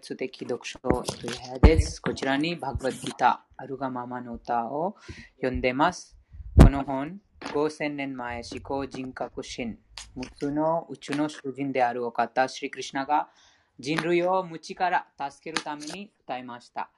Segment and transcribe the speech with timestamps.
[0.00, 2.00] 的読書という部屋です。
[2.00, 4.96] こちらにバグバッギター、アルガママの歌を
[5.36, 6.16] 読んでます。
[6.58, 9.78] この本、5000年前、思考人格心、
[10.16, 13.28] 6つの宇宙の主人であるお方、シリクリシナが
[13.78, 16.90] 人類を無知から助けるために歌いました。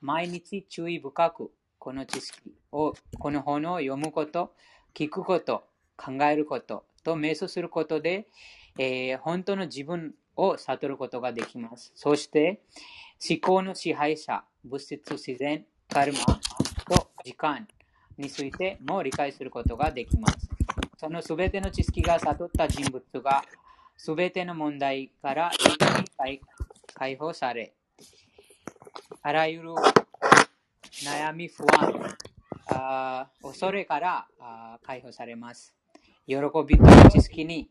[0.00, 4.54] 毎日注意深くこの知識を、この本を読むこと、
[4.94, 5.64] 聞くこと、
[5.96, 8.26] 考えることと瞑想することで、
[8.78, 11.92] えー、本当の自分を悟ることができます。
[11.94, 12.62] そして、
[13.28, 16.18] 思考の支配者、物質、自然、カルマ
[16.88, 17.66] と時間
[18.16, 20.48] についても理解することができます。
[20.96, 23.44] そのすべての知識が悟った人物が、
[23.96, 25.50] すべての問題から
[26.94, 27.74] 解放され、
[29.22, 29.70] あらゆる
[31.04, 32.16] 悩み、不安、
[32.70, 35.74] あ恐れからあ解放されます。
[36.26, 36.36] 喜
[36.66, 37.70] びと知識に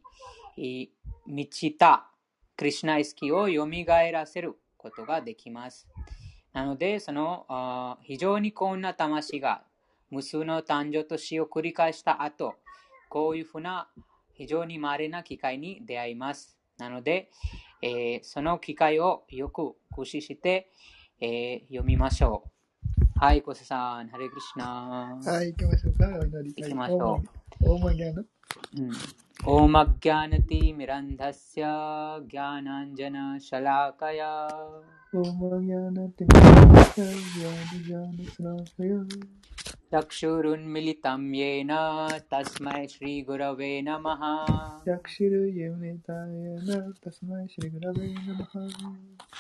[1.26, 2.10] 満ちた
[2.58, 3.68] クリュナ意識を蘇
[4.12, 5.88] らせることができます。
[6.54, 9.64] なので、その非常に幸運な魂が
[10.10, 12.56] 無数の誕生と死を繰り返した後、
[13.10, 13.90] こういうふうな
[14.34, 16.58] 非常に稀な機会に出会います。
[16.78, 17.30] なので、
[17.82, 20.72] えー、その機会をよく駆使して、
[21.20, 23.20] えー、読みましょう。
[23.20, 25.20] はい、小瀬さん、ハレクリシナ。
[25.24, 26.08] はい、行きましょうか。
[26.20, 27.68] お祈り行きましょう。
[28.14, 28.24] の。
[28.78, 28.92] うん。
[29.46, 31.64] ओमज्ञानतिमिरन्धस्य
[32.32, 34.48] ज्ञानाञ्जनशलाकया।
[35.16, 39.10] ओमज्ञानतिमिरन्धस्य ज्ञानज्ञानशलाकया
[39.94, 41.70] चक्षुरुन्मिलितं येन
[42.34, 44.46] तस्मै श्रीगुरवे नमः।
[44.88, 48.70] चक्षुरुन्मिलिताय तस्मै श्रीगुरवे नमः।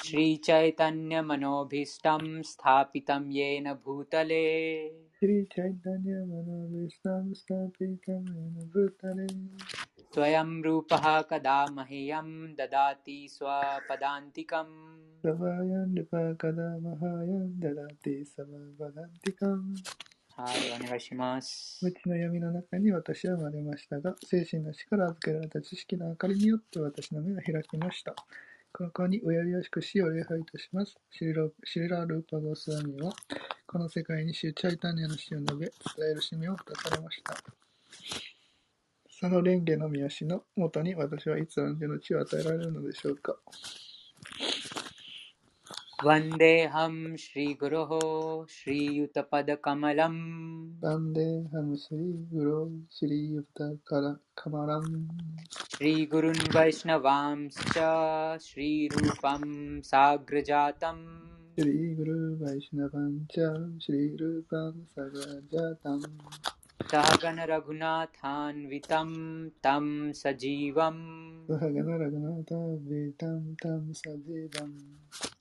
[0.03, 9.27] श्रीचैतन्यमनोभीष्टं स्थापितं येन भूतले। श्रीचैतन्यमनोभीष्टं स्थापितं येन भूतले
[10.14, 14.74] स्वयं रूपः कदा मह्यं ददाति स्वपदान्तिकम्
[15.22, 19.76] स्वयं रूपः कदा मह्यं ददाति स्वपदान्तिकम्
[20.34, 21.84] はい、お願いします。
[21.84, 28.14] 無知の闇の中に私は生まれましたが、精神の死から預けられた知識の明かりによって私の目が開きました。
[28.72, 30.96] この顔に親々しく死を礼拝いたします。
[31.10, 33.12] シリラシリラルーパゴスワミは、
[33.66, 35.72] この世界にシュチャイタニアの死を述べ、伝
[36.10, 37.34] える使命を果たされました。
[39.16, 43.36] その蓮華の御足のもとに私はいつ安全の地を与えられるのでしょうか。
[46.06, 47.92] वन्देऽहं श्रीगुरोः
[48.56, 50.20] श्रीयुतपदकमलम्
[50.84, 52.58] वन्देऽहं श्रीगुरो
[52.98, 54.92] श्रीयुतकमलम्
[55.76, 57.78] श्रीगुरुन् वैष्णवांश्च
[58.46, 59.44] श्रीरूपं
[59.90, 61.04] साग्रजातम्
[61.60, 63.46] श्रीगुरुवैष्णवं च
[63.84, 66.06] श्रीरूपं साग्रजातम्
[66.91, 69.09] सहगण रघुनाथान्वितं
[69.49, 71.03] तं सजीवम्।
[72.03, 74.97] रघुनाथान्वितं तं सजीवम्।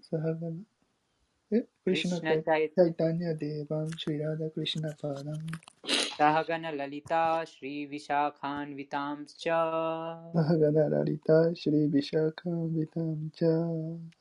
[0.03, 0.65] सहगन
[1.87, 5.49] कृष्णचैतन्यदेवं श्रीराधाकृष्णपादम्
[6.18, 9.46] सहगन ललिता श्रीविशाखान्वितांश्च
[10.36, 13.44] सहगन ललिता श्रीविशाखान्वितांश्च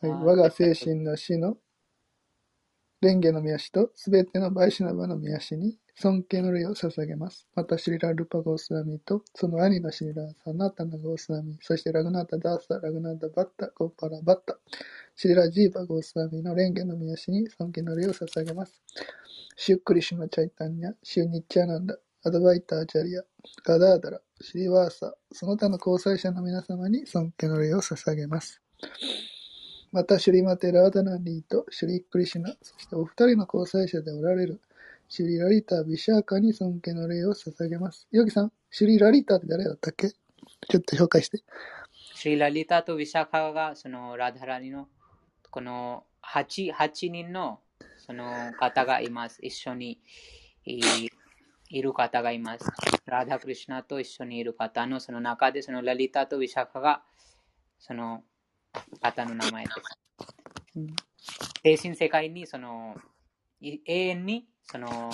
[0.00, 1.56] はい、我が精神の死の
[3.02, 7.46] 蓮華の宮氏とすべてのバイシナバの宮氏に尊敬の礼を捧げます。
[7.54, 14.58] また、シリラ・ルパ・ゴースワミと、その兄のシリラ・サナタナ・ゴースワミ、そしてラグナータ・ダーサ、ラグナータ・バッタ、ゴーパラ・バッタ、
[15.14, 18.82] シリラ・ジーバ・ゴースワミの蓮華の宮氏に尊敬の礼を捧げます。
[19.57, 23.23] シュクリシュナ・チャイタンニャ、シュニッチャナンダ、アドバイター・チャリア、
[23.63, 28.61] ガダーダラ、シリワーサ、その他の交際者の皆様に尊敬の礼を捧げます。
[29.93, 34.59] また、シュリマテ・ラーダナリーとシュリ・クリシュナ、そしてお二人の交際者でおられる
[35.07, 38.09] シュリ・ラリタ・ビシャーカに尊敬の礼を捧げます。
[38.11, 40.09] ヨギさん、シュリ・ラリタって誰だったっけ？
[40.09, 41.37] ちょっと紹介して。
[42.13, 44.89] シュリ・ラリタとビシャーカが、そのラダラニの、
[45.49, 47.59] この 8, 8人の
[48.05, 49.39] その方がいます。
[49.41, 49.99] 一緒に
[50.65, 52.65] いる方がいます。
[53.05, 57.01] ラダ・クリシナと一緒にいる方のその中で、そのラリタとビシャカが
[57.79, 58.23] その
[59.01, 60.97] 方の名前です。
[61.63, 62.95] 精神世界にその
[63.61, 65.11] 永遠にその、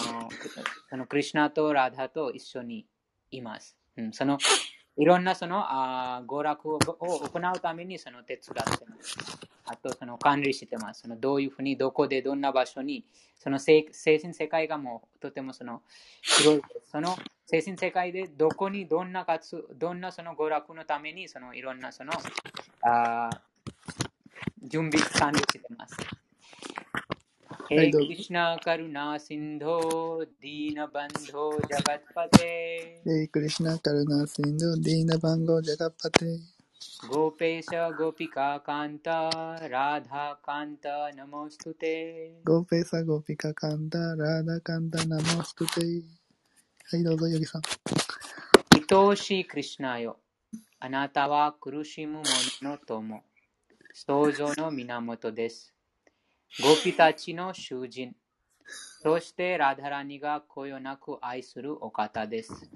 [0.89, 2.85] そのクリュナとラダと一緒に
[3.31, 3.77] います。
[3.97, 4.37] うん、その、
[4.97, 9.17] いろんなその、あ娯楽を行うためにその手伝ってます。
[9.65, 11.01] あと、その管理してます。
[11.01, 13.05] そのどういうふうに、どこで、どんな場所に、
[13.37, 15.81] その精神世界がもうとてもその
[16.21, 16.61] 広い。
[16.91, 17.15] その
[17.47, 22.11] 精神世界でどこにどんな活、どんなその娯楽のために、そのいろんなその、
[22.83, 23.29] あ
[24.63, 25.97] 準備完了してます。
[27.71, 28.07] はい、へどうぞ。
[28.09, 36.25] कृष्ण करुणासिन्धो दीनबन्धो जगत्पतेえ कृष्ण करुणासिन्धो、दीनबन्धो、जगत्पते、
[37.09, 39.29] गोपेश गोपिकाकान्त
[39.69, 46.03] राधाकान्त नमोऽस्तु ते गोपेश गोपिकाकान्त、राधाकान्त、नमोऽस्तु ते。
[46.91, 47.61] はい、どうぞ、ヨギさん。
[48.91, 50.17] 愛おしいクリシナよ
[50.81, 52.21] あなたは苦しむ
[52.61, 53.21] 者の友
[53.93, 55.73] 創造の源です
[56.59, 58.13] ゴピたちの囚人。
[59.01, 62.69] そしてラダラニがこよなく愛するお方です。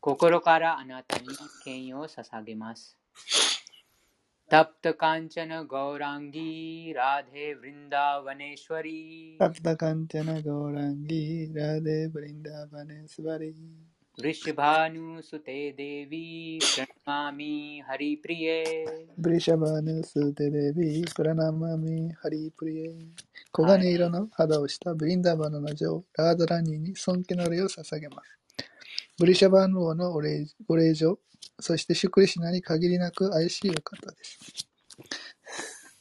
[0.00, 1.28] 心からあなたに
[1.64, 2.98] 権威を捧げます。
[4.50, 9.00] तप्तकाञ्चन गौराङ्गी राधे वृन्दावनेश्वरी
[9.40, 11.24] तप्तकाञ्चन गौराङ्गी
[11.56, 13.52] राधे वृन्दावनेश्वरी
[14.22, 16.28] वृषभानुसुते देवी
[17.08, 18.84] Mami Hari Priye
[19.18, 22.92] Brishabhanas Devi Pranamami Hari Priye
[23.50, 28.38] 黄金色の肌をしたブリンダバナの女王ラードラニーに尊敬の礼を捧げます。
[29.18, 30.44] ブリシャバーヌ王のお礼
[30.92, 31.18] 状、
[31.58, 34.68] そしてシュクリシナに限りなく愛しいお方です。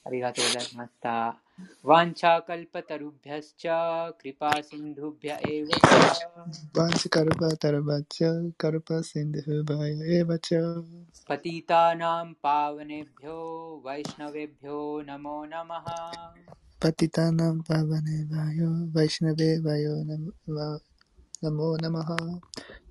[0.04, 1.47] ありがとうございました。
[1.82, 10.84] ワンチャカルパタルビャスチャクリパーシンドゥビャエヴァチャवाञ्छाकल्पतरुभ्यश्च、कृपासिन्धुभ्य एव च。
[11.26, 16.34] पतितानां पावनेभ्यो वैष्णवेभ्यो नमो नमः
[16.80, 22.16] पतितानां पावनेभ्यो、वैष्णवेभ्यो नमो नमः。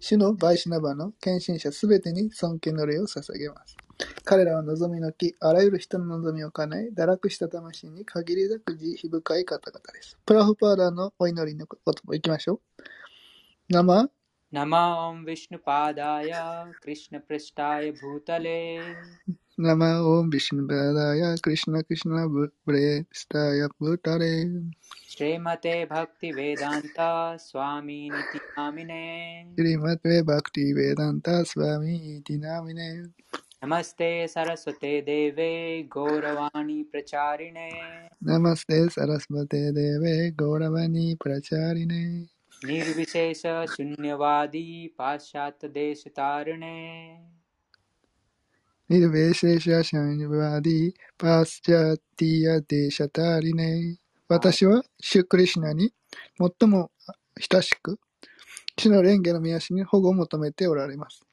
[0.01, 3.77] 主のバイシナバの献身者すべてに尊敬の礼を捧げます。
[4.25, 10.19] 彼らは望みの木、あらゆる人の望みを叶え、堕落した魂に限りなく慈悲深い方々です。
[10.27, 12.83] プラフパーダのお祈りのことも行きましょう。
[13.69, 14.11] 生
[14.53, 18.81] नम ॐ विष्णुपादाय कृष्णप्रेष्ठाय भूतले
[19.59, 24.47] नम ॐ विष्णुपादाय कृष्ण कृष्णप्रेष्ठाय भूतले
[25.09, 29.49] श्रीमते भक्तिवेदान्तस्वामिन् इति नामिने。
[29.57, 33.03] श्रीमते भक्तिवेदान्तस्वामिन्ニティナミネ。
[33.66, 34.74] エバクティベダンタスワ
[36.64, 38.12] ミイティナミネ。
[38.24, 42.28] नमस्ते सरस्वते देवे गौरवाणी प्रचारिणे ナマステサラスバテデベゴラバニプラチャリネ。
[42.64, 47.18] निर्विशेष शून्यवादी पाश्चात्यदेशतारिणे
[48.90, 53.98] ニルベーシェシャシャンバディパスチャティヤデシャタリネ。
[54.28, 55.92] 私はシュクリシナに
[56.38, 56.92] 最も
[57.40, 58.00] 親しく、
[58.76, 61.25] 地の蓮華の宮氏に保護を求めておられます。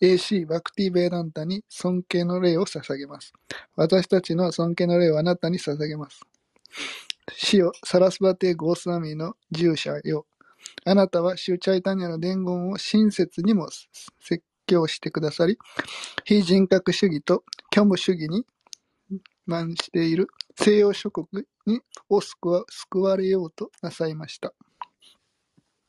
[0.00, 3.32] AC バクティベーダンタに尊敬の礼を捧げます。
[3.76, 6.20] 私たちの尊敬の礼をあなたに捧げます。
[7.32, 10.26] 死よ、サラスバテ・ゴースワミの従者よ。
[10.84, 13.68] あなたはシュチャイタニアの伝言を親切にも
[14.20, 15.58] 説教してくださり、
[16.24, 18.44] 非人格主義と虚無主義に
[19.46, 24.52] 満している西洋諸国にを救わ救われようとなさいました。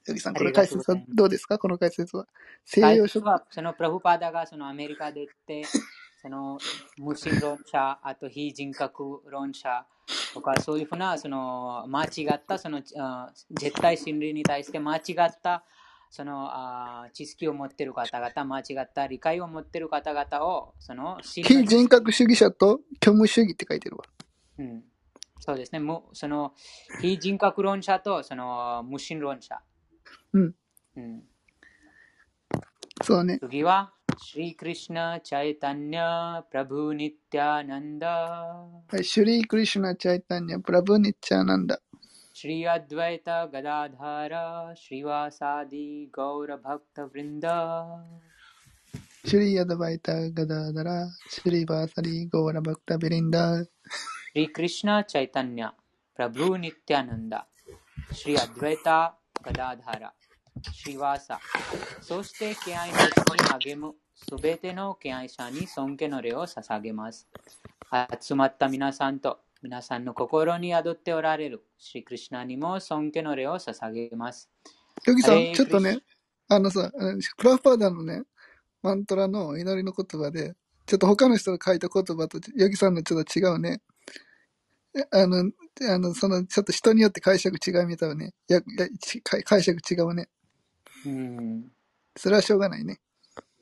[0.08, 1.60] ヨギさん、これ解説はどうですか？
[1.60, 2.28] この解説は。
[2.66, 3.32] 西洋諸国。
[3.32, 5.64] はそのプラフパダがそのアメリカで行って、
[6.22, 6.58] その
[6.98, 9.86] 無神論者、あと非人格論者
[10.34, 15.64] とか、そういうふうなその間違ったそのあ絶対真理に対して間違った
[16.10, 24.04] そのあ知識を持っている方々、間違った理解を持っている方々をその信非人格主義者と虚無主義って書いてるわ。
[24.58, 24.84] うん、
[25.40, 25.80] そうですね。
[25.80, 26.54] むその
[27.02, 29.62] 非人格論者とその無神論者。
[30.34, 30.56] うん。
[30.96, 31.24] うん、
[33.04, 33.40] そうね。
[33.40, 39.82] 次は、シリクリシナ・チャイタニャ・プラブ・ニティア・ナンダ、はい、シュリー・クリシュ
[60.74, 61.40] シワサ
[62.02, 67.28] そして敬愛のうちに励むすべての敬愛者に尊敬の礼を捧げます。
[68.22, 74.50] 集まった皆さんと皆さんの心に宿っておられるシリクリシナにも尊敬の礼を捧げます。
[75.06, 76.00] ヨギさん、ちょっとね、
[76.48, 76.92] あのさ、
[77.38, 78.24] プラフパーダのね、
[78.82, 80.56] マントラの祈りの言葉で、
[80.86, 83.82] ちょっと他の人が書いた言葉とヨギさんのちょっと違うね。
[84.96, 85.52] えあの、
[85.90, 88.34] あの、その、ちょっと人によって解釈違いみたいね。
[88.48, 88.62] や、
[89.46, 90.28] 解釈違うね。
[91.06, 91.72] うん、
[92.16, 93.00] それはしょうがないね。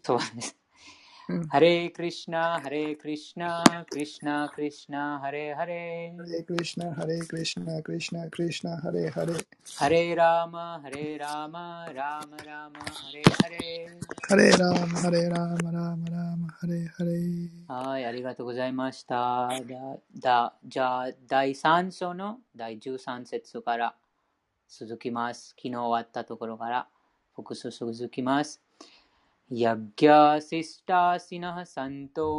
[0.03, 0.55] そうです。
[1.29, 1.47] うん。
[1.47, 6.17] ハレークリシナ、ハレークリシナ、クリシナ、クリシナ、ハレーハレー。
[6.17, 9.45] ハレークリシナ、ハレークリシナ、クリシナ、クリシナ、ハレーハレー。
[9.77, 14.27] ハレーラーマ、ハレーラーマ、ラーマラーマ、ハレーハレー。
[14.27, 17.49] ハレーラーマ、ハレーラーマ、ラーマラーマ、ハレーハレー。
[17.67, 19.49] はい、ありがとうございました。
[19.49, 23.95] だだじゃあ、第3章の第13節から
[24.67, 25.49] 続きます。
[25.49, 26.87] 昨日終わったところから
[27.39, 28.57] फुकुसुसुजुकिमास्
[29.51, 32.29] यज्ञशिष्टासिनः सन्तो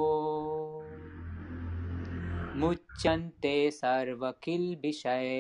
[2.60, 5.38] मुच्यन्ते सर्वकिल्बिषये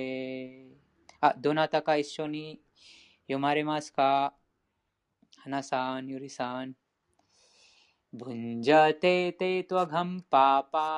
[1.44, 2.46] दोनाता का इश्शोनि
[3.28, 4.12] योमारेमास का
[5.44, 6.74] हनासान युरिसान
[8.14, 10.88] भुंजते ते त्वघं पापा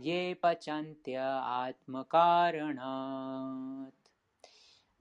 [0.00, 1.16] ये पचन्त्य
[1.62, 2.70] आत्मकारणात्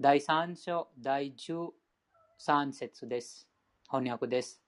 [0.02, 3.50] 第3章第13節です。
[3.92, 4.62] 翻訳です。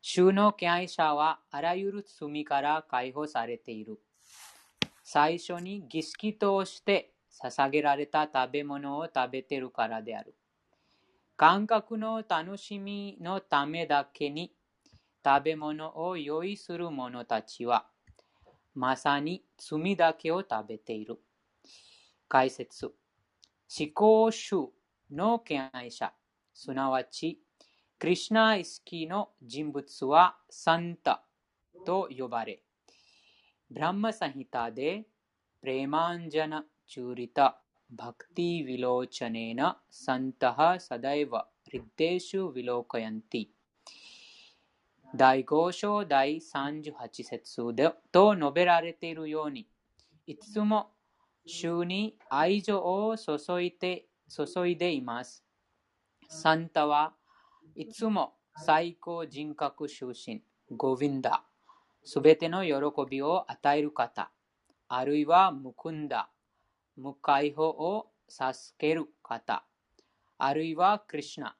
[0.00, 4.00] 主の敬愛者はあらゆる罪から解放されている。
[5.04, 10.34] 最初に儀式として捧げられた食べ物を食べているからである。
[11.36, 14.54] 感覚の楽しみのためだけに
[15.22, 17.84] 食べ物を用意する者たちは、
[18.74, 21.20] まさに罪だけを食べている。
[22.26, 22.90] 解説。
[23.70, 24.72] 思考主
[25.10, 26.14] の敬愛者、
[26.54, 27.38] すなわち、
[27.98, 31.22] クリシナイスキーの人物はサンタ
[31.84, 32.62] と呼ばれ、
[33.70, 35.04] ブランマサヒタで、
[35.60, 37.60] プレマンジャナ・チューリタ・
[37.90, 43.48] バクティ・ヴィローチャネナ・サンタハ・サダイワ・リッデシュ・ヴィローカヤンティ。
[45.14, 47.74] 第5章第38節
[48.10, 49.68] と述べられているように、
[50.26, 50.92] いつも
[51.50, 55.42] 主に愛情を注いで注いでいます。
[56.28, 57.14] サンタは
[57.74, 61.44] いつも最高人格出身、ゴヴィンダ、
[62.04, 62.74] すべての喜
[63.08, 64.30] びを与える方、
[64.88, 66.28] あるいはムクンダ、
[66.96, 69.64] 無解放を授ける方、
[70.36, 71.56] あるいはクリシナ、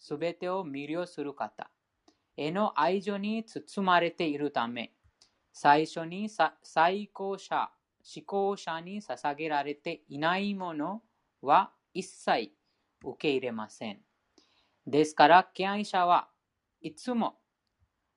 [0.00, 1.70] すべてを魅了する方、
[2.36, 4.94] への愛情に包まれているため、
[5.52, 6.28] 最初に
[6.64, 7.70] 最高者、
[8.16, 11.02] 思考者に捧げられていないもの
[11.42, 12.52] は一切
[13.04, 14.00] 受け入れません。
[14.86, 16.28] ですから、敬愛者は
[16.80, 17.34] いつも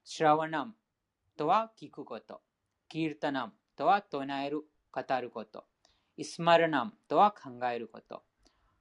[0.06, 0.74] シラワナム
[1.36, 2.42] とは聞くこと、
[2.88, 5.66] キルタナムとは唱える、語ること、
[6.16, 8.24] イスマルナムとは考えること、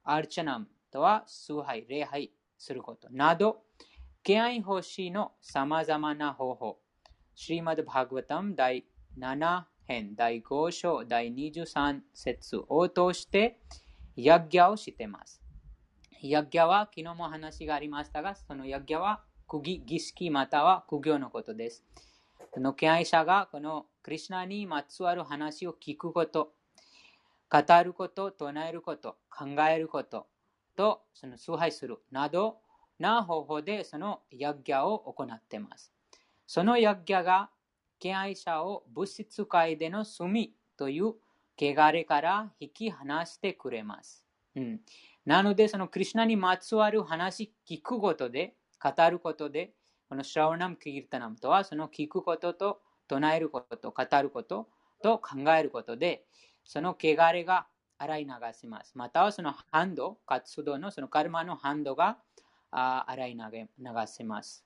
[0.03, 3.63] アルチャナムとは崇拝、礼拝することなど、
[4.23, 6.79] 敬愛奉仕のさまざまな方法、
[7.35, 8.85] シリマド・バグワタム第
[9.17, 13.59] 7編第5章第23節を通して、
[14.15, 15.41] ヤギャをしています。
[16.21, 21.83] ヤギャは昨日も話がありましたが、そのヤギャは釘儀式または苦行のことです。
[22.53, 26.53] その敬愛者がこのクリュナにまつわる話を聞くこと、
[27.49, 30.27] 語ること、唱えること、考えること
[30.77, 32.59] とその崇拝するなど
[32.97, 35.91] な方法でそのヤギャを行っています。
[36.47, 37.49] そのヤギャが
[38.01, 41.13] 敬愛者を物質界での罪という
[41.57, 44.25] 汚れから引き離してくれます。
[44.55, 44.81] うん、
[45.25, 49.73] なので、そのクリュナにまつわる話聞くことで、語ることで、
[50.09, 54.67] このシャワナム・キルタナムとは、その聞くことと唱えること、語ること
[55.03, 56.25] と考えることで、
[56.63, 57.67] その汚れが
[57.99, 58.97] 洗い流します。
[58.97, 62.17] またはそのハンド、活動のそのカルマのハンドが
[62.71, 63.67] 洗い流
[64.07, 64.65] せます。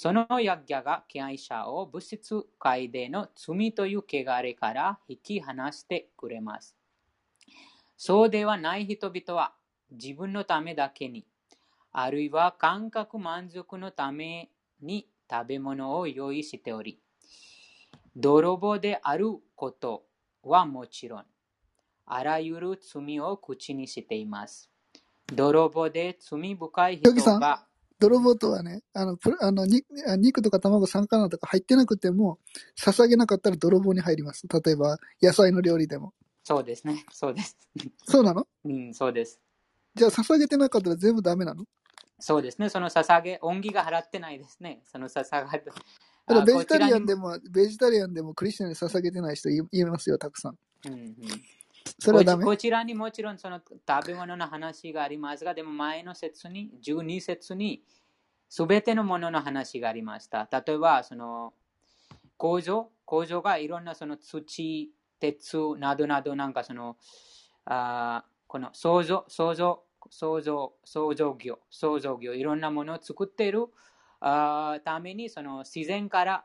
[0.00, 6.76] そのヤッギャが敬愛者を物質界での罪という汚れから引き離してくれます。
[7.96, 9.54] そうではない人々は
[9.90, 11.26] 自分のためだけに、
[11.90, 14.50] あるいは感覚満足のため
[14.80, 17.00] に食べ物を用意しており、
[18.14, 20.04] 泥棒であること
[20.44, 21.24] はもちろん、
[22.06, 24.70] あらゆる罪を口にしています。
[25.34, 27.66] 泥棒で罪深い人が、
[28.00, 29.66] 泥棒とはね、あの、あの
[30.16, 32.38] 肉とか卵、魚とか入ってなくても、
[32.78, 34.46] 捧げなかったら泥棒に入ります。
[34.48, 36.14] 例えば、野菜の料理でも。
[36.44, 37.04] そうですね。
[37.12, 37.56] そうです。
[38.04, 38.46] そうなの？
[38.64, 39.40] うん、そうです。
[39.94, 41.64] じゃあ、捧げてなかったら全部ダメなの？
[42.20, 42.68] そうですね。
[42.68, 44.80] その捧げ、恩義が払ってないですね。
[44.84, 45.58] その捧げ。
[45.64, 45.72] だ
[46.34, 50.58] からベジタリアンでも、ベジタリアンでもクリスチャンに捧げてない人いますよ、たくさん。
[50.86, 51.14] うんうん、
[51.98, 52.44] それはダメ？
[52.44, 57.82] こちらにもちろんその食べ物の話がありますが、でも前の説に、12節に、
[58.48, 60.48] すべてのものの話がありました。
[60.50, 61.52] 例えば、その
[62.36, 64.90] 工場、工場がいろんなその土、
[65.20, 66.96] 鉄などなど、なんかその、
[67.64, 73.66] あこの創造、創造、創造、創造業、創造業、いろんなものを作っている
[74.20, 76.44] あためにその自然から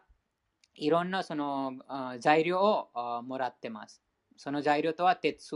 [0.76, 1.74] いろんなその
[2.20, 4.03] 材料をもらってます。
[4.38, 5.56] その材料とは鉄、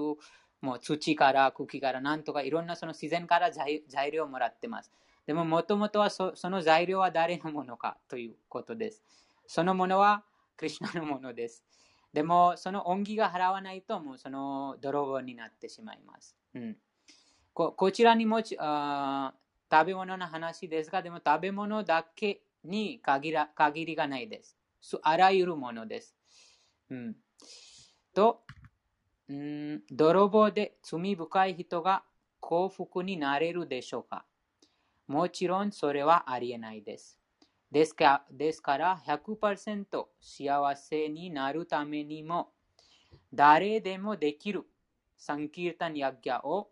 [0.62, 4.92] もう土から茎からなんとかいろんなその自然から材料をもらってます。
[5.26, 9.04] でももともとはその材料は誰のものかということです。
[9.46, 10.24] そのものは
[10.56, 11.64] クリュナのものです。
[12.14, 16.36] でもその恩義が払わないともうその泥棒になってしまいます。
[16.56, 16.78] うん、
[17.54, 19.34] ここちらにもあ
[19.70, 24.58] 食べ物の話ですが、でも食べ物だけに限ら限りがないです。
[25.04, 26.16] あらゆるものです。
[26.90, 27.16] うん、
[28.14, 28.44] と、
[29.34, 32.04] ん、泥棒で罪深い人が
[32.40, 34.26] 幸福になれるでしょうか？
[35.08, 37.18] もちろんそれはありえないです。
[37.72, 42.54] ですかですから100%幸せになるためにも
[43.34, 44.66] 誰でもできる
[45.18, 46.70] サンキータンヤギャを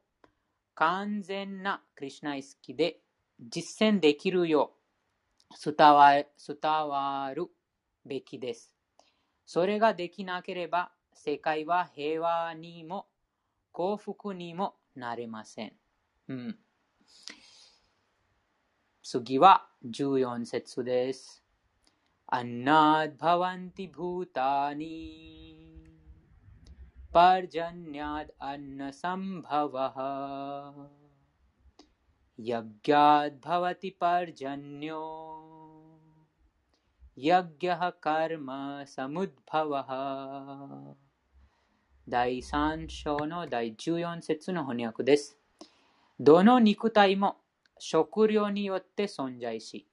[0.74, 3.02] 完全なクリュナイスキで
[3.40, 4.72] 実践できるよ
[5.52, 7.48] う伝わる
[8.06, 8.74] べきです。
[9.46, 10.92] それができなければ
[11.25, 13.07] 世界は平和にも
[13.73, 15.73] 幸福にもなれません。
[16.29, 16.59] うん、
[19.03, 21.43] 次は14節です。
[22.27, 25.89] アンナッバワンティブータニ
[27.13, 30.89] パルジャニャッアンナサンバワハ
[32.39, 35.51] ヤギャッバワティパルジャニョ
[37.19, 38.49] यज्ञः कर्म
[38.89, 39.91] समुद्भवः
[42.08, 45.40] 第3章の第14節の翻訳です。
[46.20, 47.38] どの肉体も
[47.80, 49.88] 食料によって存在し、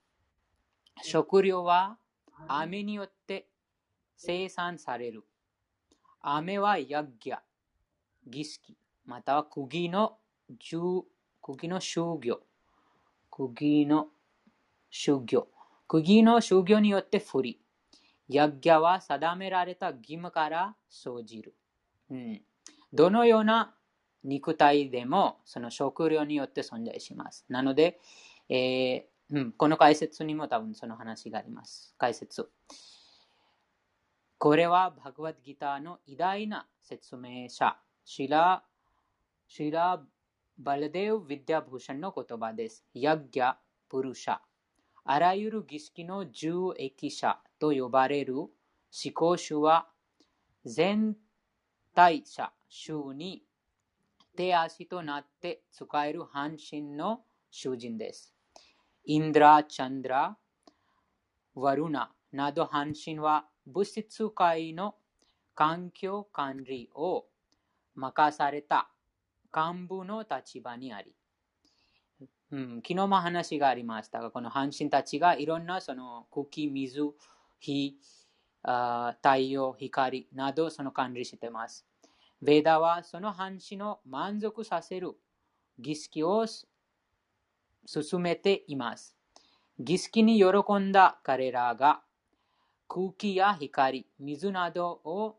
[1.01, 1.97] 食料は
[2.49, 3.47] 雨によって
[4.15, 5.25] 生産される。
[6.21, 7.39] 雨はヤッギャ、
[8.27, 8.77] 儀式、
[9.07, 10.19] または釘の
[10.61, 12.41] 釘の修行、
[13.31, 14.09] 釘の
[14.91, 15.49] 修行、
[15.89, 17.61] 釘の修行によって振り、
[18.29, 21.55] ヤッギャは定められた義務から生じる。
[22.13, 22.43] うん、
[22.93, 23.75] どのような
[24.23, 27.47] 肉体でもその食料によって存在します。
[27.49, 27.99] なので、
[28.51, 31.95] えー、うん、この解説にも多分その話があります。
[31.97, 32.51] 解説。
[34.37, 38.63] これはバグワッドギターの偉大な説明者、シラ・
[39.49, 40.03] シラ・
[40.59, 42.85] バルデウ・ヴィディア・ブーシャンの言葉です。
[42.93, 43.55] ヤッギャ・
[43.89, 44.39] プルシャ。
[45.05, 48.51] あらゆる儀式の重益者と呼ばれる思
[49.15, 49.89] 考主は
[50.67, 51.21] 全体
[51.95, 53.43] 者主に
[54.37, 58.35] 手足となって使える半身の囚人です。
[59.05, 60.37] インドラ、チャンドラ、
[61.55, 62.13] ワルナ。
[62.33, 64.95] など半身は物質界の
[65.55, 67.27] 環境管理を
[67.95, 68.89] 任された。
[69.55, 71.15] 幹部の立場にあり、
[72.53, 77.03] うん、昨日も話がありましたが、この半身たちがいろんなその茎、水、
[77.61, 77.99] 火、
[78.63, 81.85] 太陽、光などその管理しています。
[82.41, 85.13] ベーダはその半身を満足させる
[85.79, 89.17] 儀式を進めています。
[89.79, 92.03] 儀式に喜んだ彼らが
[92.89, 95.39] 空気や光、水などを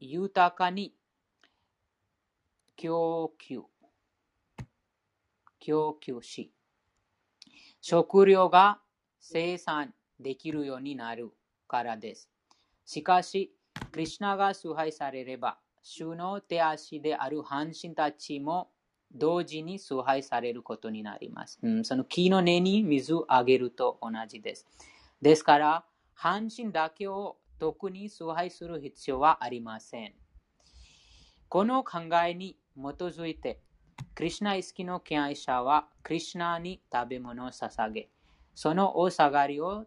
[0.00, 0.94] 豊かに
[2.76, 3.62] 供給
[5.60, 6.52] 供給し、
[7.80, 8.80] 食料が
[9.20, 11.30] 生産できるようになる
[11.66, 12.30] からです。
[12.88, 13.52] しかし、
[13.92, 18.70] クリュナが崇拝されれば、主の手足である半身たちも
[19.12, 21.58] 同時に崇拝されることになります。
[21.62, 24.66] うん、その木の根に水をあげると同じです。
[25.20, 30.14] ですから、半身だけを特に崇拝する必要はありません。
[31.50, 33.60] この考えに基づいて、
[34.14, 38.08] クリュナ意識の敬愛者は、クリュナに食べ物を捧げ、
[38.54, 39.84] そのお下がりを、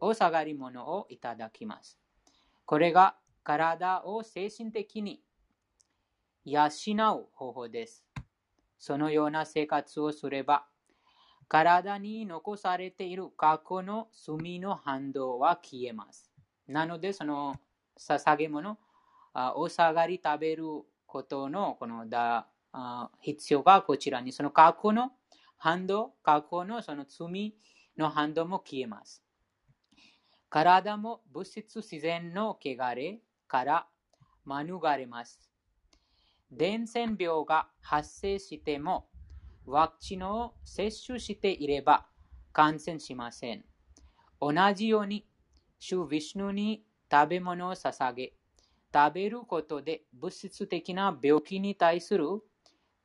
[0.00, 1.98] お下がり物をいただきます。
[2.64, 5.22] これが体を精神的に
[6.44, 8.04] 養う方法です。
[8.78, 10.66] そのような生活をすれば、
[11.48, 16.30] 体に残されている過去の罪の反動は消えます。
[16.66, 17.56] なので、その
[17.98, 18.78] 捧げ物、
[19.56, 20.64] お下がり食べる
[21.06, 22.48] ことのこのだ
[23.20, 25.12] 必要がこちらに、その過去の
[25.58, 27.54] 反動、過去のその罪
[27.98, 29.22] の反動も消えます。
[30.50, 33.86] 体も物質自然の汚れから
[34.44, 34.66] 免
[34.98, 35.48] れます。
[36.50, 39.06] 伝染病が発生しても、
[39.64, 42.06] ワクチンを接種していれば
[42.52, 43.64] 感染しません。
[44.40, 45.24] 同じように、
[45.78, 48.32] 主ヴィシュヌに食べ物を捧げ、
[48.92, 52.26] 食べることで物質的な病気に対する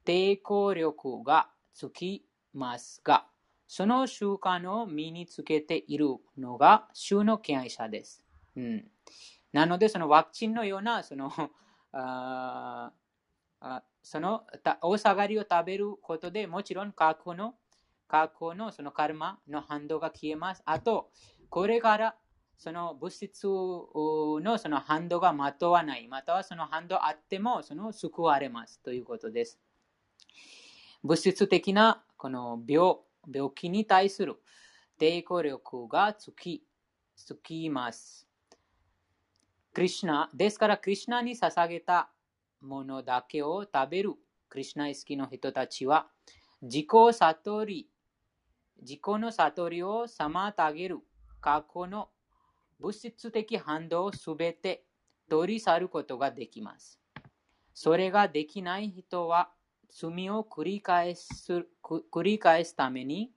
[0.03, 3.27] 抵抗力がつきますが、
[3.67, 8.23] その習慣を身につけているのが衆の敬愛者です。
[8.55, 8.85] うん、
[9.51, 11.31] なので、そのワクチンのような、その、
[11.91, 12.91] あ
[13.61, 14.43] あその
[14.81, 17.55] 大下がりを食べることでもちろん過去の
[18.07, 20.61] 過去のそのカルマの反動が消えます。
[20.65, 21.09] あと、
[21.49, 22.15] これから
[22.57, 29.59] その物質のその反動がまとわない、またはその反動あってもその救われますということです。
[31.03, 32.97] 物質的なこの病
[33.31, 34.35] 病気に対する
[34.99, 36.63] 抵抗力がつき
[37.15, 38.27] つきます。
[39.73, 42.09] クリシナですから、クリシナに捧げた
[42.61, 44.13] ものだけを食べる
[44.47, 46.07] クリシナ意識の人たちは、
[46.61, 47.89] 自己悟り、
[48.81, 50.99] 自己の悟りを妨げる
[51.41, 52.09] 過去の
[52.79, 54.85] 物質的反動をすべて
[55.29, 56.99] 取り去ることができます。
[57.73, 59.51] それができない人は
[59.89, 63.31] 罪を繰り返す繰り返すために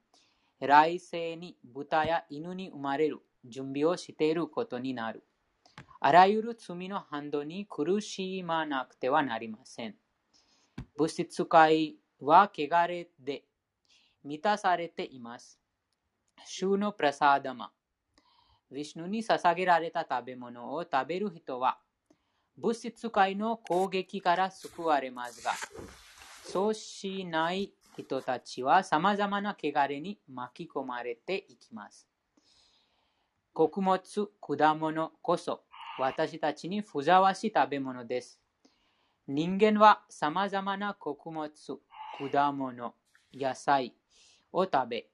[0.60, 5.24] 来世に豚や犬に生まれる準備をしていることになる。
[6.00, 9.94] あらゆる罪の反動に苦しまなくてはなりません。
[10.96, 13.44] 物質界は汚れで
[14.24, 15.60] 満たされています。
[16.44, 17.70] 主のプラサーダマ。
[18.72, 21.78] ヴィシュヌに捧げられた食べ物を食べる人は、
[22.56, 25.52] 物質界の攻撃から救われますが、
[26.50, 32.08] そうしない人たちは様々な汚れに巻き込まれていきます。
[33.52, 34.00] 穀物、
[34.40, 35.60] 果物こそ
[35.98, 38.40] 私たちにふざわしい食べ物です。
[39.26, 41.50] 人間は様々な穀物、
[42.32, 42.94] 果物、
[43.34, 43.94] 野菜
[44.50, 45.10] を食べ、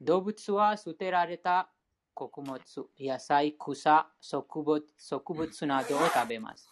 [0.00, 1.68] 動物は捨てられた
[2.14, 2.60] 穀物、
[2.98, 6.68] 野菜、草、植物植物などを食べます。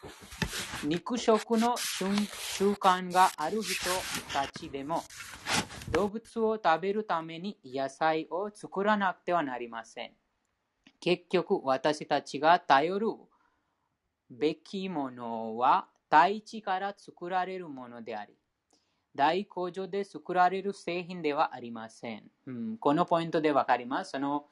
[0.84, 3.90] 肉食の習慣がある人
[4.32, 5.02] たちでも、
[5.90, 10.12] 動物を食べるために野菜を作らなくてはなりません。
[11.00, 13.08] 結局、私たちが頼る
[14.30, 18.34] べきものは大地から作られるものであり、
[19.14, 22.22] 大工場で作られる製品ではありません。
[22.46, 24.12] うん、このポイントでわかります。
[24.12, 24.46] その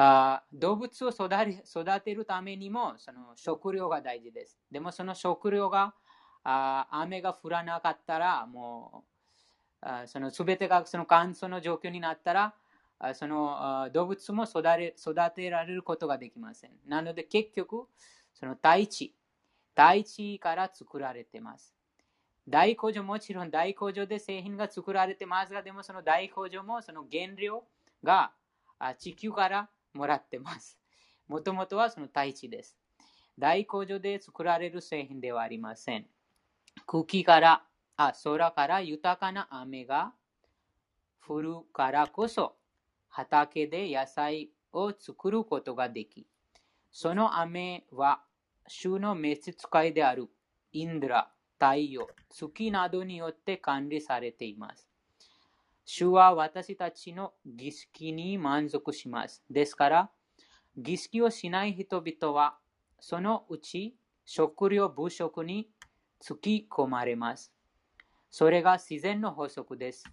[0.00, 4.56] あ動物を育てるためにもその食料が大事です。
[4.70, 5.92] でもその食料が
[6.44, 9.02] あ雨が降らなかったらも
[9.82, 12.54] うあその全てがその乾燥の状況になったら
[13.00, 14.62] あその動物も育
[15.34, 16.70] てられることができません。
[16.86, 17.88] なので結局
[18.34, 19.12] その大地、
[19.74, 21.74] 大地から作られています。
[22.46, 27.64] 大工場もちろん大工場で製品が作られてますが、でもその大工場もその原料
[28.04, 28.30] が
[28.96, 30.78] 地球からもらってます。
[31.26, 32.78] もともとはその大地です。
[33.36, 36.06] 大工場で作られる製品ではありません。
[36.86, 37.64] 空から、
[37.96, 40.12] あ空から豊かな雨が
[41.26, 42.56] 降るからこそ、
[43.08, 46.26] 畑で野菜を作ることができ、
[46.92, 48.22] その雨は
[48.68, 50.28] 主の召使いである
[50.72, 54.87] インドラ、太陽、月などによって管理されています。
[55.90, 59.42] 主は私たちの儀式に満足します。
[59.48, 60.10] ですから、
[60.76, 62.58] 儀式をしない人々は、
[63.00, 63.96] そのうち
[64.26, 65.70] 食料部食に
[66.22, 67.54] 突き込まれます。
[68.28, 70.04] それが自然の法則です。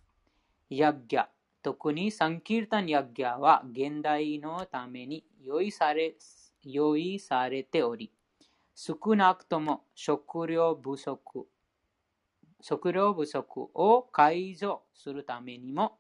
[0.70, 1.26] ヤッギャ、
[1.62, 6.16] 特にサンキルタンヤッギャは現代のために用意され
[6.64, 8.14] 用意されており、
[8.76, 11.50] 少なくとも食料不足
[12.65, 15.99] 食料不足を解除するためにも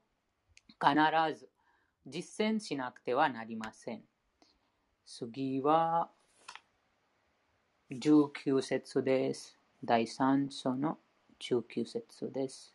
[0.78, 0.94] 必
[1.38, 1.48] ず
[2.06, 4.02] 実践しなくてはなりません。
[5.06, 6.10] 次は
[7.90, 9.58] 19節です。
[9.82, 10.98] 第3章の
[11.40, 12.74] 19節です。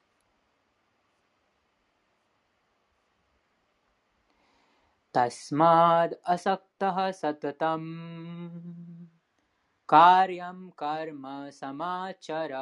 [5.15, 7.85] तस्माद् असक्तः सततम्
[9.89, 12.53] कार्यं कर्म समाचर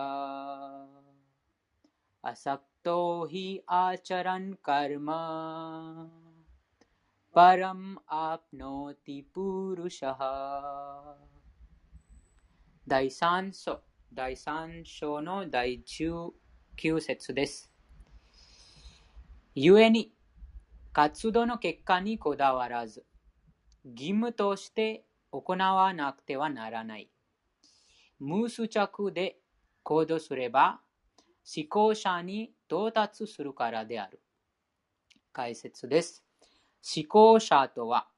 [2.23, 2.97] असक्तो
[3.31, 5.09] हि आचरन् कर्म
[7.35, 10.19] परम् आप्नोति पुरुषः
[12.85, 13.81] 第3章
[14.13, 17.71] 第3章の第19節です。
[19.55, 20.13] 故に
[20.91, 23.05] 活動の結果にこだわらず、
[23.85, 27.09] 義務として行わなくてはならない。
[28.19, 29.39] 無執着で
[29.81, 30.79] 行動すれば、
[31.56, 34.20] 思考者に到達するからである。
[35.32, 36.22] 解説です。
[36.96, 38.08] 思考者とは、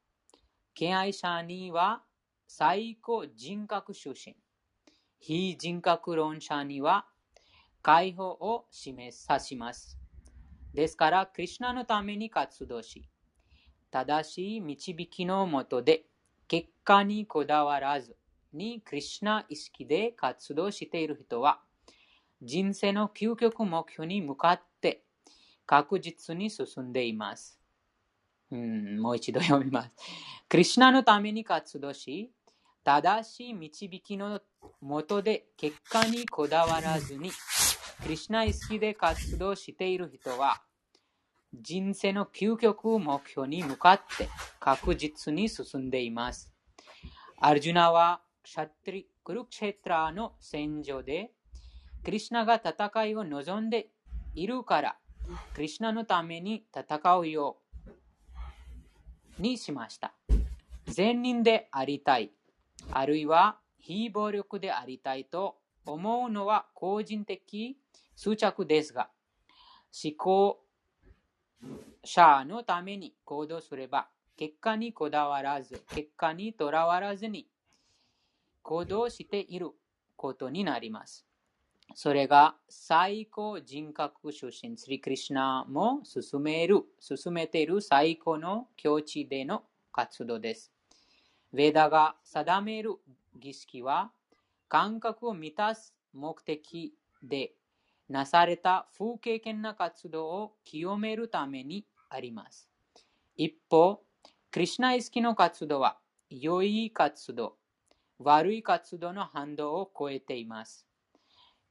[0.75, 2.03] 敬愛者には
[2.49, 4.37] 最高人格出身。
[5.21, 7.07] 非人格論者には
[7.83, 9.97] 解放を示さします。
[10.75, 13.09] ですから、クリュナのために活動し、
[13.91, 16.05] 正しい導きのもとで、
[16.49, 18.17] 結果にこだわらず
[18.53, 21.61] にクリュナ意識で活動している人は、
[22.43, 25.03] 人生の究極目標に向かって
[25.67, 27.61] 確実に進んでいます。
[28.51, 29.91] うん、もう一度読みます。
[30.49, 32.33] クリュナのために活動し、
[32.83, 34.41] 正しい導きの
[34.81, 37.31] もとで結果にこだわらずに、
[38.03, 40.63] クリュナ意識で活動している人は、
[41.53, 46.53] 人生の究極目標に向かって確実に進んでいます。
[47.39, 51.31] アルジュナはシャトリクルクシェトラの戦場で、
[52.03, 53.91] クリュナが戦いを望んで
[54.35, 54.97] いるから、
[55.55, 57.59] クリュナのために戦うよ
[59.39, 60.15] うにしました。
[60.87, 62.33] 善人でありたい、
[62.91, 67.79] あるいは非暴力でありたいと思うのは個人的
[68.17, 69.11] 執着ですが、
[69.93, 70.65] 思考
[72.05, 77.47] 者のために行動すれば、結果にこだわらず、結果にとらわらずに
[78.63, 79.71] 行動している
[80.17, 81.30] ことになります。
[81.95, 90.73] それが最高人格出身、スリクリシナも進める、進めている最高の境地での活動です。
[91.53, 92.95] ヴェダが定める
[93.37, 94.13] 儀式は、
[94.69, 97.53] 感覚を満たす目的で
[98.09, 102.69] なされた不経験な活動を清めるためにあります。
[103.37, 104.03] 一方、
[104.51, 105.99] クリュナ意識の活動は、
[106.29, 107.57] 良い活動、
[108.19, 110.90] 悪い活動の反動を超えています。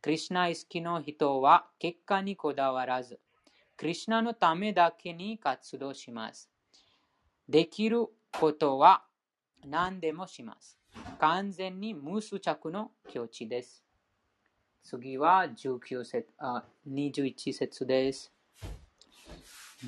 [0.02, 3.20] クリシナ意識の人は結果にこだわらず、
[3.76, 6.50] クリシナのためだけに活動します。
[7.50, 9.04] できることは
[9.66, 10.80] 何でもします。
[11.20, 13.84] 完全に無執着の境地です。
[14.84, 18.32] 次は19節あ21節です。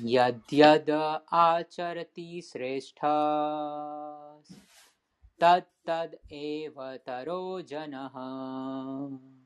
[0.04, 4.54] ややだあちゃらてィスレシタス。
[5.38, 9.41] たっただえわたろうじゃなは。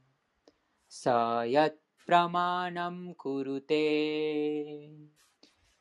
[0.96, 1.08] स
[1.48, 3.86] यत् प्रमाणं कुरुते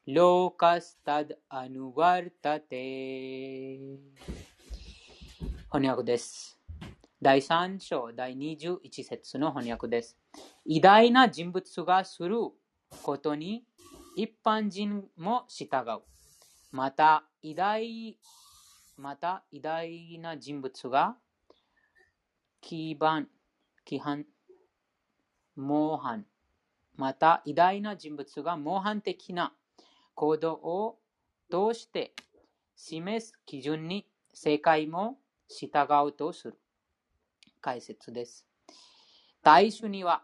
[0.07, 2.87] लोकस्तद् अनुवर्तते
[5.73, 6.59] 翻訳です。
[7.23, 10.19] 第3章第21節の翻訳です。
[10.65, 12.39] 偉大な人物がする
[13.03, 13.65] ことに
[14.17, 16.01] 一般人も従う。
[16.73, 18.19] また、偉大、
[18.97, 21.17] また偉大な人物が
[22.61, 23.29] 基盤、
[23.89, 24.25] 規範、
[25.56, 26.26] 模範、
[26.96, 29.54] また偉大な人物が模範的な
[30.14, 31.00] 行動を
[31.50, 32.14] 通して
[32.76, 35.70] 示す基準に正解も従
[36.08, 36.58] うとする。
[37.62, 38.46] 解説です。
[39.42, 40.24] 大衆には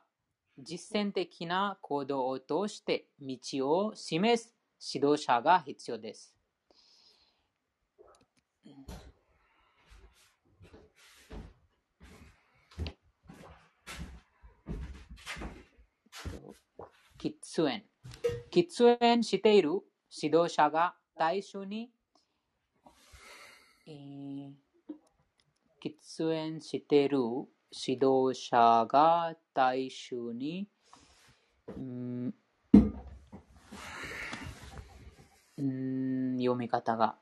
[0.59, 4.53] 実践的な行動を通して道を示す
[4.93, 6.35] 指導者が必要です。
[17.21, 17.33] 喫
[17.67, 17.83] 煙。
[18.49, 19.81] 喫煙している
[20.11, 21.91] 指導者が大衆に、
[23.85, 24.51] えー
[25.83, 27.17] 喫煙している
[27.71, 30.67] 指導者が大衆に、
[31.75, 32.33] うん、
[35.57, 37.15] うん読み方が、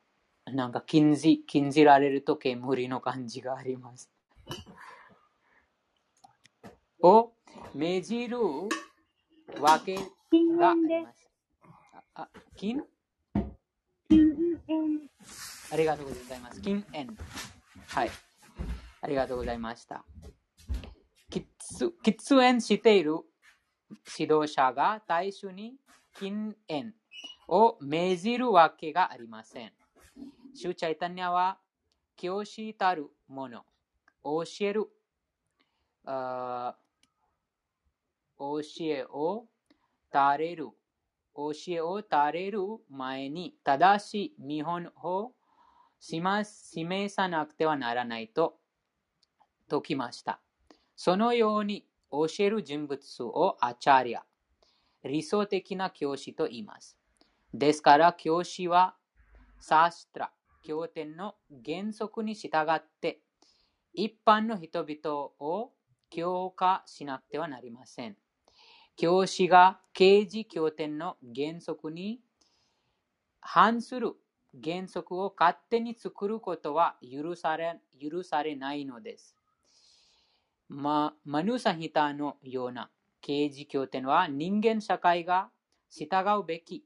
[0.45, 4.09] なんか禁じ禁じられると煙の感じがあります。
[7.01, 7.31] を
[7.73, 8.37] 命じる
[9.59, 11.29] わけがあります。
[12.15, 12.83] あ、金？
[15.71, 16.61] ありがとうございます。
[16.61, 17.17] 金円。
[17.87, 18.11] はい。
[19.01, 20.03] ありがとうございました。
[21.31, 23.19] 喫煙している
[24.19, 25.75] 指導者が大衆に
[26.17, 26.95] 禁煙
[27.47, 29.73] を命じるわけがありません。
[30.55, 31.59] シュチャイタニアは
[32.17, 33.65] 教師たるもの、
[34.23, 34.89] 教える、
[38.39, 39.45] 教えを
[40.11, 40.69] 垂れる、
[41.35, 45.33] 教えを垂れる前に正しい見本を
[45.99, 48.57] 示さなくてはならないと
[49.69, 50.39] 説きました。
[50.95, 54.23] そのように教える人物をアチャリア、
[55.03, 56.97] 理想的な教師と言います。
[57.53, 58.95] ですから教師は
[59.59, 60.31] サーストラ、
[60.63, 63.19] 経典の原則に従って
[63.93, 65.71] 一般の人々を
[66.09, 68.17] 強化しなくてはなりません。
[68.99, 72.19] 教師が刑事経典の原則に
[73.39, 74.11] 反する
[74.61, 79.37] 原則を勝手に作ることは許され許されないのです。
[80.67, 82.89] ま、マヌサヒタのような
[83.21, 85.49] 刑事経典は人間社会が
[85.89, 86.83] 従うべき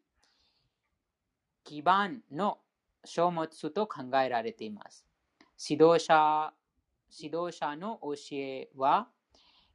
[1.64, 2.60] 基盤の
[3.06, 5.08] 書物と考えられています。
[5.68, 6.54] 指導者
[7.10, 9.08] 指導者の教えは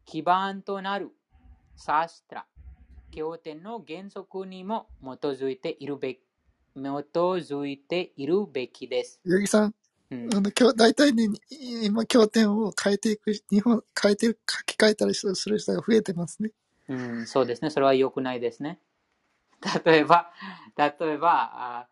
[0.05, 1.11] 基盤となる
[1.79, 2.45] サーストラ、
[3.13, 6.21] 経典の原則にも基づいているべき
[6.75, 9.21] 基づいているべきです。
[9.25, 9.75] 八木さん、
[10.11, 11.29] うん、あの今日大体ね、
[11.83, 14.35] 今、経典を変えていく、日本、変えて、書
[14.67, 16.51] き換えたりする人が増えてますね。
[16.89, 17.71] うん、そうですね。
[17.71, 18.81] それは良くないですね。
[19.85, 20.33] 例えば、
[20.77, 21.89] 例えば、あ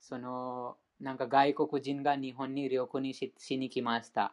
[0.00, 4.32] その、なんか外国人が日本に旅行にししに来ました。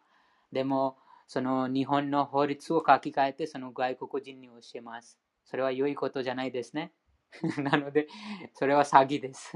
[0.51, 0.97] でも、
[1.31, 5.17] その日本の法律を書き換えて、その外国人に教えます。
[5.45, 6.91] それは良いことじゃないですね。
[7.63, 8.09] なので、
[8.53, 9.53] それは詐欺です。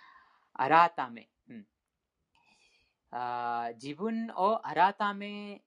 [0.56, 1.66] 改め、うん、
[3.10, 5.62] あ自分を改め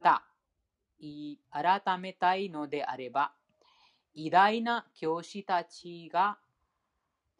[0.00, 0.24] た
[1.50, 3.34] 改めたいのであれば、
[4.14, 6.38] 偉大な教師たちが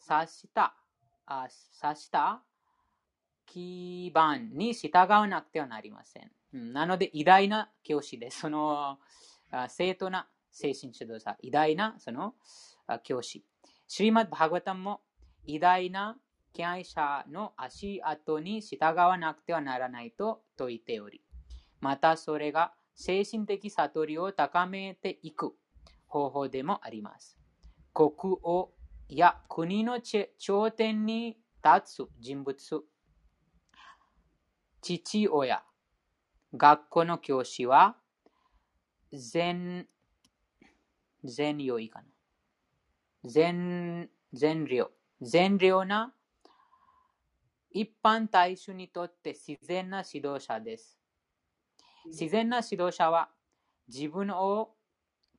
[0.07, 0.77] 指した
[1.25, 1.49] あ
[1.83, 2.43] 指した
[3.47, 6.31] 基盤に従わなくてはなりません。
[6.57, 8.41] なので、偉大な教師です。
[8.41, 8.99] その、
[9.69, 12.35] 正当な精神指導者、偉大なその
[13.03, 13.45] 教師。
[13.87, 15.03] シリマッバーガタンも
[15.45, 16.17] 偉大な
[16.53, 21.23] 敬愛者の足跡に従わなくてはならないと説いており、
[21.81, 25.55] またそれが精神的悟りを高めていく
[26.07, 27.39] 方法でもあります。
[27.93, 28.73] 国王
[29.09, 32.83] や国の頂点に立つ人物、
[34.81, 35.63] 父親、
[36.55, 37.97] 学校の教師は、
[39.13, 39.89] 全、
[41.25, 42.07] 全量いかな。
[43.25, 44.91] 全、全量。
[45.21, 46.15] 全量な
[47.71, 50.99] 一般大衆にとって自然な指導者です。
[52.07, 53.31] 自然な指導者は
[53.89, 54.75] 自分を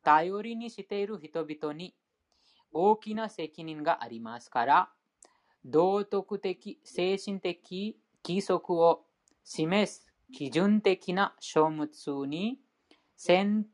[0.03, 1.95] 頼りにしている人々に
[2.71, 4.89] 大きな責任がありますから、
[5.65, 9.05] 道徳的、精神的規則を
[9.43, 12.59] 示す基準的な書物に
[13.15, 13.65] 精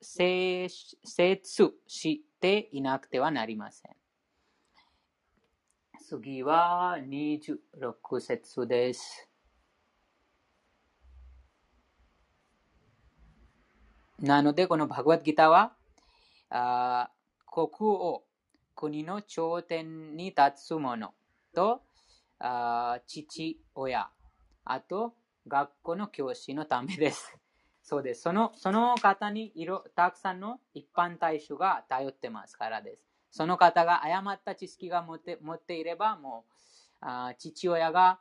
[0.00, 3.92] 説していなくてはなりません。
[6.08, 9.28] 次は26節です。
[14.20, 15.74] なので、このバグワッドギターは、
[16.48, 17.10] あ
[17.46, 18.24] 国王、
[18.74, 21.12] 国の頂点に立つ者
[21.54, 21.82] と
[22.38, 24.10] あ父親、
[24.64, 25.14] あと
[25.46, 27.36] 学校の教師のためです。
[27.82, 28.22] そうです。
[28.22, 33.06] そのその方に色たくさんの一般大衆が頼ってますからです。
[33.30, 36.52] その方が誤った知識が持って持っていれば、もう
[37.00, 38.18] あ父親が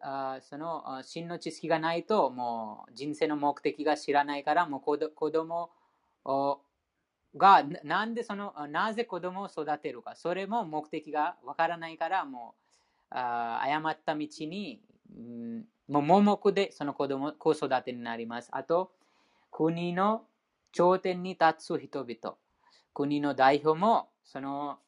[0.00, 5.70] あその真の知識がないと、もう人生の目的が知らないから、もう子子供
[7.36, 12.63] がなんでその、なぜ子供を育てるか、それも目的がわからないから、もう
[13.14, 14.80] あ誤った道に、
[15.16, 18.48] うん、もう盲目でその子供、子育てになります。
[18.52, 18.90] あと、
[19.50, 20.24] 国の
[20.72, 22.36] 頂点に立つ人々、
[22.92, 24.78] 国の代表も、その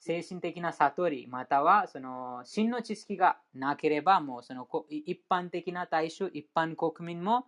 [0.00, 7.46] 精神的な悟り、またはその真の知識がなければ、もうその一般的な大衆、一般国民も、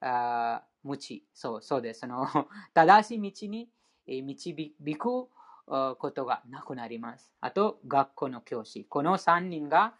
[0.00, 2.00] あ無知、そうそうです。
[2.00, 2.26] その
[2.74, 3.70] 正しい道に
[4.06, 5.28] 導く
[5.66, 7.32] ことがなくなります。
[7.40, 8.84] あと、学校の教師。
[8.84, 9.94] この3人が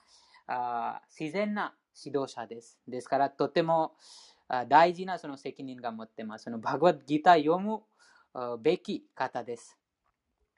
[1.19, 1.75] 自然な
[2.05, 2.79] 指導者です。
[2.87, 3.97] ですから、とても
[4.69, 6.45] 大事なその責任が持っています。
[6.45, 7.83] そのバグワッドギター読む
[8.61, 9.79] べき方です。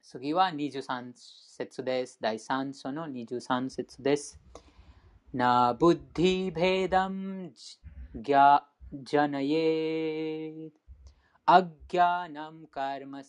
[0.03, 2.19] 次は23節です。
[2.21, 4.41] 第3章の23節です。
[5.33, 7.53] なブッディベダム
[8.15, 10.86] ジャナイエー
[11.48, 13.22] अज्ञानं कर्मसङ्गिनाम्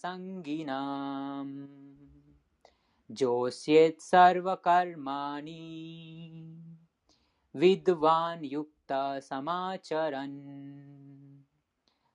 [3.10, 5.64] जोष्येत् सर्वकर्माणि
[7.54, 10.38] विद्वान् युक्तसमाचरन्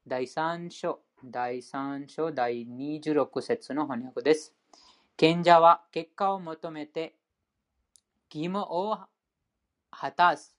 [0.07, 4.55] 第3章第3章第26節の翻訳です。
[5.17, 7.13] 賢者は結果を求めて
[8.33, 8.97] 義務を
[9.91, 10.55] 果たす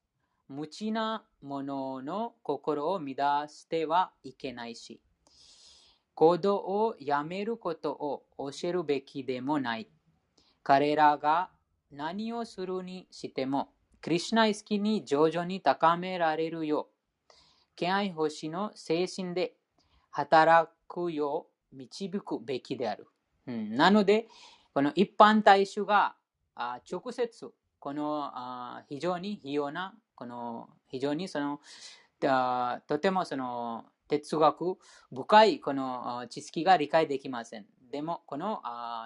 [0.48, 5.00] 無知な者の心を乱してはいけないし、
[6.15, 9.89] 行動をやめることを教えるべきでもない。
[10.61, 11.49] 彼らが
[11.91, 13.69] 何をするにしても、
[14.01, 16.89] クリシナ意識に徐々に高められるよ
[17.29, 17.33] う、
[17.75, 19.55] 敬愛星の精神で
[20.11, 23.07] 働くよう導くべきである。
[23.47, 24.27] うん、なので、
[24.73, 26.15] この一般大衆が
[26.55, 31.59] あ直接、このあ非常に費用な、この非常にその
[32.87, 33.85] とてもその
[34.19, 34.77] 哲学
[35.11, 37.65] 深いこの知識が理解できません。
[37.91, 38.61] でも、この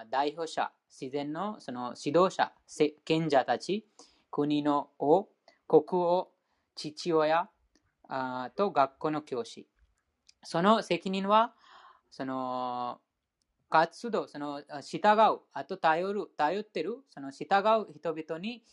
[0.10, 2.52] 代表者、自然のその指導者、
[3.06, 3.86] 賢者たち、
[4.32, 5.28] 国の王、
[5.68, 6.32] 国王、
[6.76, 7.50] 父親
[8.56, 9.68] と学校の教師。
[10.44, 11.54] その責任は、
[12.10, 13.00] その
[13.70, 17.46] 活動、その従う、あと頼る、頼ってる、その従
[17.90, 18.64] う人々に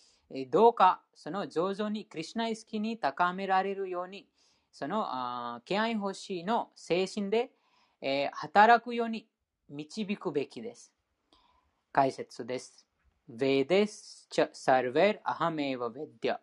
[0.51, 4.27] どうかその上手にクリュナ意識に高められるように、
[4.75, 7.53] その敬愛欲しいの精神で、
[8.03, 9.29] えー、働くように
[9.69, 10.93] 導くべきです。
[11.93, 12.85] 解説です。
[13.31, 16.41] ヴェデスチャサルベルアハメーヴァヴェディア。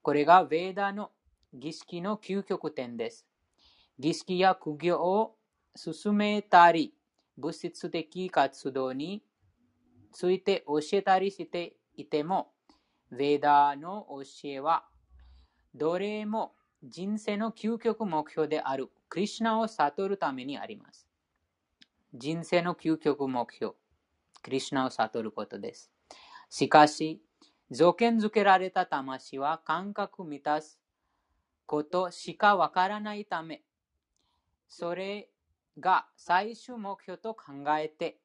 [0.00, 1.10] これがヴェーダの
[1.52, 3.26] 儀式の究極点です。
[3.98, 5.34] 儀式や苦行を
[5.74, 6.94] 進めたり、
[7.36, 9.24] 物質的活動に
[10.12, 12.52] ついて教えたりしていても、
[13.12, 14.84] ヴェーダの教えは、
[15.74, 21.06] どれも人生の究極目標であるクリュナを悟るためにあります。
[22.14, 23.74] 人生の究極目標、
[24.42, 25.90] クリュナを悟ることです。
[26.48, 27.20] しかし、
[27.70, 30.80] 条件付けられた魂は感覚満たす
[31.66, 33.62] ことしかわからないため、
[34.66, 35.28] それ
[35.78, 38.18] が最終目標と考えて、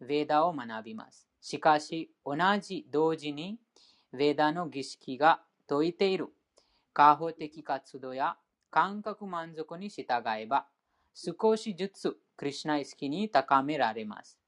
[0.00, 1.28] ヴェーダを学びます。
[1.40, 3.58] しかし、同じ同時に、
[4.14, 6.28] ヴェーダの儀式が説いている、
[6.96, 8.38] 過保的活動や
[8.70, 10.66] 感覚満足に従えば、
[11.12, 14.38] 少しずつクリュナ意識に高められます。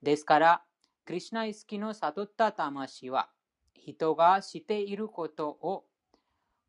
[0.00, 0.62] ですから、
[1.04, 3.28] クリュナ意識の悟った魂は、
[3.74, 5.84] 人がしていることを、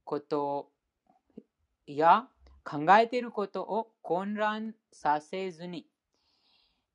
[0.05, 0.71] こと
[1.85, 2.27] や
[2.63, 5.85] 考えていることを混乱させずに、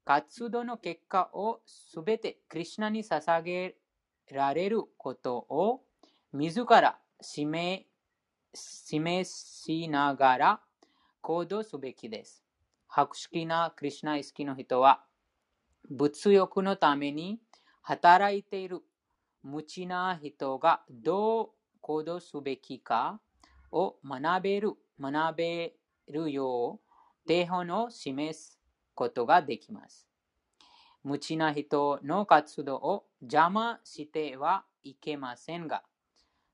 [0.05, 3.77] 活動の結果をすべてクリュナに捧げ
[4.33, 5.85] られることを
[6.33, 7.87] 自ら指名
[8.55, 10.61] 示しながら
[11.21, 12.45] 行動すべきです。
[12.87, 15.05] 博識なクリュナ意識の人は、
[15.91, 17.41] 物欲のために
[17.83, 18.81] 働いている
[19.43, 21.49] 無知な人がどう
[21.81, 23.21] 行動すべきか
[23.71, 25.75] を学べる学べ
[26.09, 28.59] るよう手本を示す
[28.95, 30.09] ことができます。
[31.05, 35.85] 無知な人の活動を邪魔してはいけませんが、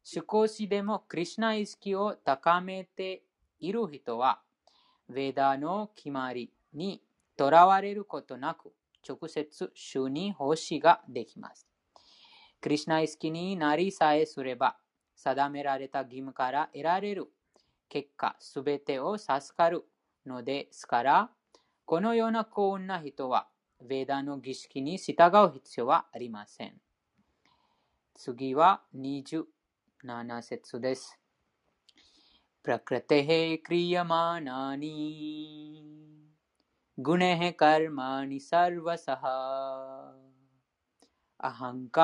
[0.05, 3.23] 少しでもクリュナ意識を高めて
[3.61, 4.41] いる人は、
[5.11, 7.03] ヴェダの決まりに
[7.37, 8.73] とらわれることなく、
[9.09, 11.69] 直接主に奉仕ができます。
[12.61, 14.77] クリュナ意識になりさえすれば、
[15.15, 17.29] 定められた義務から得られる
[17.89, 19.85] 結果、すべてを授かる
[20.27, 21.31] のですから、
[21.85, 23.49] このような幸運な人は、
[23.85, 26.81] ヴェダの儀式に従う必要はありません。
[28.15, 29.45] 次は27
[30.42, 31.20] 節です。
[32.64, 33.30] प्रकृतेः
[33.66, 34.92] क्रियमाणानि
[37.00, 39.24] गुणैः कर्माणि सर्वसः
[41.40, 41.96] अहङ्कारविमूढात्मा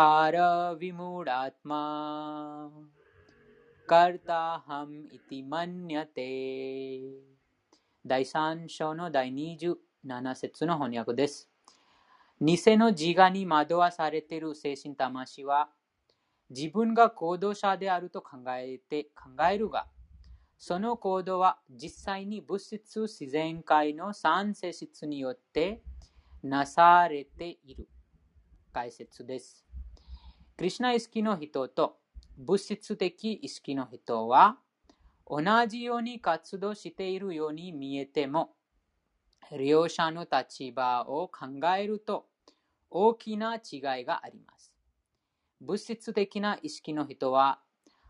[3.86, 7.02] カルタハムイティマニャテ
[8.06, 11.50] 第3章の第27節の翻訳です。
[12.40, 15.70] 偽の自我に惑わされている精神魂は
[16.51, 19.87] 自分が行動者であると考えて考えるが
[20.59, 25.83] その行動は実際に物質自然界の三性質によって
[26.43, 27.89] なされている
[28.73, 29.65] 解説です。
[30.57, 31.99] クリュナ意識の人と
[32.37, 34.59] 物質的意識の人は
[35.27, 38.55] 同じように活動しているように見えても
[39.57, 41.47] 両者の立場を考
[41.77, 42.27] えると
[42.91, 44.58] 大きな違いがあります。
[45.61, 47.61] 物質的な意識の人は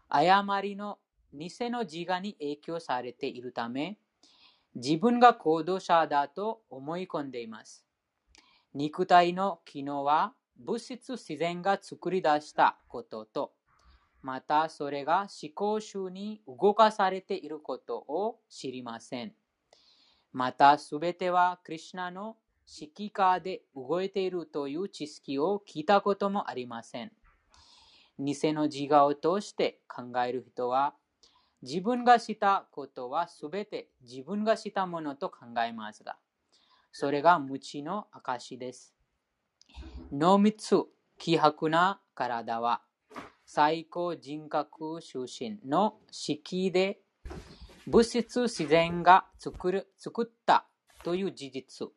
[0.09, 0.99] 誤りの
[1.33, 3.99] 偽の自我に影響されているため
[4.75, 7.85] 自分が行動者だと思い込んでいます。
[8.75, 13.53] 肉体の機能は物質自然が作り出したことと
[14.23, 19.33] またそれが思考集に動かされていることを知りません。
[20.33, 22.37] またすべてはクリュナの
[22.69, 27.13] 指揮下で動いているという知識を聞いたこともありません。
[28.19, 30.95] 偽の自我を通して考える人は
[31.63, 36.17] 自分がしたことはすべて自分がしたものと考えますが、
[36.93, 38.95] それが無知の証です。
[40.13, 40.85] 濃密、
[41.19, 42.83] 希薄な体は
[43.45, 47.01] 最高人格出身の式で
[47.87, 50.67] 物質自然が作る作った
[51.03, 51.89] という事実。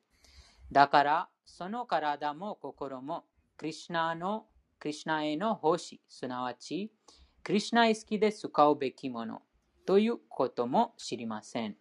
[0.72, 3.26] だから、その体も心も
[3.58, 4.46] クリュナの
[4.82, 6.92] クリュナへの奉仕、すなわち、
[7.44, 9.44] クリュナ意識で使うべきもの
[9.86, 11.76] ということも知りません。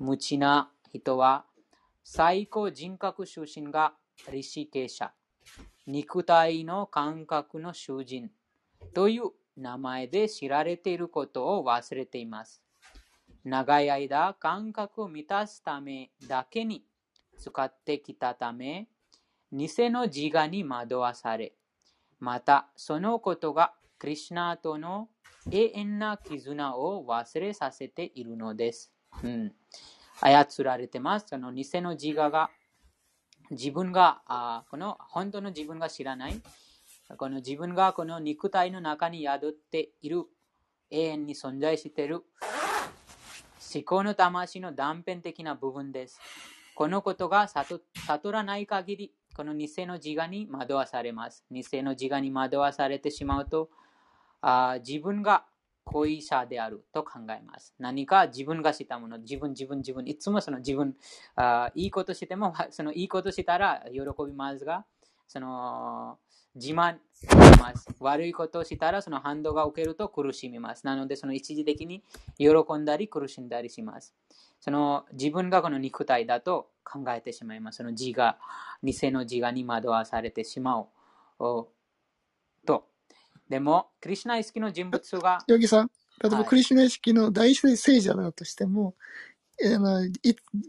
[0.00, 1.44] 無知な人は、
[2.02, 3.94] 最高人格出身が
[4.32, 5.10] リシケーシャ、
[5.86, 8.32] 肉体の感覚の囚人
[8.94, 12.60] という名前で知られていることを忘れています。
[13.44, 16.84] 長い間、感覚を満たすためだけに
[17.38, 18.88] 使ってきたため、
[19.52, 21.54] 偽の自我に惑わされ、
[22.20, 25.08] またそのことがクリュナとの
[25.50, 28.92] 永遠な絆を忘れさせているのです。
[29.22, 29.52] うん、
[30.20, 31.26] 操られてます。
[31.28, 32.50] その偽の自我が
[33.50, 36.40] 自分があこの本当の自分が知らない。
[37.16, 40.24] この自分がこの肉体の中に宿っている
[40.90, 42.24] 永遠に存在している
[43.74, 46.20] 思考の魂の断片的な部分です。
[46.74, 47.82] このことが悟
[48.30, 51.44] らない限り、この偽の自我に惑わされます。
[51.48, 53.70] 偽の自我に惑わされてしまうと、
[54.40, 55.44] あ自分が
[55.84, 57.72] 恋者であると考えます。
[57.78, 60.96] 何か自分がしたもの、自分、自分、自分、いつもその自分、
[61.36, 64.84] あいいことしても、 そのいいことしたら喜びますが、
[65.28, 66.18] その
[66.56, 67.28] 自慢し
[67.60, 67.86] ます。
[68.00, 70.84] 悪いことをしたらその反動が受けると苦しみます。
[70.84, 72.02] なので、その一時的に
[72.38, 74.16] 喜んだり苦しんだりします。
[74.60, 77.78] その自分がこの肉体だと考えてしまいます。
[77.78, 78.36] その自我、
[78.82, 80.86] 偽の自我に惑わされてしまう
[81.38, 81.72] と。
[83.48, 85.38] でも、クリュナ意識の人物が。
[85.48, 85.90] ヨギさん、
[86.22, 88.94] 例えばクリュナ意識の大聖者だとしても、
[89.60, 90.00] はい、あの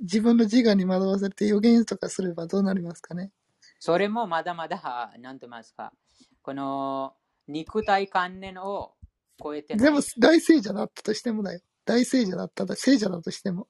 [0.01, 3.31] 自分の自我に惑わされて予言とかすればどうなりますかね？
[3.79, 5.93] それもまだまだ、なんと言いますか、
[6.41, 7.13] この
[7.47, 8.93] 肉体観念を
[9.41, 11.59] 超えてでも大聖者だったとしてもだよ。
[11.85, 13.67] 大聖者だったら聖者だとしても。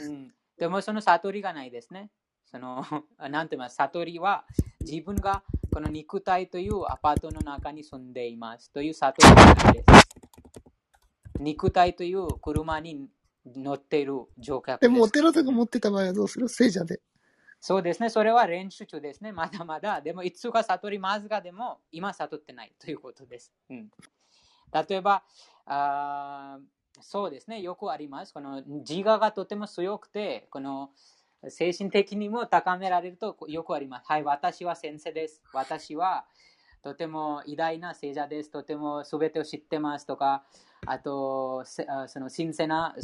[0.00, 2.10] うん、でもその悟りがないですね。
[2.46, 2.84] その、
[3.30, 4.44] なんて言います悟りは
[4.80, 10.08] 自分がこの肉体というアパートの中に住んでいますという悟りがないです。
[11.40, 13.08] 肉体という車に
[13.46, 14.88] 乗っている乗客で。
[14.88, 16.48] でもお寺とか持ってた場合はどうする？
[16.48, 17.00] 聖者で。
[17.60, 18.08] そうですね。
[18.08, 19.32] それは練習中ですね。
[19.32, 20.00] まだまだ。
[20.00, 23.52] でも、いつか悟りますが、でも、今悟ってないということです。
[23.68, 23.90] うん、
[24.72, 25.24] 例えば
[25.66, 26.58] あ、
[27.00, 27.60] そうですね。
[27.60, 28.34] よくあります。
[28.34, 30.90] この自我がとても強くて、この
[31.48, 34.06] 精神的にも高められるとよくあります。
[34.06, 35.42] はい、私は先生です。
[35.52, 36.26] 私は
[36.82, 38.50] とても偉大な聖者です。
[38.50, 40.44] とても全てを知ってますとか、
[40.86, 41.82] あと、そ
[42.20, 42.94] の神聖な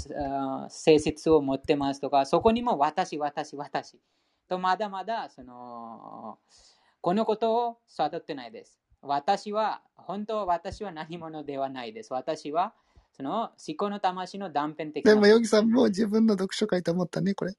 [0.68, 3.98] 性質を持ってますとか、そこにも私、私、私。
[4.48, 6.38] とまだまだその
[7.00, 8.78] このことを悟ってないです。
[9.02, 12.14] 私は、本当は私は何者ではないです。
[12.14, 12.72] 私は、
[13.16, 15.14] その思考の魂の断片的な。
[15.14, 17.54] でも、ヨギさんも自分の読書会と思ったね、これ。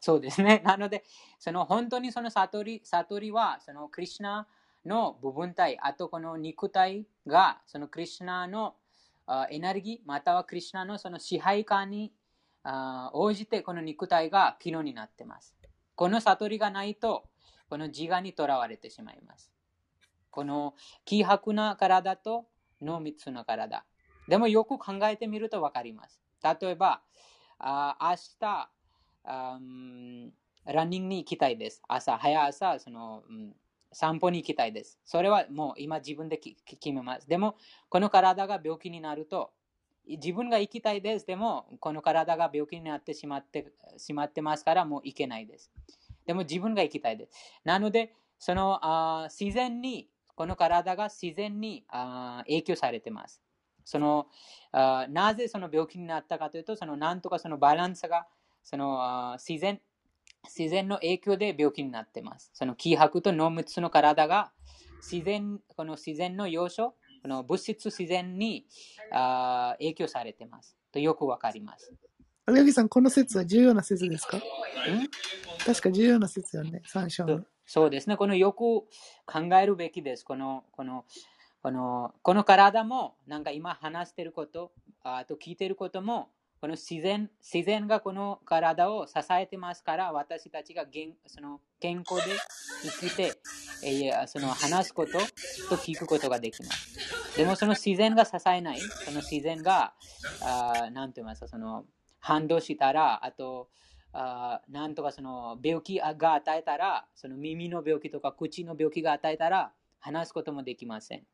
[0.00, 0.62] そうですね。
[0.66, 1.04] なので、
[1.38, 4.46] その本当にその悟り悟りは、そのクリュナ
[4.84, 8.76] の部分体、あとこの肉体が、そのクリュナの
[9.50, 12.12] エネルギー、またはクリュナのその支配下に
[13.12, 15.56] 応じて、この肉体が機能になっています。
[15.96, 17.28] この悟りがないと、
[17.68, 19.50] この自我にとらわれてしまいます。
[20.30, 20.74] この
[21.04, 22.46] 希薄な体と
[22.80, 23.84] 濃密な体。
[24.28, 26.20] でもよく考えてみると分かります。
[26.42, 27.02] 例えば、
[27.58, 28.70] あ明日
[29.24, 29.58] あ、
[30.66, 31.82] ランニングに行きたいです。
[31.88, 33.54] 朝、早朝、その、うん、
[33.92, 34.98] 散歩に行きたいです。
[35.04, 36.56] それはもう今自分で決
[36.92, 37.28] めます。
[37.28, 37.56] でも、
[37.88, 39.52] この体が病気になると、
[40.06, 41.26] 自分が行きたいです。
[41.26, 45.70] でも、この体が病気になってしまってしまってますから、もう行けないです。
[46.26, 47.32] でも自分が行きたいです。
[47.64, 53.43] なので、そのあ自然に、この体が自然にあ影響されてます。
[53.84, 54.26] その
[54.72, 58.26] あなぜその病気になったかというと、そのなんとかそのバランスが
[58.62, 59.80] そのあ自然
[60.44, 62.50] 自然の影響で病気になっています。
[62.54, 64.52] その気迫と濃密の体が
[65.00, 68.66] 自然この自然の要素この物質自然に
[69.12, 70.76] あ影響されてます。
[70.92, 71.92] とよくわかります。
[72.46, 74.38] 青柳さん、この説は重要な説ですか？
[75.64, 77.42] 確か重要な説よね、三章の。
[77.64, 78.18] そうですね。
[78.18, 78.86] このよく考
[79.58, 80.24] えるべきです。
[80.24, 81.06] この、この、
[81.64, 86.28] この、この体も、なんか今話していること、あと聞いていることも、
[86.60, 90.84] この自然、自然がこの体を支えてますから、私たちが
[91.26, 92.36] その健康で
[93.00, 93.32] 生きて、
[93.82, 95.12] えー、その話すこと
[95.70, 97.38] と聞くことができます。
[97.38, 99.94] でもその自然が支えない、その自然が、
[100.42, 101.86] あなんて言いますか、その
[102.20, 103.70] 反動したら、あと、
[104.12, 111.24] なんとかその病気が与えたら、その耳の病気とか口の病気が与えたら、話すこともできません。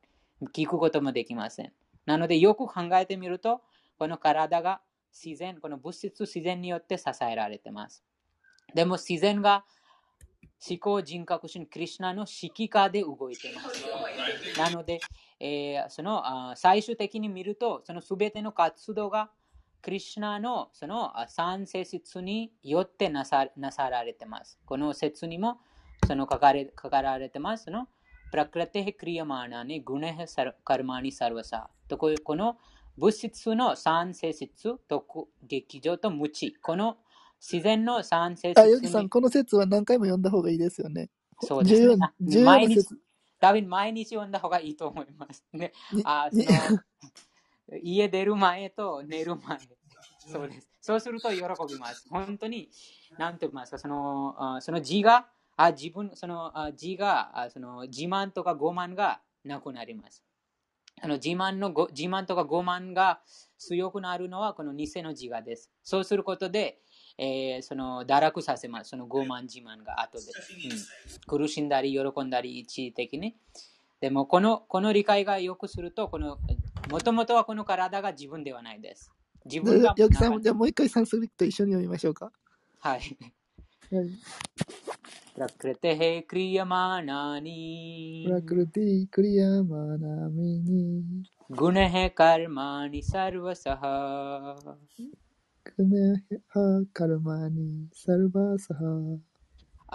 [0.53, 1.73] 聞くこともできません。
[2.05, 3.61] なので、よく考えてみると、
[3.97, 4.81] この体が
[5.11, 8.03] 自然、この物質自然によって支えられています。
[8.73, 9.65] でも自然が
[10.67, 14.57] 思考人格心クリュナの指揮下で動いています。
[14.57, 14.99] なので、
[15.39, 16.23] えー、その
[16.55, 19.31] 最終的に見ると、その全ての活動が
[19.81, 24.59] クリシュナのその三性質によってなさなさられてます。
[24.65, 25.59] この説にも
[26.07, 27.65] その書かれ書かられてます。
[27.65, 27.87] その
[28.31, 30.25] プラクラテヘクリヤマーナにグネヘ
[30.63, 31.69] カルマニサルワサ。
[31.89, 32.57] とこの
[32.97, 35.05] 物質の三性質、と
[35.43, 36.55] 劇場と無知。
[36.61, 36.97] この
[37.41, 41.09] 自然の三性質あ、ヨギさん、この説は何回も読んだ方がいいですよね。
[41.41, 41.97] そうですね。
[42.21, 42.97] 重要な説。
[43.41, 45.73] 多分毎日読んだ方がいいと思いますね。
[46.05, 49.59] あその家出る前と寝る前。
[50.19, 50.69] そうです。
[50.79, 52.07] そうすると喜びます。
[52.09, 52.69] 本当に、
[53.17, 55.27] なんて言いますか、そのその自が、
[55.63, 60.23] あ自分、その自が、その自慢とか傲慢がなくなります。
[61.01, 63.21] あの自慢の自慢とか傲慢が
[63.57, 65.71] 強くなるのはこの偽の自我です。
[65.83, 66.79] そうすることで、
[67.17, 68.89] えー、その堕落させます。
[68.89, 71.39] その傲慢自慢が後で、うん。
[71.39, 73.35] 苦しんだり喜んだり一時的に。
[73.99, 76.39] でもこのこの理解がよくすると、この
[76.89, 79.11] もともとはこの体が自分ではないです。
[79.45, 79.93] 自分が。
[79.97, 82.31] よきさん、じゃあもう一回サンスクリット一緒に読みましょうか。
[82.79, 83.01] はい。
[85.35, 87.61] प्रकृतेः क्रियमाणानि।
[88.27, 93.81] प्रकृति क्रियमाणानि गुणः कर्माणि सर्वसः
[95.81, 98.81] गुणः कर्माणि सर्वसः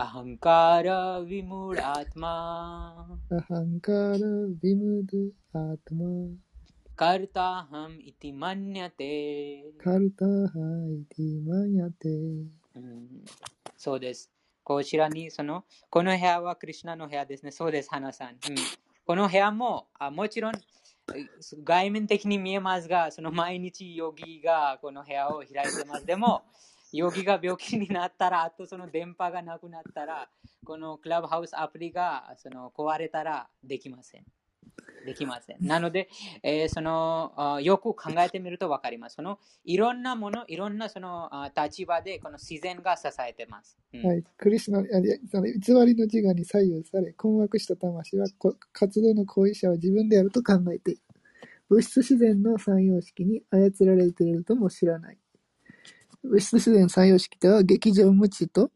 [0.05, 0.89] अहङ्कार
[1.21, 2.35] विमूढात्मा।
[3.33, 4.25] अहङ्कार
[4.65, 6.11] विमुद आत्मा
[6.99, 10.55] कर्ताहम् इति मन्यते। कर्ताः
[10.95, 12.17] इति मन्यते।
[13.77, 14.31] そうです。
[14.65, 17.53] こちらに、その、この部屋はクリュナの部屋ですね。
[17.53, 18.31] そうです、花さん。
[18.31, 18.39] うん、
[19.07, 20.53] この部屋もあ、もちろん、
[21.65, 26.07] 外面的に見えますが、その毎日ヨギがこの部屋を開いてます。
[26.07, 26.43] でも、
[26.93, 30.29] ヨギが病気になったら、あとその電波がなくなったら、
[30.65, 34.25] このクラブハウスアプリがその壊れたらできません。
[35.05, 35.67] できません。
[35.67, 36.09] なので、
[36.43, 39.17] えー、そのよく考えてみると分かります。
[39.17, 43.79] そのいろんなもの、いろんなその立場でこの自然が支えてます。
[43.95, 44.83] うん、はい、クリスナ
[45.31, 48.27] その偽りの自我に左右され、困惑した魂は
[48.73, 51.01] 活動の行為者は自分であると考えている。
[51.69, 55.19] 物質自然の三様式に操られているとも知らない。
[56.23, 58.71] 物質自然三様式とは、劇場無知と、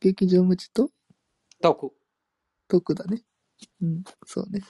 [0.00, 0.90] 劇場無知と、
[1.60, 1.92] 徳。
[2.68, 3.22] 徳だね。
[3.82, 4.62] うん、そうね。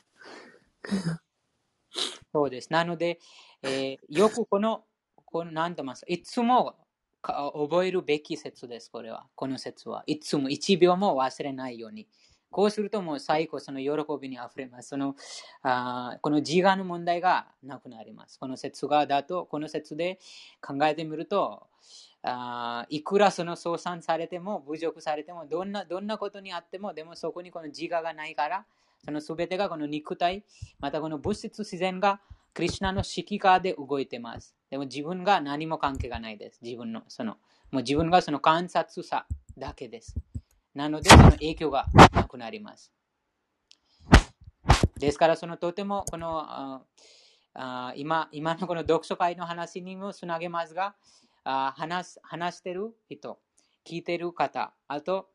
[2.33, 2.73] そうです。
[2.73, 3.21] なので、
[3.63, 4.85] えー、よくこの、
[5.25, 6.77] このなんと言いますいつも
[7.23, 9.27] 覚えるべき説です、これは。
[9.35, 10.03] この説は。
[10.07, 12.07] いつも1秒も忘れないように。
[12.51, 13.91] こうするともう最後、その喜
[14.21, 14.91] びにあふれます。
[14.91, 15.17] その
[15.63, 18.39] あこの自我の問題がなくなります。
[18.39, 20.21] この説がだと、この説で
[20.61, 21.67] 考えてみると、
[22.23, 28.67] あいくらその相賛されても、侮辱されても、どんなどんなことにあっても、でもそこにこの自我がないから、
[29.05, 30.45] その全てがこの肉体、
[30.81, 32.21] またこの物質自然が
[32.55, 34.55] クリュナの指揮下で動いてます。
[34.71, 36.61] でも自分が何も関係がないです。
[36.63, 37.33] 自分の、その、
[37.71, 39.27] もう自分がその観察さ
[39.59, 40.15] だけです。
[40.75, 42.93] なので、その影響がなくなります。
[44.99, 46.83] ですから、そのとてもこの
[47.55, 50.95] あ今今のこの読書会の話にもつなげますが、
[51.45, 53.39] あ話話してる人、
[53.85, 55.29] 聞いてる方、あと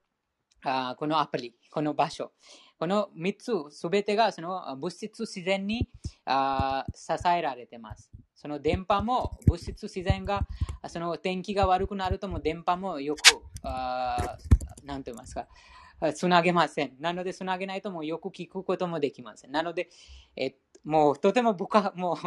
[0.64, 2.32] あこのアプリ、この場所、
[2.80, 3.36] この3
[3.70, 5.90] つすべてがその物質自然に
[6.26, 8.10] あ支えられています。
[8.36, 10.48] その電波も物質自然が
[10.88, 13.22] その天気が悪くなるとも電波もよく
[14.86, 15.48] 何と言いますか、
[16.16, 16.94] つなげません。
[17.00, 19.52] なので、つなげないともよく聞くこともできません。
[19.52, 19.90] なので、
[20.38, 22.18] えもうとても深、もう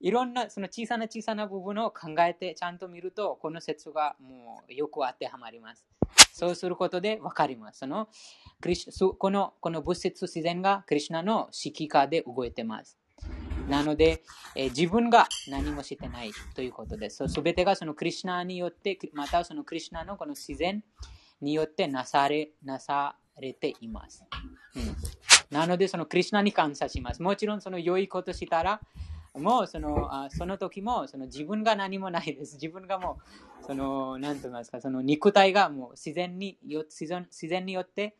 [0.00, 5.84] いろんなその小さな小さな部分を考えてちゃんと見ると、この説がもうよく当てはまります。
[6.32, 7.80] そうすることで分かります。
[7.80, 8.08] その
[9.18, 12.98] このこの物質自然がクリュナの指揮下で動いてます。
[13.68, 14.22] なので、
[14.56, 17.28] えー、自分が何もしてないということです。
[17.28, 20.82] すべてがそのクリュナによって、またそのクリュナのこの自然、
[21.40, 24.24] によってなされなされています。
[24.74, 24.82] うん、
[25.50, 27.22] なので、そのクリュナに感謝します。
[27.22, 28.80] もちろん、その良いことしたら、
[29.34, 32.54] もうそのあその時もその自分が何もないです。
[32.54, 33.18] 自分がも
[33.62, 38.16] う、その、なんと言いますか、その肉体がもう自然によ自然自然によって、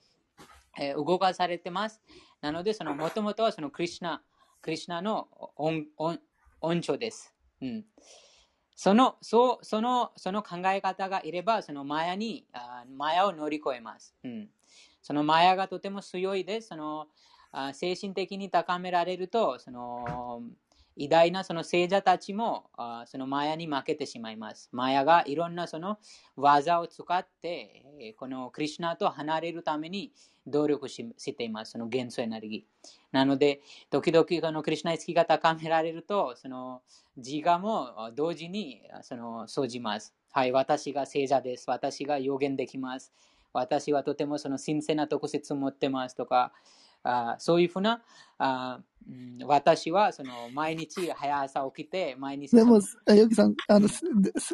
[0.78, 2.00] えー、動かされてます。
[2.40, 4.22] なので、そのもともとはそのクリュナ、
[4.62, 5.86] クリュナの恩
[6.60, 7.34] 恩寵です。
[7.60, 7.84] うん
[8.80, 14.14] その、そう、その、その考え方がいれば、そのマヤに、あマヤを乗り越えます。
[14.22, 14.48] うん。
[15.02, 16.68] そのマヤがとても強いです。
[16.68, 17.06] その、
[17.72, 20.42] 精神的に高められると、その、
[21.00, 22.70] 偉大なその聖者たちも
[23.06, 24.68] そのマヤに負けてしまいます。
[24.72, 25.98] マヤがいろんなその
[26.34, 30.12] 技を使って、このクリュナと離れるために
[30.44, 31.72] 努力ししています。
[31.72, 32.88] その元素エネルギー。
[33.12, 36.82] なので、時々このクリュナ意識が高められると、その
[37.16, 40.12] 自我も同時にその生じます。
[40.32, 41.70] はい、私が聖者です。
[41.70, 43.12] 私が予言できます。
[43.52, 46.52] 私はとてもその神聖な特質を持ってますとか、
[47.02, 48.02] あそういうふうな
[48.38, 53.88] あ、うん私はその毎日早朝起きて、毎日でも、あヨギさん、あの、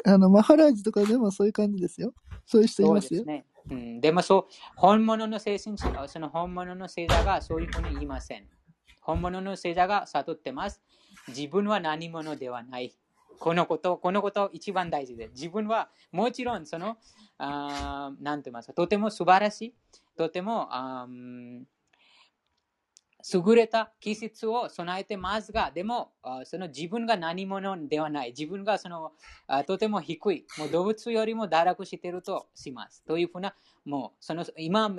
[0.05, 2.12] あのマハラージとかでもそういう感じですよ。
[2.47, 3.20] そういう人いますよ。
[3.20, 3.47] そうですね。
[3.70, 8.47] うん、でもそう、本物の精神者、その本物の聖者がそういうふうに言いません。
[9.01, 10.82] 本物の聖者が悟ってます。
[11.28, 12.95] 自分は何者ではない。
[13.39, 15.28] このこと、このこと一番大事で。
[15.28, 16.97] 自分はもちろんその、
[17.39, 19.74] あなんて言いますか、とても素晴らしい、
[20.16, 21.07] とても、あ
[23.32, 28.35] 優れた気質を備えてますが、でも、あその自分が何者ではない。
[28.39, 29.12] 自分がその
[29.47, 30.47] あとても低い。
[30.59, 33.03] もう動物よりも堕落しているとします。
[33.05, 33.55] というふうな、
[33.87, 34.91] もうその今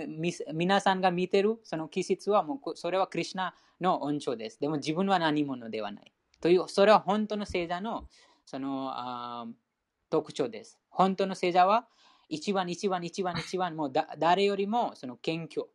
[0.54, 4.60] 皆さんが見ているその気質はもうそれはクリュナの恩寵です。
[4.60, 6.14] でも自分は何者ではない。
[6.46, 8.08] という、それは本当の聖者の
[8.46, 9.48] そのあ
[10.12, 10.78] 特徴です。
[10.91, 11.88] 本当の聖者は
[12.30, 15.66] 一番一番一番一番もうだ誰よりもその謙虚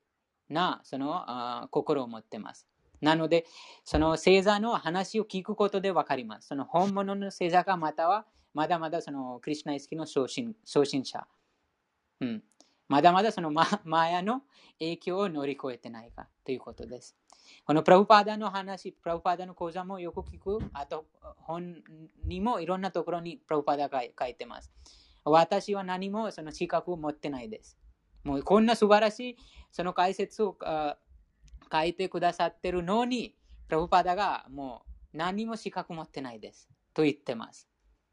[0.49, 2.69] なそのあ心を持っています。
[3.01, 3.47] なので、
[3.85, 6.47] その星座の話を聞くことで分かります。
[6.47, 11.27] その本物の星座かまたはまだまだそのクリュナ意識の昇進昇進者。
[12.21, 12.45] うん。
[12.87, 14.43] まだまだそのママヤの
[14.79, 17.17] 影響を乗り越えてないかということです。
[17.65, 20.59] このプラブパーダの話、プラブパーダの講座もよく聞く。
[20.73, 21.07] あと、
[21.37, 21.83] 本
[22.25, 24.73] にもいろんなところにプラブパーダが書いてます。
[25.25, 27.79] 私は何もその資格を持ってないです。
[28.25, 29.37] もうこんな素晴らしい
[29.71, 33.37] その解説を書いてくださってるのに、
[33.69, 34.83] プラブパーダがも
[35.15, 36.69] う何も資格持ってないです。
[36.93, 37.70] と言ってます。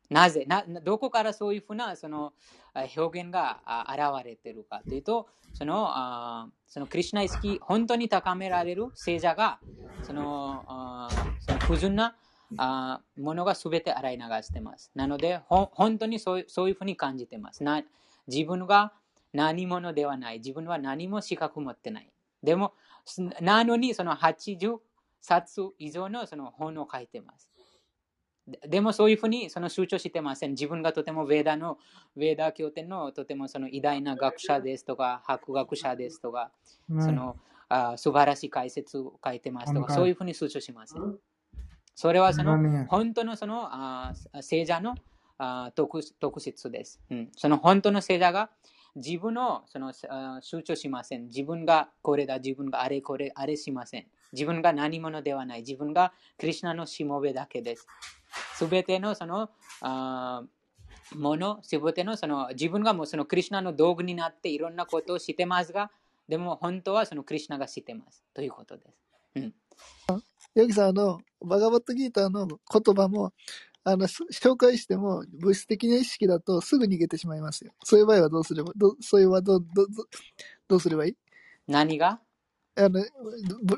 [0.10, 0.45] なぜ？
[0.47, 2.34] などこからそういうふうなその
[2.95, 9.60] 表現が現れているかというと、そのあそのクリュナ意識、本当に高められる聖者が、
[10.01, 12.16] そのあその不純な
[12.58, 14.91] あものがすべて洗い流してます。
[14.95, 17.64] なので、ほ本当にそうそういうふうに感じてます。
[17.64, 17.84] な
[18.28, 18.93] 自分が
[19.34, 20.38] 何者ではない。
[20.38, 22.10] 自分は何も資格持ってない。
[22.43, 22.74] でも、
[23.41, 24.78] なのにその80
[25.22, 27.51] 冊以上のその本を書いてます。
[28.48, 30.52] ででもそういうふうにその主張してません。
[30.52, 31.78] 自分がとてもヴェーダの、
[32.16, 36.52] ヴェーダ経典のとてもその偉大な学者ですとか、博学者ですとか、
[36.88, 37.36] その
[37.70, 41.18] あ素晴らしい解説を書いてますとか、そういうふうに主張しません。
[41.93, 44.95] それはその本当のそのあ聖者の
[45.38, 47.30] あ特特質です、うん。
[47.36, 48.50] その本当の聖者が
[48.95, 51.26] 自分をそのあ主張しません。
[51.26, 54.06] 自分がこれだ、自分があれこれ、あれしません。
[54.34, 55.59] 自分が何者ではない。
[55.59, 57.88] 自分がクリュナのしもべだけです。
[58.55, 59.49] すべてのその
[59.82, 60.43] あ
[61.15, 65.91] もの、すべてのその自分がもうそのクリュナの道具になっていろんなことをしてますが、
[66.28, 68.23] でも本当はそのクリュナがしてます。
[68.34, 68.93] ということです。
[69.36, 69.53] うん、
[70.55, 73.32] ヨギさん、あの、バガバットギーターの言葉も、
[73.84, 77.71] あの、す紹介しても、物質的な意識だとすぐ逃げてしまいますよ。
[77.84, 80.05] そういう場合はどうすれば、どそういう場合はどうどうどう
[80.67, 81.15] どうすればいい？
[81.67, 82.19] 何が？
[82.78, 83.03] あの、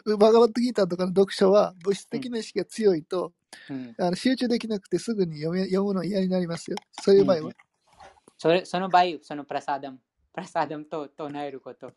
[0.04, 3.34] ぶバガバットギーターとかの読書は物質的な意識が強いと、
[3.70, 6.78] うん、あの集中できなくてすぐに読め読むの嫌になりますよ。
[7.02, 7.54] そういう場合は。
[8.38, 9.98] それその場合、そのプラサダム、
[10.34, 11.92] プラサダムと唱えること。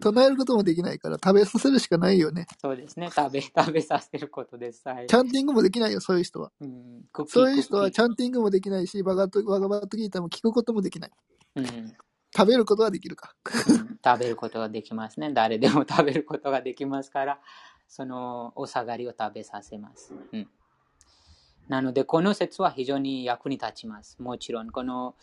[0.00, 2.46] 唱えることもできないから食べさせるしかないよね。
[2.60, 3.10] そうですね。
[3.10, 4.86] 食べ、 食べさせることです。
[4.86, 5.16] はいチ。
[5.16, 6.52] ャンティングもできないよ、そういう人は。
[6.60, 11.10] うん、そういう人はチャンティングもできないし、バガバットギーターも聞くこともできない。
[11.56, 11.94] うん
[12.36, 13.34] 食べることはできるか。
[14.04, 15.32] 食べることができますね。
[15.32, 17.40] 誰でも食べることができますから、
[17.88, 20.12] そのお下がりを食べさせます。
[20.32, 20.48] うん、
[21.68, 24.16] なので、この説は非常に役に立ちます。
[24.20, 25.14] もちろん、この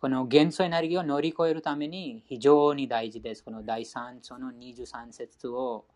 [0.00, 3.42] この元素エネルギーを乗り越えるために非常に大事です。
[3.42, 5.86] この第3章の23節を、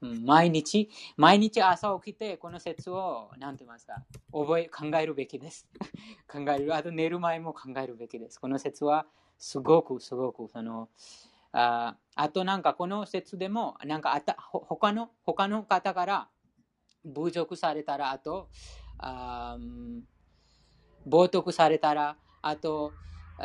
[0.00, 5.66] うん毎日、毎日朝起きて、この説を、なんて言いますか、覚え、考えるべきです。
[6.30, 6.72] 考える。
[6.72, 8.38] あと寝る前も考えるべきです。
[8.38, 9.06] この説は、
[9.38, 10.88] すごく、すごく、その、
[11.52, 16.28] ああとなんかこの説でも、なんかあた他の他の方から
[17.04, 18.48] 侮辱されたら、あと、
[18.98, 19.56] あ
[21.06, 22.92] 冒涜されたら、あと、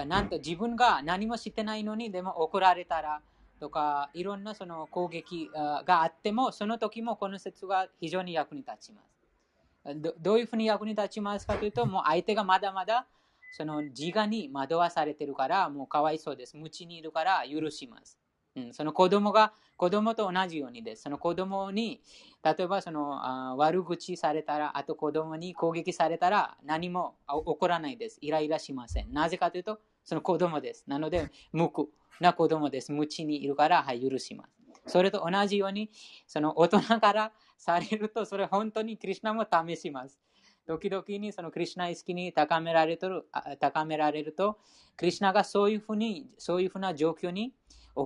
[0.08, 3.22] なんと自分が何もしてないのに、でも怒られたら、
[3.60, 9.96] とか、いろんなその攻撃があっても、その時もこの説が非常に役に立ちます。
[9.96, 13.06] どどういうふうに役に立ちますかというと、もう相手がまだまだ
[13.54, 16.58] その自我に惑わされてるから、もうかわいそうです。
[16.58, 18.18] 無知にいるから許します。
[18.56, 21.04] うん、その子供が、子供と同じようにです。
[21.04, 22.02] その子供に、
[22.44, 28.18] 例えばそのあ悪口されたら、あと子供に攻撃されたら何も起こらないです。
[28.22, 29.14] イライラしません。
[29.14, 30.86] なぜかというと、その子供です。
[30.88, 31.86] なので、無垢
[32.20, 32.92] な子供です。
[32.92, 34.64] 無知にいるから、はい、許します。
[34.88, 35.92] それと同じように、
[36.26, 40.20] その大人からされると、それ本当にクリュナも試します。
[40.66, 43.26] 時々にそのクリュナ意識に高められてる
[43.60, 44.60] 高められると、
[44.96, 47.54] クリュナがそういうふうに、そういうふうな状況に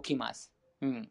[0.04, 0.52] 起きます。
[0.82, 1.10] うん、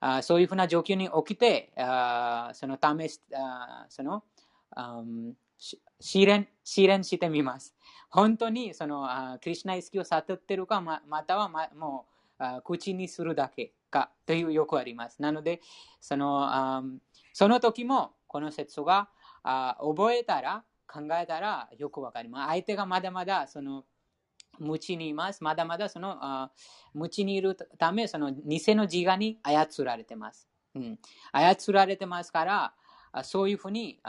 [0.00, 4.22] あそういうふうな状況に起きて、あその試し、あその、
[4.70, 5.34] あん
[6.00, 7.74] 試練、試練してみます。
[8.10, 12.06] 本当にそのあクリュナ意識を悟ってるか、ままたは、ま、も
[12.38, 15.22] うあ口にするだけかというよくあります。
[15.22, 15.60] なので、
[16.00, 16.82] そのあ
[17.32, 19.08] その時もこの説が
[19.42, 22.48] あ覚えたら、考えたらよくわかります。
[22.48, 23.84] 相手がまだまだその
[24.58, 25.42] 無知にいます。
[25.42, 26.50] まだまだそのあ
[26.92, 30.48] 無知にいるため、その偽の自我に操られてます。
[30.74, 30.98] うん、
[31.32, 32.74] 操られてますから、
[33.22, 34.00] そういうふうに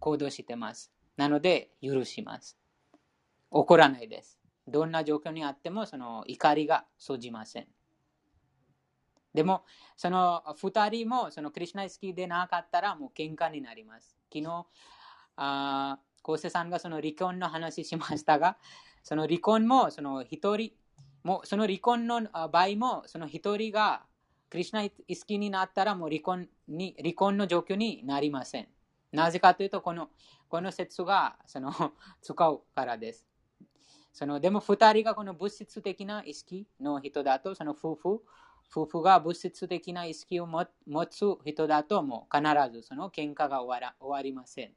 [0.00, 0.92] 行動してます。
[1.16, 2.58] なので、許します。
[3.50, 4.38] 怒らないです。
[4.66, 7.68] どんな状況にあっても、その怒りが生じません。
[9.32, 9.64] でも、
[9.96, 14.16] その二人も、そのクリュナ意識でなかったら、もう喧嘩になります。
[14.32, 14.66] 昨日、
[15.36, 18.56] あー、昴生さんがその離婚の話しましたが、
[19.02, 20.72] その離婚も、その一人、
[21.22, 24.04] もその離婚の場合も、その一人が
[24.50, 28.68] クリュナ意識になったら、もう離婚に離婚の状況になりません。
[29.12, 30.10] なぜかというと、この
[30.48, 31.72] この説がその
[32.22, 33.26] 使うからです。
[34.12, 38.22] そのでも二人がこの物質的な意識の人だと、その夫婦、
[38.70, 44.74] 夫婦が物質的な意識を持持つ人だと、もう必ずその喧嘩が終わら終わりません。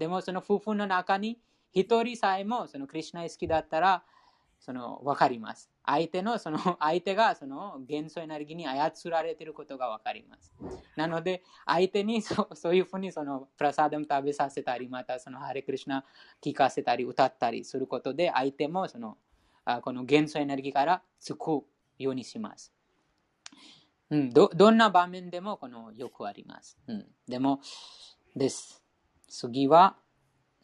[0.00, 1.38] でもその夫婦の中に
[1.74, 4.02] 一人さえもそのクリュナ意識だったら、
[4.58, 5.70] その分かります。
[5.84, 10.54] 相手のその相手がその元素エネルギーに操られていることが分かります。
[10.96, 16.02] なので、相手にそそういうふうにそのプラサダム食べさせたり、またそのハレクリシナ
[16.42, 19.18] 聞かせたり、歌ったりすることで、相手もその
[19.66, 21.62] あこの元素エネルギーからつく
[21.98, 22.72] ようにします。
[24.08, 26.78] うん、どどんな場面でもこのよくあります。
[26.86, 27.60] うん、でも、
[28.34, 28.82] です。
[29.30, 29.96] 次は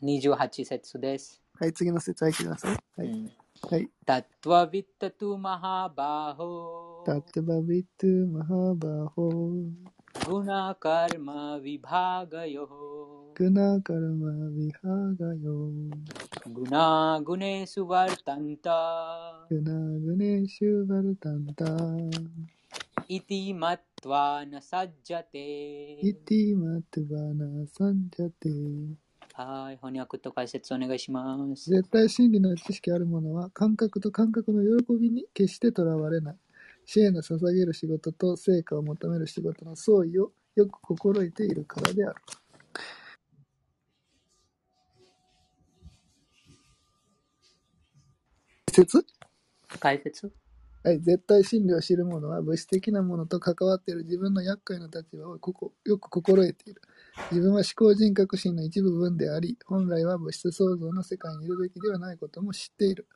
[0.03, 1.41] 28節です。
[1.59, 2.77] はい、次の説入ってください。
[3.01, 3.09] はい。
[3.09, 3.31] うん
[3.63, 3.89] はい。
[4.05, 9.31] タトワビッタトゥマハバホタトバビトゥマハバホ
[10.29, 12.69] グナカルマヴィバーガヨ
[13.35, 14.89] グナカルマビハ
[15.19, 15.71] ガヨ
[16.53, 21.65] グナグネスワルタンタグナグネシュバルタンタ
[23.09, 25.39] イティマッジャテ
[26.01, 28.51] イティマトゥバナサンジャテ
[29.33, 31.71] はい、翻訳と解説お願いします。
[31.71, 36.37] 絶対真理の知識ある者は感覚と感覚の喜びに決してとらわれない。
[36.85, 42.17] 死への捧げる仕事と成果を求める仕事の相違をよく心得ているからである。
[48.69, 49.07] 説？
[49.81, 50.31] 解説？
[50.87, 56.81] はい、絶対真理を知る者は物質的なものと関わっている自分の厄介な立場をここよく心得ている。
[57.33, 63.09] 自分は思考人格心の一部分であり、本来は物質創造の世界にいるべきではないことも知っている。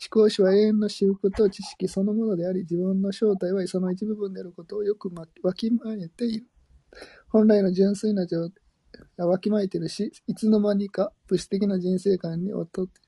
[0.00, 6.46] 思考主は永遠の私服と知識そのものであり、自分の正体はその一部分であることをよくまわきまえている。
[7.28, 13.02] 本来の純粋な状態わきまえているし、いつの間にか物質的な人生観に劣って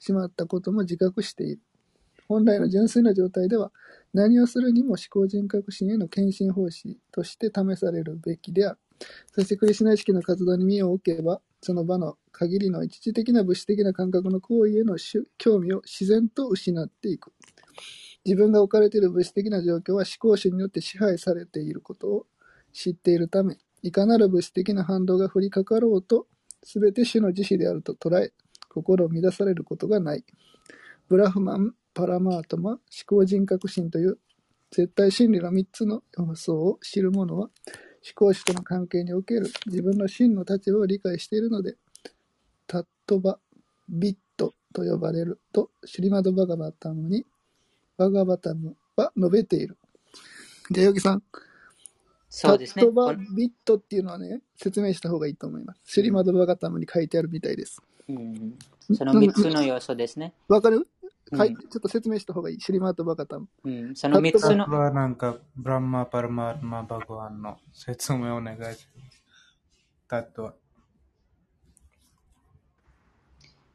[0.00, 1.60] しまったことも自覚している。
[2.30, 3.72] 本来の純粋な状態では、
[4.14, 8.78] 何をするにも思考人格心への献身方針として試されるべきである。
[9.32, 14.96] そしてクリシュナ意識の活動に身を置けば、その場の限りの一時的な物質的な感覚の行為への
[15.38, 17.32] 興味を自然と失っていく。
[18.24, 22.26] 自分が置かれている物質的な状況は思考主によって支配されていることを
[22.72, 26.28] 知っているため、いかなる物質的な反動が降りかかろうと、
[26.62, 28.32] すべて主の自死であると捉え、
[28.68, 30.24] 心を乱されることがない。
[31.08, 34.18] ブラフマン、パラマートマ、思考人格心という
[34.70, 37.50] 絶対真理の3つの要素を知る者は、
[38.02, 41.76] 思考主との関係における自分の真の立場を理解しているので、
[42.66, 43.38] タットバ、
[43.88, 47.26] ビットと呼ばれると、シュリマドバガバタムに、
[47.96, 49.76] バガバタムは述べている。
[50.70, 51.22] じゃあ、ヨギさん、
[52.28, 52.84] そうですね。
[52.84, 55.80] タットバビットっていうのはね、説明した方がいいと思います。
[55.84, 57.82] シュリマドバガタムに書いてあるみたいです。
[58.08, 58.56] うん、
[58.94, 60.32] その3つの要素ですね。
[60.46, 60.76] わかる？
[60.76, 60.86] うん
[61.32, 62.60] はい、ちょっと説明した方がいい。
[62.60, 63.48] シュリマドバガタム。
[63.64, 69.22] うん、その3つの、はなんか、ブランマ・パラマーマ・バグワンの説明をお願いします。
[70.08, 70.54] タットは。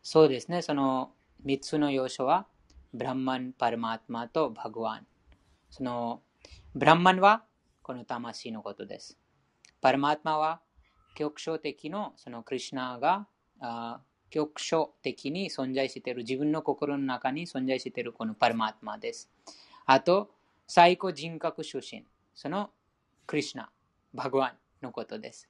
[0.03, 0.61] そうですね。
[0.61, 1.13] その
[1.45, 2.47] 3つの要素は、
[2.93, 5.07] ブランマン、パルマートマとバグワン。
[5.69, 6.21] その
[6.73, 7.43] ブランマンは
[7.81, 9.17] この魂のことです。
[9.81, 10.61] パラマートマは
[11.15, 13.27] 局所的のそのクリュナが
[14.35, 19.29] 局所的に存在している自分の心の中に存在しているこのパラマーマです。
[19.85, 20.29] あと、
[20.67, 22.69] 最高人格出身、その
[23.25, 23.69] クリュナ、
[24.13, 25.47] バグワンのことです。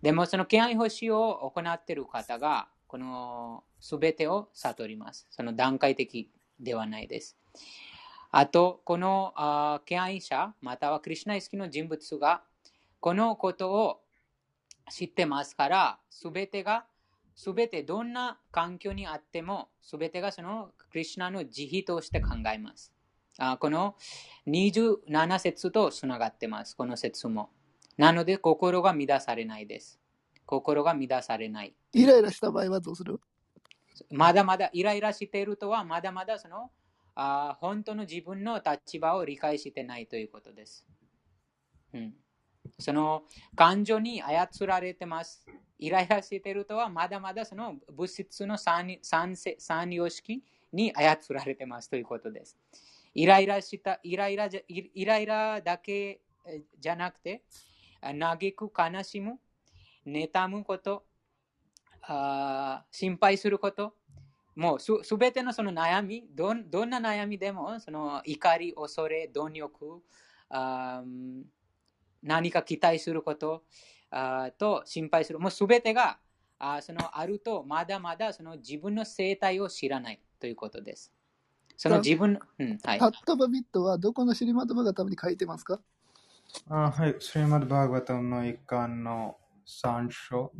[0.00, 5.26] でもその敬愛星を行っている方が、このすべてを悟ります。
[5.28, 7.36] その段階的ではないです。
[8.30, 12.44] あと、この敬愛者、またはクリュナ意識の人物が、
[13.00, 14.00] このことを
[14.90, 16.86] 知ってますから、すべてが、
[17.34, 22.92] すべてどんな環境にあっても、すべてがそのクリュナの慈悲として考えます。
[23.38, 23.96] あこの
[24.46, 27.50] 27節とつながってます、この節も。
[27.96, 30.00] なので、心が乱されないです。
[30.46, 31.74] 心が乱されない。
[31.92, 33.20] イライラした場合はどうする？
[34.10, 36.70] まだまだイライラしているとは、まだまだその
[37.14, 40.86] あ本当の自分の立場を理解してないということです。
[41.92, 42.14] うん、
[42.78, 43.22] その
[43.54, 45.46] 感情に操られてます。
[45.78, 48.98] イライラしているとは、まだまだその物質の三
[49.90, 52.58] 様式に操られてますということです。
[53.14, 56.20] イライラしたイライライライラだけ
[56.78, 57.42] じゃなくて、
[58.00, 59.38] 嘆く、悲しむ、
[60.06, 61.04] 妬むこと、
[62.02, 63.94] あ心配すること、
[64.54, 70.02] もうすべてのその悩みど、どんな悩みでも、その怒り、恐れ、貪欲、
[70.48, 71.02] あ
[72.22, 73.64] 何か期待すること
[74.16, 76.18] あと心配する、もうすべてが
[76.58, 81.12] あそのあると、まだまだその自分の生態を知らないということです。
[81.76, 82.98] その自分、うん、はい。
[83.00, 85.80] ハッタバビットはどこのシリマトバガタムに書いてますか？
[86.68, 87.16] あはい。
[87.18, 89.36] シリマトバガタムの一巻の
[89.66, 90.52] 3章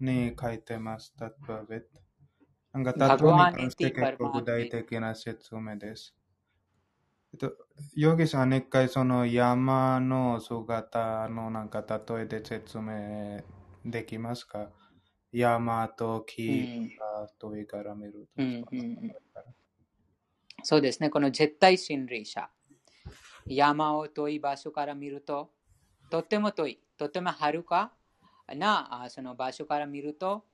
[0.00, 1.14] に書いてます。
[1.16, 1.86] タッバビット。
[2.72, 6.16] なんか、タッバに関して結構具体的な説明です。
[7.32, 7.52] えっと、
[7.94, 13.40] ヨギさん、一回その山の姿のなんか例えで説明
[13.84, 14.70] できますか？
[15.32, 19.14] 山と木が遠いから見ると、うんうんうん。
[20.64, 22.50] そうですね、この絶対心理者。
[23.46, 25.52] 山を遠い場所から見ると、
[26.10, 27.92] とても遠い、とてもはるか
[28.56, 30.44] なその場所から見ると、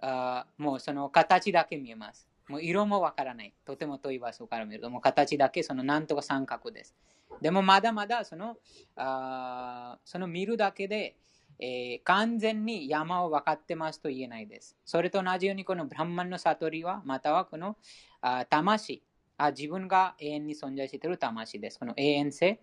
[0.00, 2.29] あもうその形だけ見えます。
[2.50, 3.54] もう色もわからない。
[3.64, 6.94] とても遠い場所から見ると、もう形だけそのなんとか三角です。
[7.40, 8.56] でもまだまだその
[8.96, 11.16] あその見るだけで、
[11.58, 14.76] えー、完全に山を分かってますと言えないです。
[14.84, 17.76] それと同じようにこのブランマンの悟りは、またはこの
[18.20, 19.02] あ魂
[19.40, 21.78] あ、自分が永遠に存在している魂です。
[21.78, 22.60] この永遠性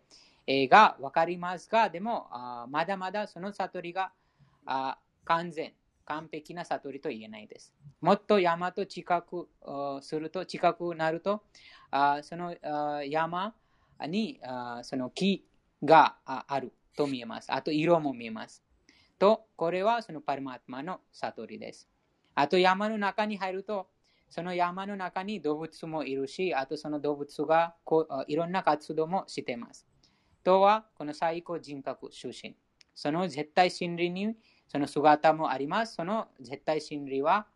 [0.48, 4.12] が分かりますが、でもあまだまだその悟りが
[4.66, 5.74] あ完全、
[6.08, 7.74] 完璧な悟りと言えないです。
[8.00, 9.50] もっと山と近く
[10.02, 11.44] すると、近くなると、
[11.92, 12.56] あその
[13.06, 13.54] 山
[14.08, 15.46] にあその木
[15.84, 17.52] があると見えます。
[17.52, 18.64] あと色も見えます。
[19.20, 21.90] と、これはそのパルマートマの悟りです。
[22.36, 23.90] あと山の中に入ると、
[24.30, 29.88] その山の中に動物もいるし、あとその動物がこいろんな活動もしています。
[30.44, 32.56] とは、この最高人格出身。
[32.94, 34.36] その絶対真理に
[34.68, 35.96] その姿もあります。
[35.96, 37.48] その絶対真理は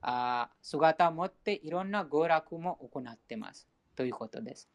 [0.00, 3.68] あ姿を持っていろんな娯楽も行っています。
[3.96, 4.68] ということです。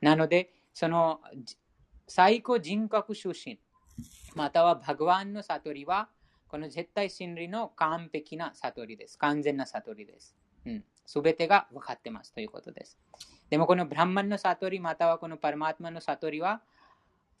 [0.00, 1.20] なので、その
[2.08, 3.58] 最高人格出身、
[4.34, 6.08] またはバグワンの悟りは、
[6.48, 9.16] この絶対真理の完璧な悟りです。
[9.18, 10.36] 完全な悟りです。
[11.06, 12.98] す、べ、てが分かってますということです。
[13.50, 16.62] でもこのブランマンの悟り、またはこのパラマートマンの悟りは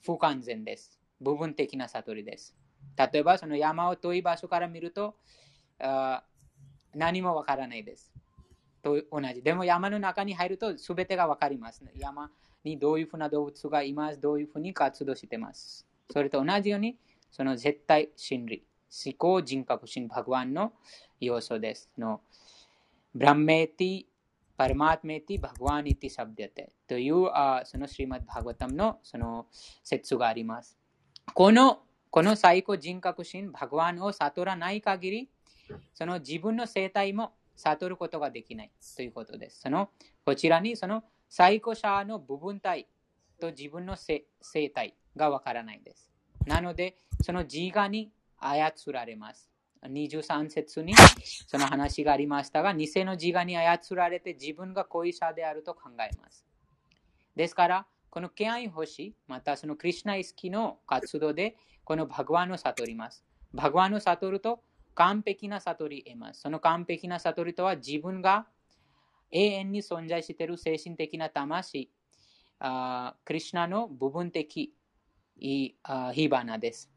[0.04, 1.00] 不完全です。
[1.20, 2.54] 部分的な悟りです。
[2.96, 5.16] 例えば、その山を遠い場所から見ると、
[5.80, 6.24] あ
[6.94, 8.12] 何もわからないです。
[8.82, 9.42] と同じ。
[9.42, 12.30] でも山の中に入ると全てがわかります、山
[12.62, 15.86] にどういうふうな動物がいます、どういうふうに活動してます。
[16.12, 16.96] それと同じように、
[17.30, 18.64] その絶対真理、
[19.04, 20.72] 至高人格神バグワンの
[21.20, 21.90] 要素です。
[21.98, 22.20] の
[23.14, 29.46] ब्रह्मेति、परमात्मेति、भगवान् इति शब्द्यतेというあそのスリマッバグワタムのその
[29.82, 30.78] 説があります。
[31.32, 31.82] この
[32.14, 35.30] この最高人格神、バグワンを悟らない限り、
[35.94, 39.62] その自分の生態も悟ることができないということです。
[39.62, 39.90] その
[40.24, 42.86] こちらにその最高者の部分体
[43.40, 44.22] と自分の生
[44.70, 46.08] 態がわからないです。
[46.46, 49.50] なので、その自我に操られます。
[49.82, 50.94] 23節に
[51.48, 56.46] その話がありましたが、偽の自我に操られて自分が恋者であると考えます。
[57.34, 63.24] ですから、この敬愛星、またそのクリュナ意識の活動で、このバグワンを悟ります。
[63.52, 64.62] バグワンを悟ると、
[64.94, 66.40] 完璧な悟り得ます。
[66.42, 68.46] その完璧な悟りとは自分が
[69.30, 71.90] 永遠に存在している精神的な魂
[72.60, 74.72] あクリシナの部分的
[75.36, 75.76] 火
[76.30, 76.90] 花です。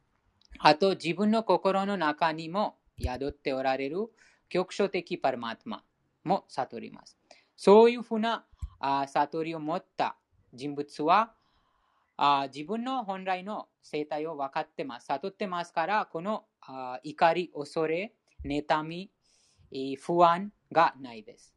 [0.59, 4.07] あと自分の心の中にも宿っておられる
[4.49, 5.83] 局所的パルマトマ
[6.23, 7.17] も悟ります。
[7.55, 8.45] そういうふうな
[8.79, 10.15] あ悟りを持った
[10.53, 11.33] 人物は
[12.17, 15.05] あ自分の本来の生態を分かってます。
[15.05, 18.13] 悟ってますから、このあ怒り、恐れ、
[18.43, 19.11] 妬み、
[19.99, 21.53] 不安がないです。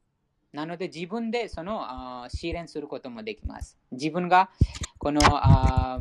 [0.53, 3.79] なので自分でそのあ試練することもできます。
[3.91, 4.51] 自分が
[4.99, 5.99] このあ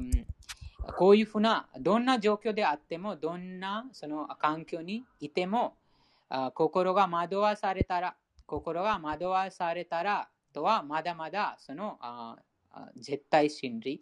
[0.98, 5.76] こういうふうなどんな状況であっても、どんなその環境にいても、
[6.30, 12.38] あ心が惑わされたら、心が惑わされたらとはまだまだそのあ
[12.98, 14.02] 絶対真理、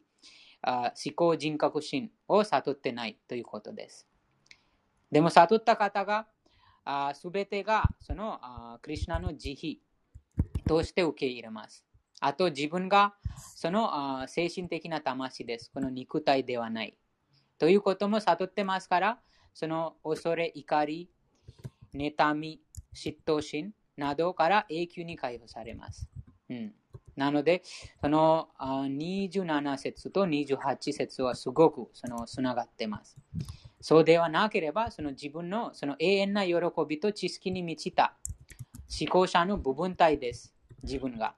[0.61, 4.07] あ思考人格心を悟ってないということです。
[5.11, 6.27] でも悟った方が、
[7.13, 9.81] すべてがそのあクリュナの慈
[10.63, 11.85] 悲として受け入れます。
[12.19, 13.15] あと自分が
[13.55, 15.69] そのあ精神的な魂です。
[15.73, 16.97] この肉体ではない。
[17.59, 19.19] ということも悟ってますから、
[19.53, 21.09] その恐れ、怒り、
[21.93, 22.61] 妬み、
[22.93, 26.09] 嫉妬心などから永久に解放されます。
[26.49, 26.73] うん、
[27.17, 27.63] なので、
[27.99, 30.55] その27節と28
[30.93, 33.19] 節はすごくそのつながっています。
[33.81, 36.55] そうではなければ、その自分のその永遠な喜
[36.87, 38.17] びと知識に満ちた
[38.99, 40.55] 思考者の部分体です。
[40.83, 41.35] 自分が。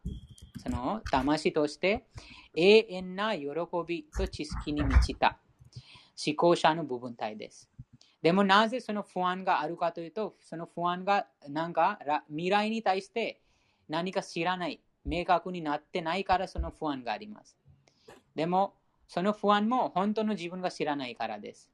[0.58, 2.06] その魂として
[2.54, 3.48] 永遠な喜
[3.88, 5.40] びと知識に満ちた
[6.28, 7.70] 思考者の部分体です。
[8.22, 13.42] でもなぜその不安があるかというと、その不安がなんか未来に対して
[13.88, 17.58] 何か知らない、明確になってないからその不安があります。
[18.36, 18.74] でも、
[19.08, 21.70] その不安も本当の自分が知らないからです。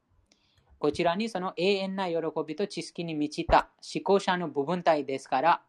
[0.78, 2.16] こちらにその永遠な喜
[2.46, 5.62] びと知識に満ちた思考者の部分体ですから、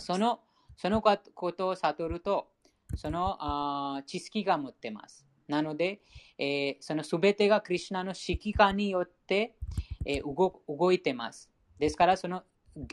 [0.00, 0.40] その
[0.76, 2.48] そのことを悟ると、
[2.94, 5.26] そのあ知識が持ってます。
[5.48, 6.00] なので、
[6.38, 9.56] えー、そのすべてがクリュナの指揮下によって、
[10.04, 11.50] えー、動動いてます。
[11.78, 12.44] ですから、その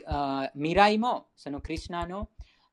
[0.06, 2.28] あ未来もそのクリュナの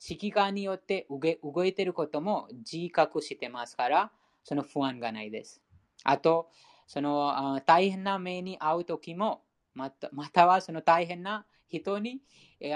[0.09, 4.11] 指揮下によって動いていることも自覚してますから、
[4.43, 5.61] その不安がないです。
[6.03, 6.49] あと、
[6.87, 9.43] その大変な目に遭うときも、
[9.73, 12.21] またまたはその大変な人に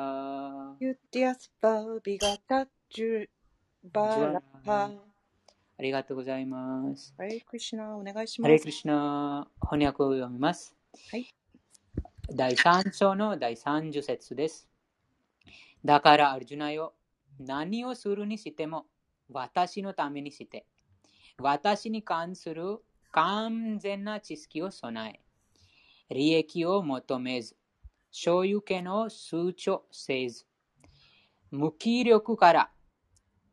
[0.80, 1.68] युध्यस्व
[2.06, 3.28] विगतज्वरः
[5.78, 7.12] ありがとうございます。
[7.18, 8.48] ハレクリシナ、お願いします。
[8.48, 10.74] ハレクリシナ、翻訳を読みます。
[11.10, 11.26] はい。
[12.33, 14.65] 第3章の第30節です。
[15.83, 16.93] だから、アルジュナよ、
[17.39, 18.85] 何をするにしても、
[19.29, 20.65] 私のためにして、
[21.37, 22.79] 私に関する
[23.11, 25.21] 完全な知識を備
[26.09, 27.57] え、利益を求めず、
[28.11, 30.45] 所有権を数値せず、
[31.49, 32.71] 無気力から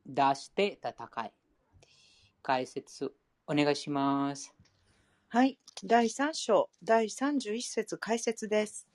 [0.06, 1.32] 出して戦い。
[2.42, 3.12] 解説
[3.44, 4.57] お願いします。
[5.30, 5.58] はい。
[5.84, 8.88] 第3章、第31節解説です。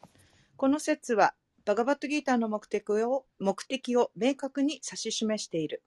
[0.56, 5.84] この説は、バガバットギーターの目的を目的を明確に指し示している。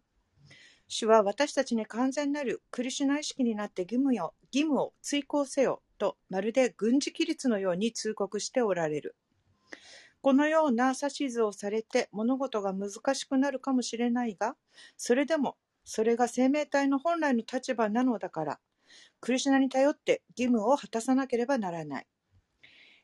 [0.87, 9.17] 主は私たちに完全なるクリシュナ意識になって義務よ義務を追行せよとまるで軍事規律のように通告しておられる。
[10.23, 14.55] このような指図をされて物事が難しくなるかもしれないが、
[14.97, 18.61] それでもそれが生命体の本来の立場なのだから、
[19.21, 22.07] クリシュナに頼って義務を果たさなければならない。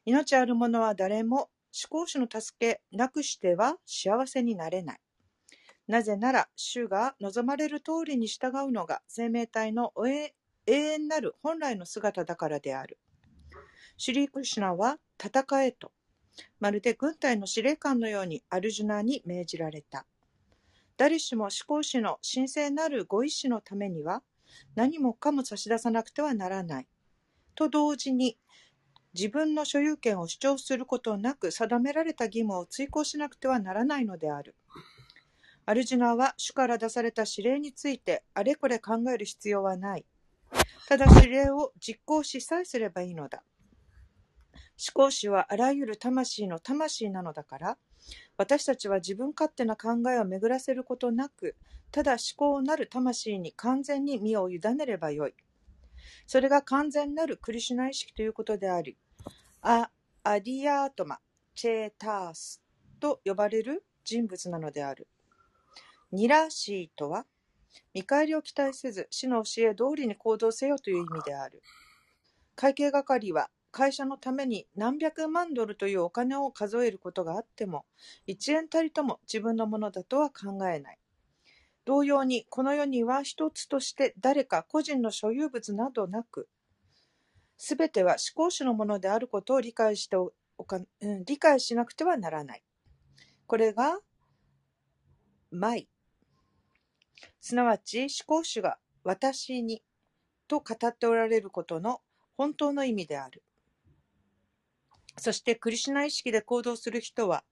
[0.05, 5.01] 命ある者は誰も思考主の助けなくしては幸せになれない。
[5.89, 10.35] なぜなら、主が望まれる通りに従うのが生命体の永
[10.67, 12.99] 遠なる本来の姿だからである。
[13.97, 15.93] シュリークリシュナは戦えと
[16.61, 20.07] まるで軍隊の司令官のようにアルジュナに命じられた。
[20.97, 24.23] 誰しも思考主の神聖なるご意志のためには
[24.75, 26.87] 何もかも差し出さなくてはならない。
[27.55, 28.39] と同時に
[29.15, 34.55] 自分の所有権を主張することなく定められた義務を追行しなくてはならないのである。
[35.65, 40.05] アルジナは主から出された指令についてあれこれ考える必要はない。
[40.89, 43.45] ただ指令を実行しさえすればいいのだ。
[44.83, 47.79] 思考主はあらゆる魂の魂なのだから、
[48.37, 51.55] 私たちは自分勝手な考えを巡らせることなく、
[51.93, 55.35] ただ思考なる魂に完全に身を委ねればよい。
[56.27, 58.97] それが完全なるクリシュナ意識ということであり、
[59.61, 59.91] ア・
[60.25, 61.19] アディアートマ、
[61.55, 62.63] チェータース
[62.99, 65.07] と呼ばれる人物なのである。
[66.11, 67.27] ニラシーとは、
[67.95, 71.63] 見返りを期待せず、死の教え通りに行動せよという意味である。
[72.55, 77.85] 会計係は会社のために何百万ドルというお金を数えることがあっても、
[78.27, 80.99] 一円たりとも自分のものだとは考えない。
[81.85, 86.49] 同様に、この世には一つとして誰か個人の所有物などなく、
[87.57, 90.33] すべては思考主のものであることを理解してお
[90.65, 92.63] か、うん、理解しなくてはならない。
[93.47, 94.01] これが、
[95.77, 95.89] イ。
[97.41, 99.83] すなわち思考主が私に
[100.49, 102.01] と語っておられることの
[102.37, 103.43] 本当の意味である。
[105.19, 107.45] そしてクリシュナ意識で行動する人は、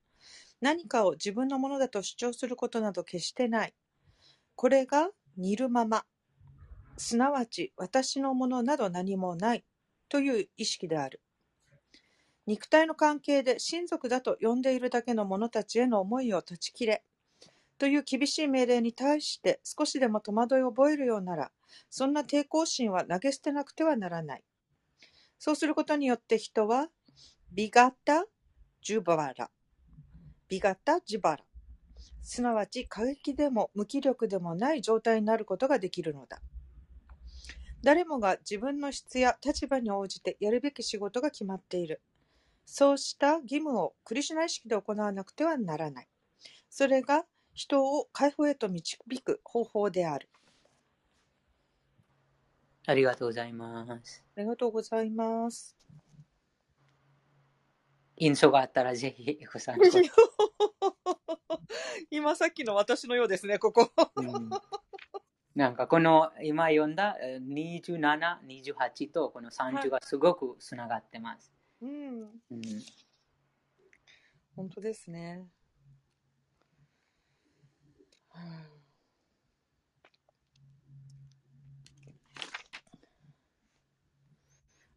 [0.61, 3.75] 何かを自分のものだと主張することなど決してない。
[4.61, 5.09] これが
[5.39, 6.05] 似るまま、
[6.99, 9.65] すなわち私のものなど何もない
[10.11, 11.23] という意識である。
[12.47, 17.03] 肉体の関係で親族だと呼んでいるだけの者たちへの思いを断ち切れ
[17.79, 21.51] という厳しい命令に対して少しでも戸惑いを覚えるようなら、
[21.89, 24.45] そんな抵抗心は投げ捨てなくてはならない。
[25.39, 26.89] そうすることによって人は
[27.51, 28.27] ビガタ・
[28.83, 29.51] ジュバラ。
[30.49, 31.45] ビガタ・ジュバラ。
[32.33, 36.41] すなわち過激でも無気力でもない状態になることができるのだ。
[37.83, 42.01] 誰もが自分の質や立場に応じてやるべき仕事が決まっている。
[42.65, 46.09] そうした義務をクリシュナ意識で行わなくてはならない。
[46.69, 50.29] それが人を解放へと導く方法である。
[52.87, 54.23] ありがとうございます。
[54.37, 55.77] ありがとうございます。
[58.21, 59.79] 印象があったらぜひ、エコさん。
[62.11, 63.91] 今さっきの私のようですね、ここ。
[64.17, 64.51] うん、
[65.55, 71.51] なんかこの今読んだ27、28とこの30がすごくつながってます。
[71.81, 72.21] はい、うん、
[72.51, 72.63] うん。
[74.55, 75.49] 本当ですね。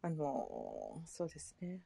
[0.02, 1.82] あの、そうですね。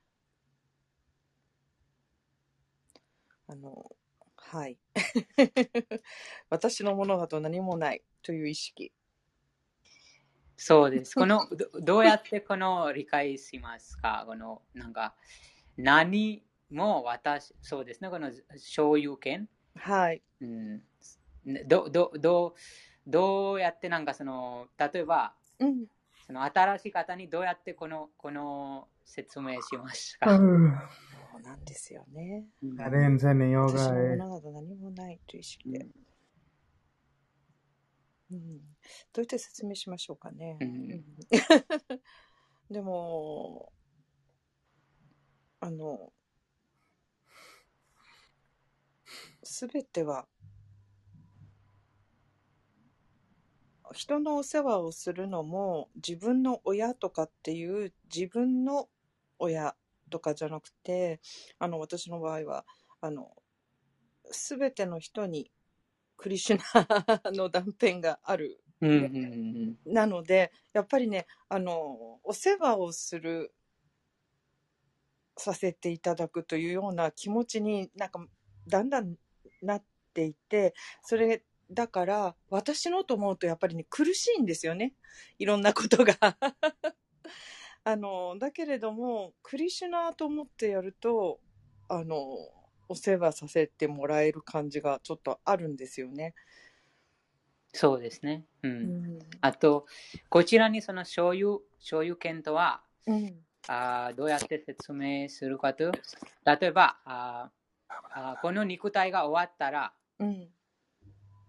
[3.48, 3.95] あの、
[4.36, 4.78] はい。
[6.49, 8.91] 私のものだと何もないという意識。
[10.57, 11.15] そうです。
[11.19, 11.48] この、
[11.82, 14.24] どうやってこの理解しますか？
[14.26, 15.15] この、なんか、
[15.78, 19.48] 何も私、そうですね、この所有権？
[19.76, 20.22] はい。
[20.41, 20.84] うん、
[21.68, 22.56] ど、ど、ど、
[23.06, 25.86] どうやってなんかその、例えば、うん、
[26.26, 30.74] その新しい方にどうやってこの、この説明しますか、うん
[31.38, 32.45] そうなんですよね。
[32.64, 34.18] 全然ね、ヨガへ。
[34.18, 35.88] 私の何もないという意識で。
[38.31, 38.64] うん、ど
[39.18, 40.57] うやって説明しましょうかね。
[40.59, 41.05] うん、
[42.73, 43.72] でも、
[45.59, 46.11] あの、
[49.43, 50.27] すべては、
[53.93, 58.89] 人のお世話をするのも自分の親とかっていう自分の
[59.39, 59.77] 親
[60.09, 61.19] とかじゃなくて、
[61.59, 62.65] あの、私の場合は、
[63.01, 63.31] あの、
[64.31, 65.51] すべての人に
[66.17, 66.59] クリシュ
[67.23, 68.61] ナの断片がある。
[69.85, 73.53] なので、やっぱりね、あの、お世話をする、
[75.39, 78.25] させていただくというような気持ちになんか
[78.67, 79.15] だんだん
[79.61, 80.73] なっていて、
[81.03, 84.93] それだから私のと思うとやっぱりね苦しいんですよね。
[85.38, 86.15] いろんなことが
[87.88, 91.39] あの、だけれども、クリシュナと思ってやると、
[91.88, 92.18] あの、
[92.89, 96.34] お世話させてもらえる感じがちょっとあるんですよね。
[97.72, 98.43] そうですね。
[98.64, 98.68] う。
[98.68, 98.76] うん
[99.15, 99.19] ん。
[99.39, 99.85] あと、
[100.27, 103.45] こちらにその所有、所有権とは、うん。
[103.69, 105.93] あーどうやって説明するかと、
[106.43, 110.49] 例えば、あーあーこの肉体が終わったら、うん。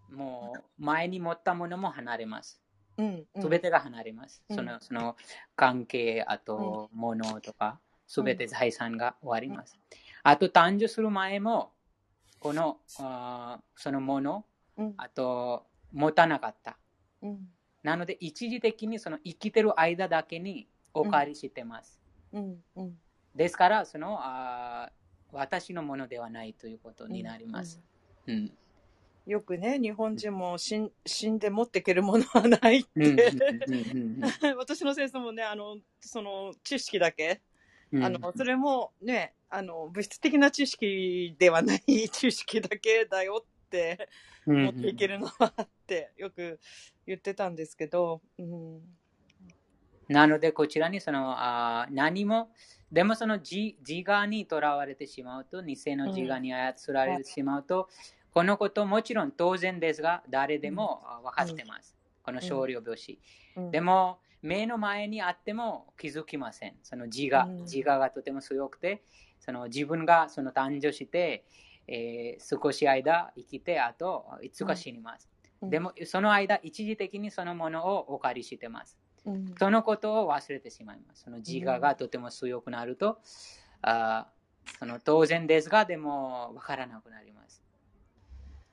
[0.09, 2.61] もう前に持ったものも離れます。
[2.99, 3.41] うん。
[3.41, 4.43] すべてが離れます。
[4.49, 5.15] うんそのその
[5.55, 9.77] 関係、あと物とか、すべて財産が終わります。
[10.23, 11.71] あと誕生する前も、
[12.39, 14.45] このあーそのもの、
[14.77, 14.93] うん。
[14.97, 16.77] あと持たなかった。
[17.21, 17.47] うん。
[17.83, 21.99] なので一時的にその生きてる間だけにお借りしてます。
[23.35, 24.99] ですから、そのあー
[25.31, 27.79] 私のものではないということになります。
[28.27, 28.51] うん。
[29.29, 33.27] よくね、日本人も死ん死んで持っていけるものはないっうんうんて。
[33.27, 37.39] うんうん 私の先生もね、あの、その知識だけ、
[37.91, 38.03] うん。
[38.03, 44.09] あの、それもね、あの、物質的な知識ではない 知識だけだよって
[44.47, 46.59] うん持っていけるのはってよく
[47.05, 48.81] 言ってたんですけど、うん。
[50.07, 52.51] なので、こちらにそのあー何も、
[52.91, 57.89] でもその自自我にとらわれてしまうと、偽の自我に操られてしまうと、
[58.31, 61.95] このこともちろん当然ですが、誰でもあ分かってます。
[62.23, 63.19] この少量病死。
[63.55, 66.75] うんで、も、目の前にあっても気づきません。
[66.83, 69.03] その自我、うん自我がとても強くて、
[69.39, 71.45] その自分がその誕生して、
[71.87, 75.29] えー少し間生きて、あといつか死にます。
[75.61, 78.97] うんでも、その間、一時的にそのものをお借りしてます。
[79.25, 81.23] うん、そのことを忘れてしまいます。
[81.23, 83.19] その自我がとても強くなると、
[83.81, 84.39] あー
[84.77, 87.38] その当然ですが、でも分からなくなります。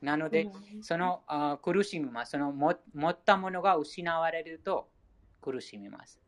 [0.02, 2.32] なので、うんそのあー苦しみます。
[2.32, 4.88] そのも持ったものが失われると
[5.40, 6.20] 苦しみます。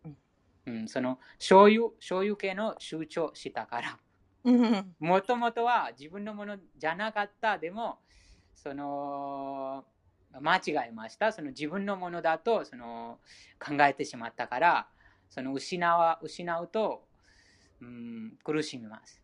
[0.67, 3.99] うん、その所有所有権を主張したから。
[4.45, 7.59] うん、もともとは自分のものじゃなかった。
[7.59, 7.99] でも、
[8.55, 9.85] その
[10.41, 11.33] 間違えました。
[11.33, 13.19] その自分のものだとその
[13.59, 14.89] 考えてしまったから、
[15.29, 17.07] その失わ失うと、
[17.81, 19.23] うん、苦しみます。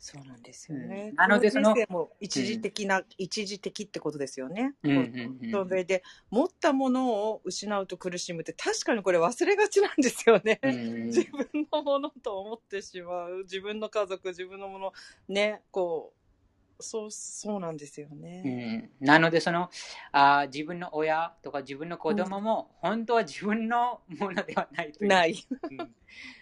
[0.00, 1.08] そうなんですよね。
[1.10, 4.74] うんなのでそのも一時的な、一時的ってことですよね。
[4.84, 10.60] うんうんうんそれで、持ったものを失うと苦しむって、確かにこれ忘れがちなんですよね。
[10.62, 13.38] うん 自分のものと思ってしまう。
[13.42, 14.92] 自分の家族、自分のもの、
[15.28, 16.18] ね、こう、
[16.82, 18.90] そう、そうなんですようね。
[19.00, 19.68] ん、なのでその
[20.12, 25.34] あー自分の親とか自分の子供も本当は自分のものではないというない。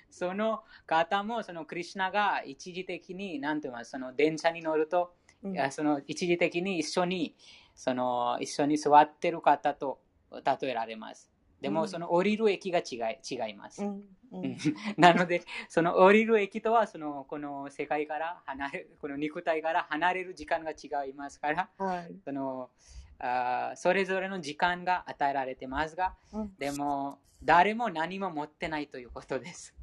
[0.08, 5.12] うんその方もそのクリュナが一時的に何て言いますその電車に乗ると、
[5.42, 5.72] うん。
[5.72, 7.34] その一時的に一緒に
[7.74, 10.00] その一緒に座ってる方と
[10.32, 11.30] 例えられます。
[11.60, 11.74] でうん。
[11.74, 14.02] もその降りる駅が違い違います、うんう
[14.32, 14.56] うんん。
[14.96, 22.14] なのでその降りる駅とはそのこの世界から離れこの肉体から離れる時間が違いますからはい。
[22.24, 22.70] その
[23.18, 26.54] あーそれぞれの時間が与えられてますがうん。
[26.58, 29.74] でも誰も何も持ってないということです。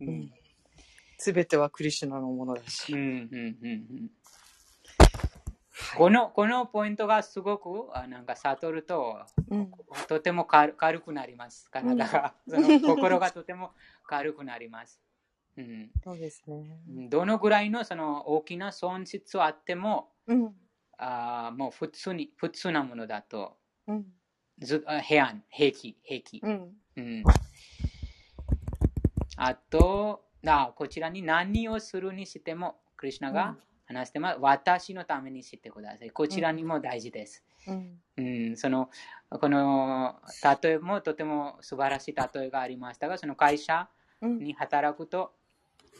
[0.00, 0.32] ううん
[1.20, 2.92] すべてはクリシュナのものだし。
[2.92, 3.68] うんうんうんう
[4.04, 4.10] ん
[5.96, 9.70] このこのポイントがすごくあなんか悟るとうん
[10.08, 11.70] とても軽軽くなります。
[11.70, 13.72] 体が、 その心がとても
[14.04, 15.00] 軽くなります。
[15.56, 16.80] うん、そうですね。
[17.08, 20.54] どのぐらいのその大きな損失はあってもうん。
[20.98, 23.56] あーもう普通に普通なものだと
[23.86, 24.06] うん。
[24.58, 26.40] ずあ平安平気平気。
[26.42, 26.76] うん。
[26.96, 27.24] うん、
[29.40, 33.56] あとあ、こちらに何をするにしても、クリュナが
[33.86, 36.10] 話してます、私のためにしてください。
[36.10, 37.44] こちらにも大事です。
[37.66, 38.00] うん。
[38.16, 38.20] う
[38.52, 38.90] ん、その
[39.30, 40.16] この
[40.62, 43.88] 例えもとても素晴らしい例えがありましたが、その会社
[44.20, 44.38] うん。
[44.38, 45.32] に働くと、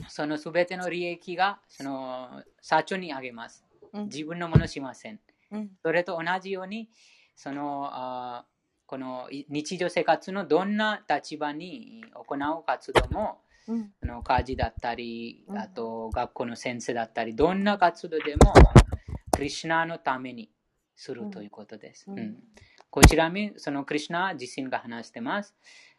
[0.08, 3.64] そのすべての利益がその社長にあげます。
[3.92, 4.04] うん。
[4.06, 5.20] 自分のものしません。
[5.52, 5.70] うん。
[5.80, 6.90] それと同じように、
[7.36, 8.44] そのあ
[8.88, 13.92] このい日常生活のどんな立場に行う活動も、うん。
[14.00, 18.54] その家事だったりう、んあと学校の先生だったり、どんな活動でも、
[19.30, 20.50] クリュナのために
[20.96, 22.06] するということです。
[22.08, 22.42] うんうん
[22.90, 25.54] こちらに、そのクリュナ自身が話してます。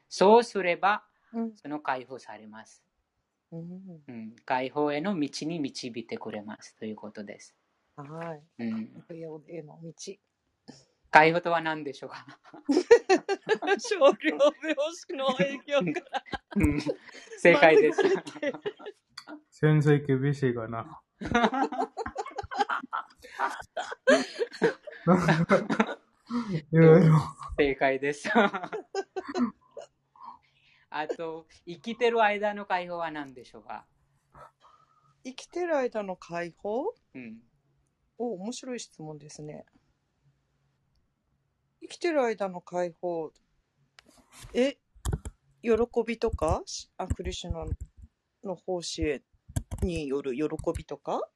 [0.09, 1.51] そうすれば、うん。
[1.55, 2.81] その解放されます。
[3.51, 4.01] うん。
[4.07, 7.55] うん、解放への道に導いてくれますということです。
[7.95, 8.63] はい。
[8.63, 9.93] うん、不要への道。
[11.11, 12.25] 解放とは何でしょうか？
[13.79, 16.21] 少量病死の影響から。
[16.55, 16.79] うん
[17.39, 18.01] 正解です。
[19.49, 21.01] 先生厳しいかな。
[26.71, 27.15] いろいろ。
[27.57, 28.29] 正解です。
[30.91, 33.85] あと、生きてる間の解放は何でしょうか、
[35.23, 36.93] 生きてる間の解放？
[37.13, 37.37] うん、
[38.17, 39.65] お、面白い質問ですね。
[41.89, 43.31] 生きてる間の解放、
[44.53, 44.77] え、
[45.63, 45.71] 喜
[46.05, 47.65] びとか、しあクリシュナ
[48.43, 49.23] の奉仕
[49.81, 50.43] による喜
[50.77, 51.27] びとか？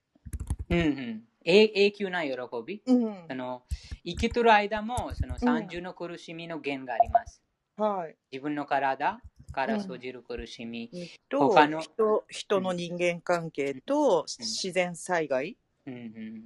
[0.70, 1.24] うんうん。
[1.44, 2.84] 永永久な喜び？
[2.86, 3.34] うんそ。
[3.34, 3.64] の
[4.06, 7.42] 生きてる間もその三重の苦しみの源があります。
[7.76, 8.16] はい。
[8.32, 9.20] 自分の体
[9.52, 10.92] から生じる苦しみ。
[11.30, 15.58] と他の人、人の人間関係と自然災害？
[15.88, 16.42] うんうん、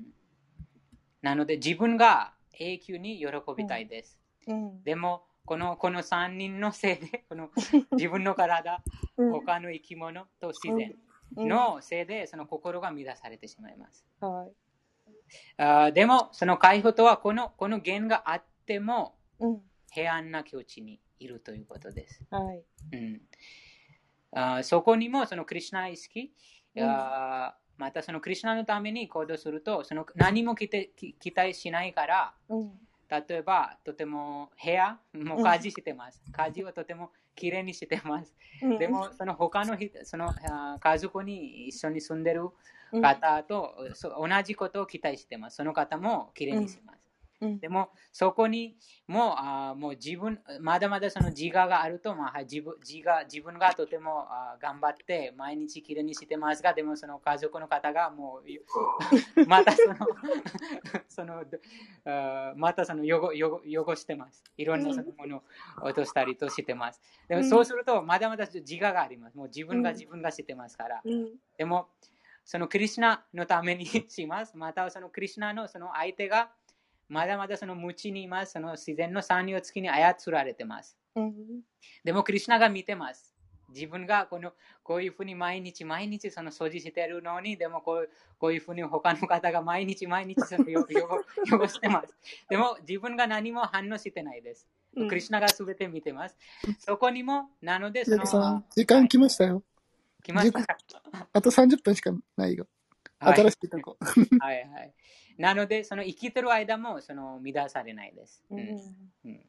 [1.22, 4.18] なので自分が永久に喜びたいです。
[4.48, 4.84] うん。
[4.84, 7.50] でもこのこの3人のせいで この
[7.92, 8.84] 自分の体、
[9.16, 10.96] 他の生き物と自然
[11.36, 14.06] のせいでその心が乱されてしまいます。
[14.20, 14.52] はい。
[15.58, 19.62] あーでもその解放とはこのこの源があってもうん。
[19.90, 22.24] 平安な境地にいるということです。
[22.30, 22.64] はい。
[22.92, 23.22] うん、
[24.32, 26.34] あーそこにもそのクリュナ意識、
[26.76, 32.72] うんまたそのクリュナのために行動するとその何も期待期期待しないからうん。
[33.10, 38.78] 例えばとても部屋もう家事してます、家事をとてもきれいにしてます、うん。
[38.78, 40.36] で、もその他の人その
[40.82, 42.50] 家族に一緒に住んでる
[42.92, 43.02] うん。
[43.02, 45.56] 方と、同じことを期待してます。
[45.56, 47.07] その方もきれいにします、
[47.42, 47.60] うん。
[47.60, 48.76] でもそこに
[49.08, 58.48] もうあーもう自分まだまだその自我があると、まあ、自分自我自分がとてもあー頑張って毎日きれいにしてますがでもその家族の方がもう
[59.48, 59.96] またその
[61.08, 61.44] その
[62.56, 64.44] またその汚汚汚してます。
[64.58, 65.42] いろんなそのものを
[65.84, 67.02] 落としたりとしてます。
[67.28, 69.38] でもそうするとまだまだ自我があります。
[69.38, 71.36] もう自分が自分がしてますから、うん。
[71.58, 71.90] でも、
[72.46, 74.58] そのクリシュナのために します。
[74.58, 76.52] また、そのクリシュナのその相手が、
[77.10, 78.54] まだまだその無知にいます。
[78.54, 80.98] その自然の産業付きに操られてます。
[81.16, 81.34] うん。
[82.04, 83.34] でも、クリシュナが見てます。
[83.70, 88.10] 自分がこのこういうふうに毎日毎日その掃除してるのに、でもこう
[88.40, 90.88] こういうふうに他の方が毎日毎日そのよ
[91.50, 92.16] 汚汚してます。
[92.50, 94.68] でも自分が何も反応してないです。
[94.96, 96.38] うんクリシュナが全て見てます。
[96.80, 99.64] そこにも、なのでその、時間来ましたよ。
[100.24, 100.78] 来ましたか
[101.34, 102.68] あと30分しかないよ。
[103.20, 103.98] はい新しいとこ。
[104.40, 104.94] は いはい。
[105.38, 108.44] なので、その生きてる間もその乱されないです。
[108.50, 108.70] ううんん。
[109.26, 109.40] うん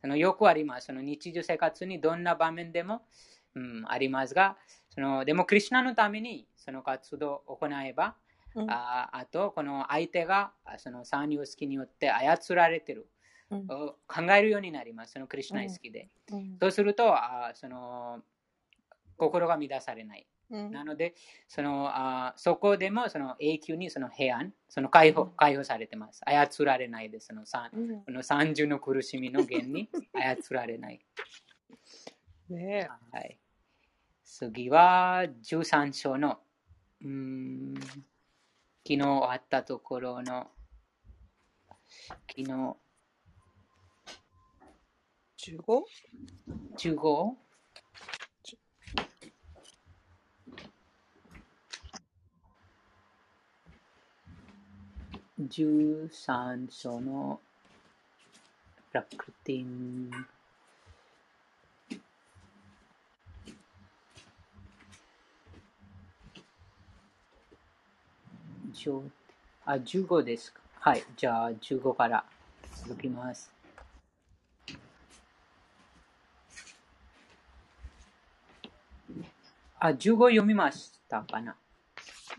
[0.00, 0.88] そのよくあります。
[0.88, 3.06] その日常生活にどんな場面でも、
[3.54, 4.58] うん、ありますが、
[4.90, 8.14] そのでも、クリュナのためにその活動を行えば、
[8.54, 13.08] うんああと、この相手があその三様式によって操られてる、
[13.50, 15.14] うんを考えるようになります。
[15.14, 16.10] そのクリュナ意識で。
[16.30, 18.22] うんそうすると、あその
[19.16, 20.26] 心が乱されない。
[20.50, 21.14] うんなので、
[21.48, 26.20] そのあそこでもその永久にその平安、その解放解放されてます。
[26.24, 27.28] 操られないです。
[27.28, 31.00] その三うんこの三重の苦しみの源に操られない。
[32.50, 33.38] ねはい、
[34.22, 36.40] 次は13章の
[37.00, 37.74] うーん
[38.86, 40.50] 昨日あったところの
[42.28, 42.76] 昨日
[45.48, 46.88] え。
[46.90, 47.34] 15?
[55.48, 57.40] 1513章の
[58.90, 60.10] プラクティン
[68.72, 69.02] じょ
[69.64, 70.60] あ、15ですか。
[70.80, 71.04] はい。
[71.16, 72.24] じゃあ、15から
[72.86, 73.50] 続きます。
[79.78, 81.56] あ、15読みましたかな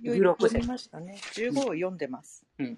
[0.03, 1.17] ？16読節みましたね。
[1.33, 2.45] 15を読んでます。
[2.59, 2.77] うん。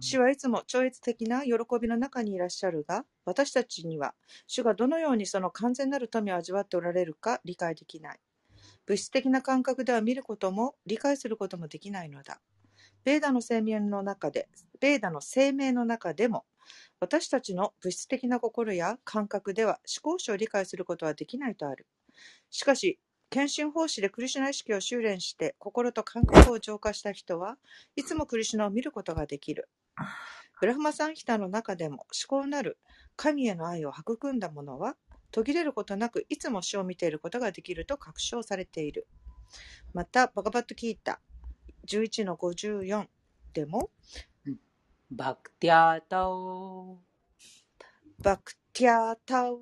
[0.00, 4.14] 主はいつも超越的な喜びの中にいらっしゃるが、私たちには
[4.46, 8.20] 主がどのようにその完全なる富を味わっておられるか理解できない。
[8.86, 12.40] 物質的な感覚では見ることも理解することもできないのだ。
[13.04, 14.48] ベーダの生命の中で、
[14.80, 16.44] ベーダの生命の中でも、
[17.00, 21.86] 私たちの物質的な心や感覚では思考書を理解することはできないとある。
[22.50, 22.98] しかし、
[23.30, 27.56] 献身奉仕でクリシュナ意識を修練して心と感覚を浄化した人は
[27.96, 29.70] いつもクリシュナを見ることができる。
[30.60, 32.78] ブラフマサンヒタの中でも至高なる
[33.16, 34.96] 神への愛を育んだ者は
[35.30, 39.08] 途切れることなくいつも死を見ていることができると確証されている。
[39.94, 41.20] また、バガバットキータ
[41.86, 43.06] 11の54
[43.52, 43.90] でも、
[45.10, 49.60] भक्त्या त्व भक्त्या त्व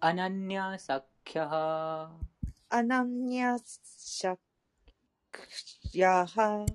[0.00, 2.10] अनन्यया शक्यः
[2.68, 4.36] अनन्यया श
[5.32, 5.40] ク
[5.94, 6.66] ヤハ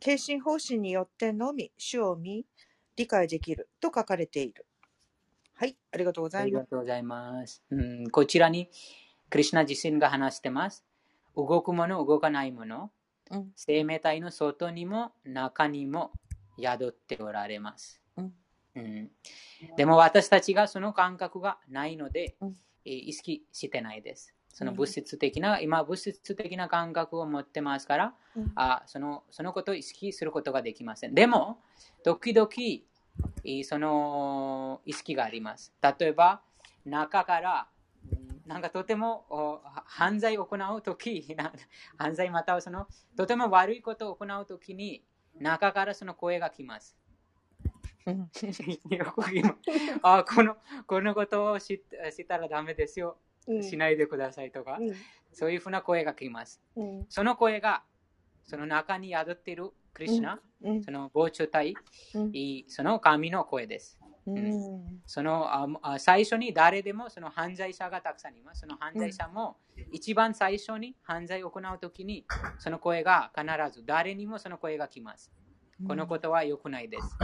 [0.00, 2.46] 継信方針によってのみ主を見
[2.96, 4.66] 理解できると書かれている。
[5.54, 6.46] はい、ありがとうございます。
[6.46, 7.62] ありがとうございます。
[7.70, 8.70] うん、こちらに
[9.28, 10.84] クリュナ自身が話してます。
[11.36, 12.90] 動くもの、動かないもの、
[13.30, 16.12] うん、生命体の外にも中にも
[16.60, 18.00] 宿っておられます。
[18.16, 18.32] うん、
[18.76, 19.10] うん、
[19.76, 24.34] でも私たちがその感覚がないので、うん、意識してないです。
[24.50, 31.14] その物質的な、今物質的な感覚を持ってますから、うん、あそのそのことを意識することができません。
[31.14, 31.58] でも、
[32.02, 32.48] 時々
[33.64, 35.72] その意識があります。
[35.98, 36.40] 例えば、
[36.84, 37.68] 中から
[38.48, 41.36] なんかとても犯罪を行うとき、
[41.98, 45.04] 犯罪またはそのとても悪いことを行うときに、
[45.38, 46.96] 中からその声が来ます。
[50.02, 50.56] あこの
[50.86, 51.80] このことを知っ
[52.26, 53.18] たらダメですよ。
[53.62, 54.94] しないでくださいとか、うん、
[55.32, 56.62] そういうふうな声が来ます。
[56.76, 57.82] うん、その声が、
[58.44, 61.74] その中に宿っているクリュナ、うん、その膨張体、
[62.68, 63.98] その神の声です。
[65.06, 65.48] その
[65.82, 68.60] あ最初に誰でもその犯罪者がたくさんいます。
[68.60, 69.58] その犯罪者も
[69.90, 72.26] 一番最初に犯罪を行うときに
[72.58, 75.32] その声が必ず誰にもその声が来ます。
[75.84, 77.18] このことは良くないです。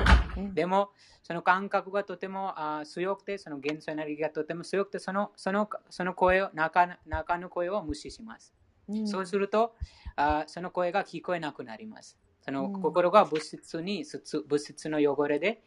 [0.54, 0.90] でも、
[1.22, 8.54] その感覚がとてもあ強くて、その元素エネルギーがとても強くて、そのそのその声を中、中の声を無視します。
[9.02, 9.74] そうすると
[10.16, 12.18] あ、その声が聞こえなくなります。
[12.40, 14.04] その心が物質に、
[14.48, 15.64] 物質の汚れで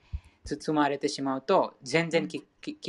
[0.47, 2.41] 包まれてしまうと、全然聞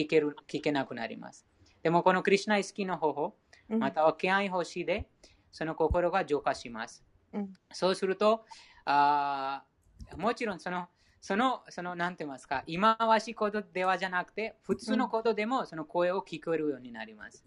[0.08, 1.46] ける聞けなくなります。
[1.82, 3.34] でも、このクリュナイスキの方法、
[3.68, 5.08] または気合星で、
[5.52, 7.04] その心が浄化します。
[7.72, 8.44] そうすると、
[8.84, 9.64] あ
[10.16, 10.88] もちろんその、
[11.20, 17.44] その、その、なんて言いますか、今わしことではじゃなくて、普通のことでもその声を聞こえるようになります。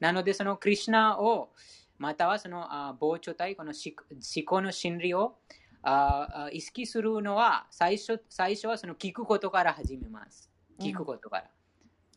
[0.00, 1.52] なので、そのクリュナを、
[1.98, 5.38] またはそのあ膨張体、この思考の心理を
[5.82, 10.50] あ意識するのは最初、最初はその聞くことから始めます。
[10.80, 11.50] 聞くことから。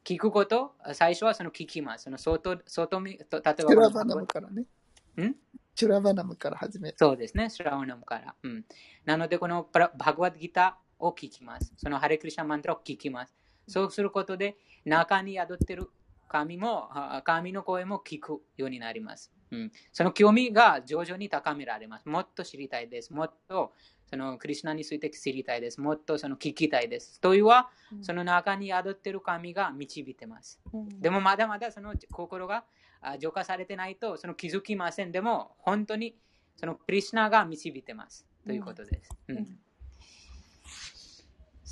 [0.03, 2.03] 聞くこと、最初はその聞きます。
[2.03, 3.25] その外、外、例え
[3.75, 4.25] ば。
[4.27, 4.65] からね。
[5.17, 5.35] ん？
[5.73, 6.95] シュラバナムから始める。
[6.97, 8.35] そうですね、シュラバナムから。
[8.43, 8.65] うん、
[9.03, 11.73] なので、このバグワッドギターを聞きます。
[11.75, 13.35] そのハレクリシャマントラを聞きます。
[13.67, 15.89] そうすることで、中に宿っている
[16.27, 16.89] 神も、
[17.23, 19.33] 神の声も聞くようになります。
[19.55, 22.07] うん、その興味が徐々に高められます。
[22.07, 23.13] もっと知りたいです。
[23.13, 23.73] もっと
[24.07, 25.81] そのクリュナについて知りたいです。
[25.81, 27.19] もっとその聞きたいです。
[27.21, 27.69] というは、
[28.01, 30.61] その中に宿っている神が導いてます。
[30.99, 32.65] でもまだまだその心が
[33.19, 35.11] 浄化されてないとその気づきません。
[35.11, 36.15] でも本当に
[36.55, 38.27] そのクリュナが導いてます。
[38.45, 39.09] ということです。
[39.27, 39.59] うんうん、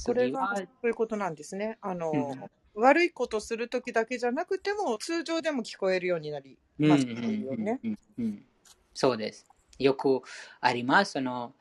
[0.06, 1.78] これはそういうことなんですね。
[1.82, 7.80] あの、うん、悪いことするときだけじゃなくても通常でも聞こえるようになりますよね。
[8.94, 9.48] そうです。
[9.80, 10.22] よく
[10.60, 11.14] あります。
[11.14, 11.54] その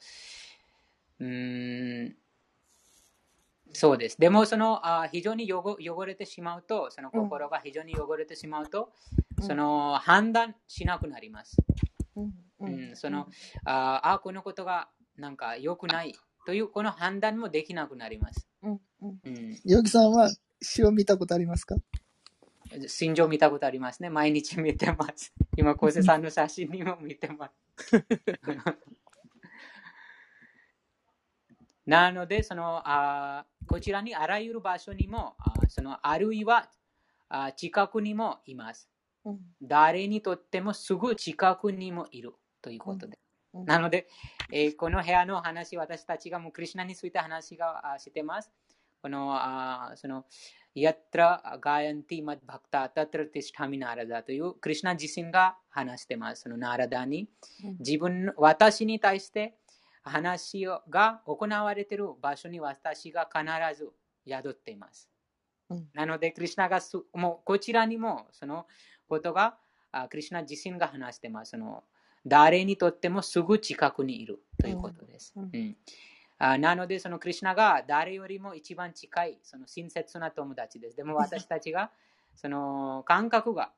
[1.20, 2.16] うん
[3.74, 4.18] そうです。
[4.18, 8.92] でも、そのあ非常に汚汚れてしまうと、その心が非常に汚れてしまうと、
[9.38, 11.56] うんその判断しなくなります。
[12.14, 12.30] うんう
[12.60, 13.26] うんん、その
[13.64, 16.14] ああ、このことがなんか良くない
[16.46, 18.46] というこの判断もできなくなります。
[18.62, 20.30] うんうんうん、ヨギさんは
[20.62, 21.76] 詩を見たことありますか？
[22.88, 24.08] 心情見たことありますね。
[24.08, 25.32] 毎日見てます。
[25.58, 27.52] 今、小瀬さんの写真にも見てます。
[31.84, 36.70] なので、そのあこちらにあらゆる場所にも、あそのあるいは
[37.28, 38.88] あ近くにもいます。
[39.24, 43.18] うん誰にとってもすぐ近くにもいるということで。
[43.52, 44.08] うんなので、
[44.50, 48.50] えーこの部屋の話、私たちがもうクリュナについて話があしてます。
[49.02, 50.24] この、あその、
[50.74, 56.42] ヤトラガヤンティマッバクタタトラティスタミナラダというクリュナ自身が話してます。
[56.42, 57.28] そのナラダに
[57.64, 59.54] うん自分、私に対して
[60.02, 63.44] 話が行われている場所に私が必
[63.78, 63.90] ず
[64.26, 65.10] 宿っています。
[65.68, 68.66] うんなので、クリュナがすもうこちらにもその
[69.08, 69.58] ことが
[69.90, 71.50] あクリュナ自身が話してます。
[71.50, 71.84] その
[72.24, 75.34] 誰にとってもすぐ近くにいるということです。
[75.36, 75.76] うんうん
[76.44, 80.96] あなので、そのクリュナが誰よりも一番近い、その親切な友達です。
[80.96, 81.92] でも私たちが
[82.34, 83.70] その感覚が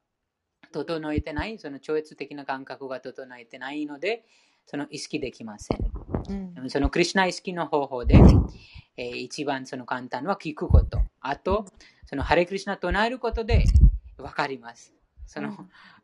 [0.73, 4.25] 整えてない、その超越的な感覚が整えてないので、
[4.65, 5.79] その意識できません。
[6.57, 8.19] うんそのクリュナ意識の方法で、
[8.97, 11.03] えー一番その簡単は聞くこと。
[11.21, 11.67] あと、
[12.07, 13.67] そのハレクリシナ唱えることで
[14.17, 14.95] 分かります。
[15.27, 15.51] その、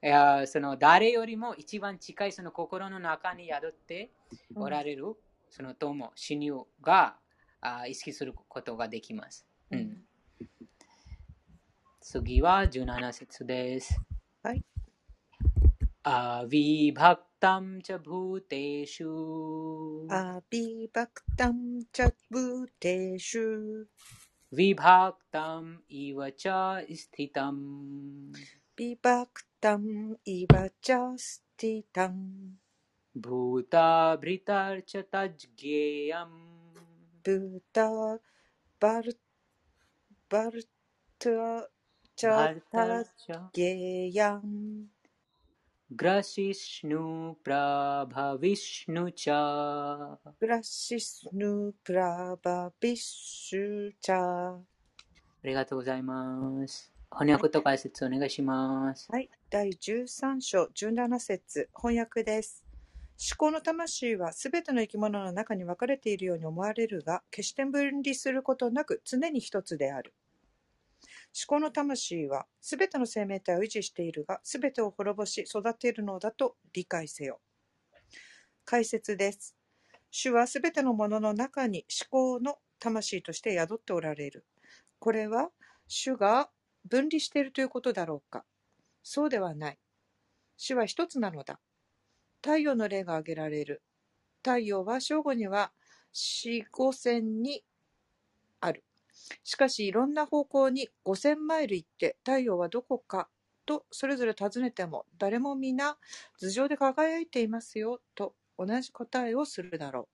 [0.03, 4.11] いやその誰よりも一番近いその心の中に宿って
[4.55, 5.17] おられる、
[5.51, 7.17] その友、親友が
[7.61, 9.47] あ意識することができます。
[9.71, 9.99] うん、
[12.01, 14.01] 次は17節です。
[14.43, 14.65] はい。
[16.03, 28.33] अविभक्तं च भूतेषु अविभक्तं च भूतेषु विभक्तम् इव च स्थितम्
[28.77, 32.55] विभक्तम् इव च स्थिタム
[45.96, 49.30] ग्रसिष्णु प्रभविष्णु च
[50.40, 54.60] グラシスヌプラバビッシュチャあ
[55.44, 56.92] りがとうございます。
[57.12, 59.08] 翻訳と解説お願いします。
[59.12, 62.66] はい、第13章17節翻訳です。
[63.23, 70.15] 思考の魂はすべての生き物の中に分かれているように思われるが、決して分離することなく常に一つである。
[71.39, 77.41] 思考の魂はすべての生命体を維持しているが、すべてを滅ぼし育てるのだと理解せよ。
[78.65, 79.55] 解説です。
[80.11, 84.47] 主はすべてのものの中に思考の魂として宿っておられる。
[84.99, 85.51] これは
[85.89, 86.49] 主が
[86.89, 88.47] 分離しているということだろうか
[89.03, 89.79] そうではない。
[90.57, 91.61] 主は一つなのだ。
[92.43, 93.83] 太陽の例が挙げられる。
[94.43, 95.73] 太陽は正午には
[96.13, 97.63] 四五千に
[98.61, 98.85] ある。
[99.45, 103.29] しかしいろんな方向に五千マイル行って太陽はどこか
[103.67, 105.97] とそれぞれ尋ねても誰も皆
[106.41, 110.09] 頭上で輝いていますよと同じ答えをするだろ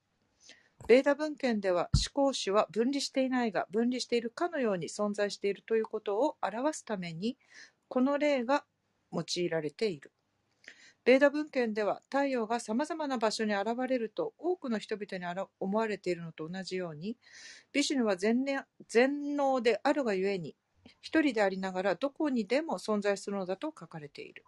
[0.83, 0.87] う。
[0.89, 7.39] ベーダ文献では思考主は分離していないが分離しているかのように存在しているということを表すために
[7.89, 8.65] この例が
[9.13, 10.13] 用いられている。
[11.07, 17.17] ベーダ文献では太陽がさまざまな場所に現れると多くの人々に思われているのと同じように
[17.73, 20.57] ビシュヌは全然全能であるがゆえに
[21.01, 24.43] 一人でありながらどこにでも存在するのだと書かれている。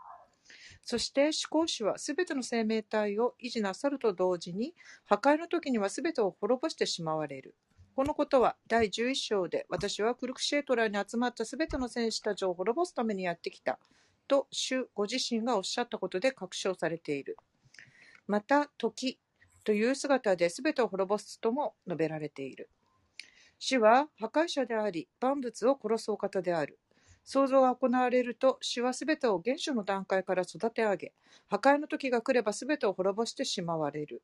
[0.83, 4.75] そして思考主はすべての生命体を維持なさると同時に
[5.05, 7.55] 破壊の時にはすべてを滅ぼしてしまわれる。
[7.95, 13.79] このことは第11章で私はクルクシェートラーに集まったすべての戦士たちを滅ぼすためにやってきた
[14.29, 17.37] と主ご自身がおっしゃったことで確証されている。
[18.27, 19.19] また時
[19.65, 22.69] という姿で全てを滅ぼすとも述べられている。
[23.59, 26.79] 主は破壊者であり万物を殺すお方である。
[27.25, 31.13] 創造が行われると主は全てを原初の段階から育て上げ
[31.49, 34.23] 破壊の時が来れば全てを滅ぼしてしまわれる。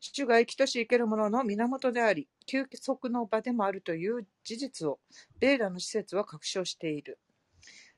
[0.00, 4.98] 主が生きとし生けるものの源であり、休息の場でもあるという事実を、
[5.40, 7.18] ベーダの施設は確証している。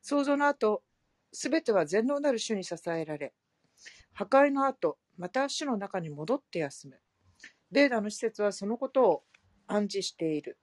[0.03, 0.85] 創造の後、
[1.39, 3.35] すべては全能なる主に支えられ、
[4.15, 6.99] 破壊の後、また主の中に戻って休む。
[7.71, 9.23] ベーダの施設はそのことを
[9.67, 10.57] 暗示している。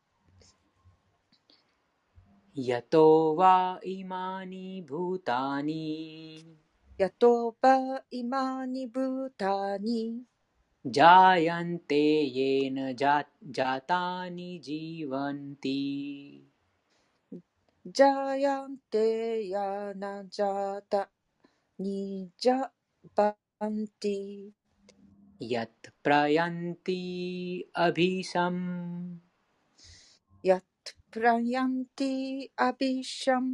[2.55, 6.57] 野党は今にブタに。
[6.97, 10.23] 野党は今にブタに。
[10.83, 13.25] ジャイアンテイエナジャ
[13.81, 16.52] タニジワンティ。
[17.87, 19.05] Jayante
[19.51, 21.07] Yanajata
[21.81, 22.57] Nijabanti
[25.53, 27.01] यत् प्रयन्ति
[27.85, 28.63] अभीशम्
[30.45, 33.47] Yat Prayanti Abhisham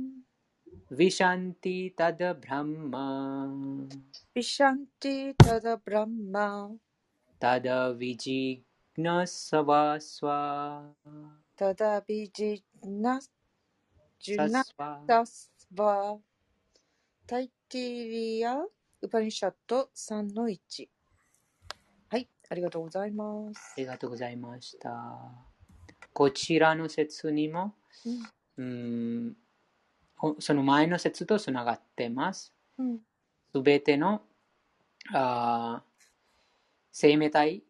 [0.99, 2.93] विशन्ति तद् ब्रह्म
[4.35, 6.77] Vishanti Tada Brahma
[7.43, 7.67] तद
[7.99, 8.67] विजिज्ञस्वास्वा
[11.59, 11.91] Tada
[14.21, 16.19] Junakta
[17.25, 18.57] タイティリア・
[19.01, 20.87] ウパニシャット3の1。
[22.09, 23.73] はい、ありがとうございます。
[23.77, 24.89] ありがとうございました。
[26.11, 27.75] こちらの説にも、
[28.57, 29.37] うん、うん
[30.39, 32.53] その前の説とつながってます。
[33.53, 34.21] す、べ、ての
[35.13, 35.81] あ
[36.91, 37.63] 生命体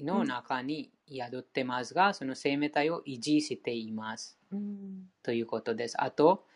[0.00, 4.36] の中に宿ってますが、その生命体を維持しています。
[4.56, 5.10] うん。
[5.22, 6.02] ということです。
[6.02, 6.46] あと、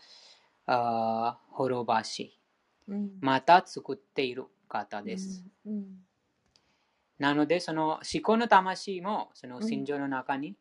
[0.66, 2.38] あー滅ばし、
[2.86, 3.10] うん。
[3.20, 5.44] また作っている方です。
[5.66, 5.84] うん。
[7.18, 10.56] なので、その思考の魂も、その心情の中に、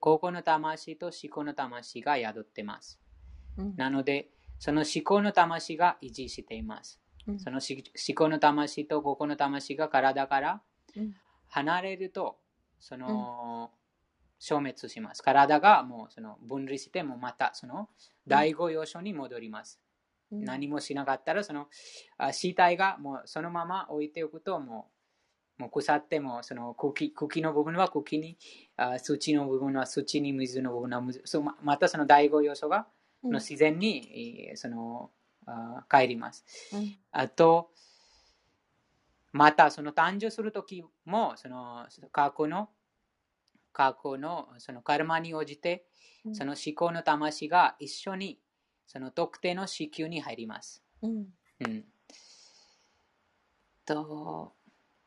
[0.00, 3.00] 高校の魂と思考の魂が宿ってます。
[3.56, 3.76] うん。
[3.76, 7.00] なので、その思考の魂が維持しています。
[7.26, 7.38] うん。
[7.38, 10.62] そのし思考の魂と高校の魂が体から
[10.96, 11.14] うん。
[11.48, 12.38] 離れると、
[12.78, 13.70] その、
[14.40, 15.22] 消滅します。
[15.22, 17.88] 体がもうその分離してもまたその
[18.26, 19.78] 第五要素に戻ります。
[20.32, 21.66] うん何もしなかったらその
[22.16, 24.88] あ死体がもうそのまま置いておくとも
[25.58, 28.38] うもう腐ってもその茎茎の部分は茎に
[28.76, 32.86] あ土の部分は土に水の部分は水ままたその第五要素が
[33.24, 35.10] うんの自然に、えーその
[35.46, 36.44] あ帰ります。
[36.72, 37.70] うんあと、
[39.32, 42.68] またその誕生するときも、その過去の、
[43.72, 45.84] 過去のそのカルマに応じて、
[46.24, 48.38] うんその思考の魂が一緒に
[48.86, 50.82] その特定の子宮に入ります。
[51.00, 51.26] うん
[51.60, 51.84] うん。
[53.86, 54.52] と、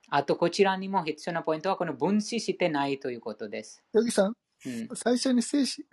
[0.09, 3.83] あとこちらにも必要なポイントはこの分子してないということです。
[3.93, 4.35] ヨギさん、
[4.65, 4.89] うん。
[4.95, 5.85] 最初に精子、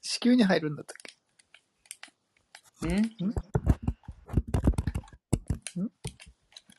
[0.00, 0.96] 子宮に入るんだったっ
[2.80, 2.88] け？
[2.88, 3.34] うん？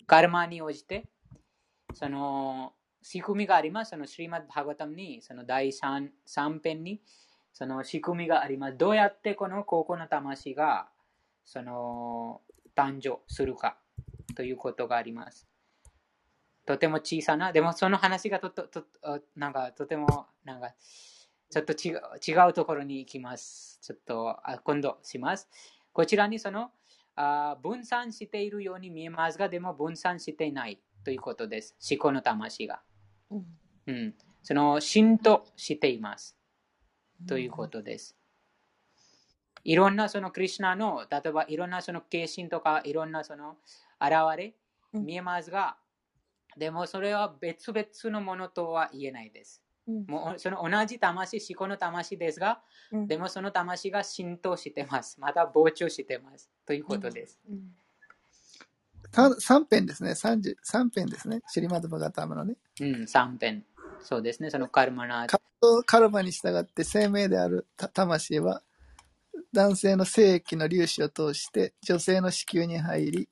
[0.07, 1.07] カルマに応じて、
[1.93, 2.74] その
[3.07, 3.91] 仕組みがあります。
[3.91, 7.03] そのシリマッバーガタムに、その第 3, 3編に、
[7.53, 8.77] その仕組みがあります。
[8.77, 10.89] どうやってこの高校の魂が
[11.43, 12.41] その
[12.75, 13.77] 誕生するか
[14.35, 15.47] ということがあります。
[16.65, 18.83] とても小さな、でもその話がととと
[19.35, 20.73] なんかとてもなんか
[21.51, 23.79] ちょっと違う違うところに行きます。
[23.83, 25.47] ちょっとあ今度します。
[25.93, 26.71] こちらにその
[27.15, 31.77] あ分散しているように見えますが、でも分散していないということです。
[31.87, 32.81] 思考の魂が。
[33.31, 33.45] うん
[33.87, 36.35] うん、その浸透しています
[37.27, 38.15] ということです。
[39.63, 43.57] いろんなそのクリュナの、例えばいろんなその化身とかいろんなその
[43.99, 44.53] 現れ
[44.93, 45.77] うん見えますが、
[46.57, 49.61] でもそれは別々のものとは言えないです。
[49.87, 52.61] うんもうその同じ魂、思考の魂ですが、
[52.91, 55.19] うんでもその魂が浸透してます。
[55.19, 56.49] また膨張してます。
[56.65, 57.39] ということです。
[57.49, 57.84] うんた
[59.15, 60.11] 3編ですね。
[60.11, 61.41] 30 3編ですね。
[61.47, 62.55] シリマドバガタムのね。
[62.81, 63.63] うん、3編。
[64.01, 64.49] そうですね。
[64.49, 65.27] そのカルマナ。
[65.27, 65.39] カ
[65.85, 68.61] カルマに従って生命であるた魂は、
[69.53, 73.29] 男性の精液の粒子を通して女性の子宮に入り、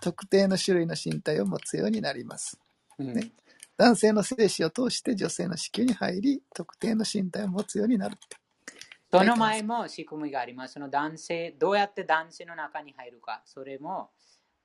[0.00, 2.58] 特定の種類の身体を持つようになります。
[2.98, 3.32] うんね
[3.78, 8.16] 男性の精子を通して女性の子宮に入り、特定の身体を持つようになる。
[9.12, 10.74] その前も仕組みがあります。
[10.74, 13.42] その男性、どうやって男性の中に入るか。
[13.44, 14.10] それも、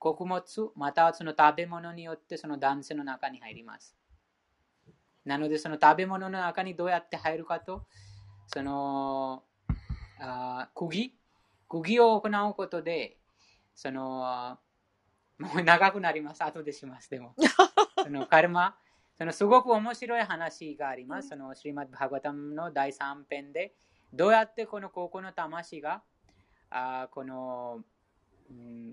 [0.02, 3.96] 穀物、またはその食べ物によってその男性の中に入ります。
[5.24, 7.86] なので、その食べ物の中にどうやって入るかと、
[8.48, 9.44] その、
[10.20, 11.14] あー釘
[11.70, 13.20] 釘を行うことで、
[13.76, 14.58] その、
[15.38, 16.44] もう長くなります。
[16.44, 17.08] 後でします。
[17.08, 17.36] でも、
[18.04, 18.76] そのカルマ、
[19.20, 21.30] そのすごく面白い話があります。
[21.30, 23.76] そのシリマッバーガタムの第3編で、
[24.12, 26.02] どうやってこの高校の魂が
[26.72, 27.86] あーこの、うん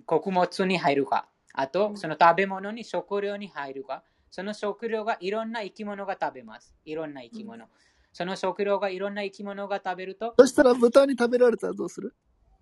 [0.06, 6.74] 穀物に入るか、あとその食べ物に食料に入るか、その食料がいろんな生き物が食べます。
[6.84, 7.66] いろんな生き物。
[8.12, 12.14] その食料がいろんな生き物が食べると、そしたら豚に食べられたらどうする？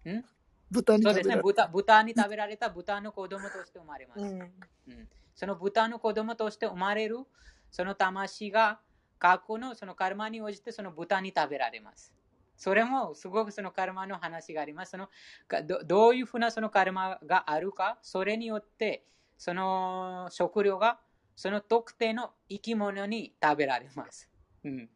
[0.06, 0.24] ん？
[0.70, 1.34] 豚にそうですね。
[1.34, 4.20] 食べられ豚、豚に食べられた豚の子供として生まれます。
[4.20, 4.40] うん。
[4.40, 5.08] うん。
[5.34, 7.18] その豚の子供として生まれる
[7.70, 8.80] その魂が
[9.18, 12.12] 過去のそのカルマに応じてその豚に食べられます。
[12.56, 14.90] それもすごくそのカルマの話があります。
[14.90, 15.08] その
[15.48, 19.06] かどどういうふうなそのカルマがあるか、それによって
[19.36, 21.00] その食料が
[21.36, 24.30] その特定の生き物に食べられます。
[24.64, 24.90] うん、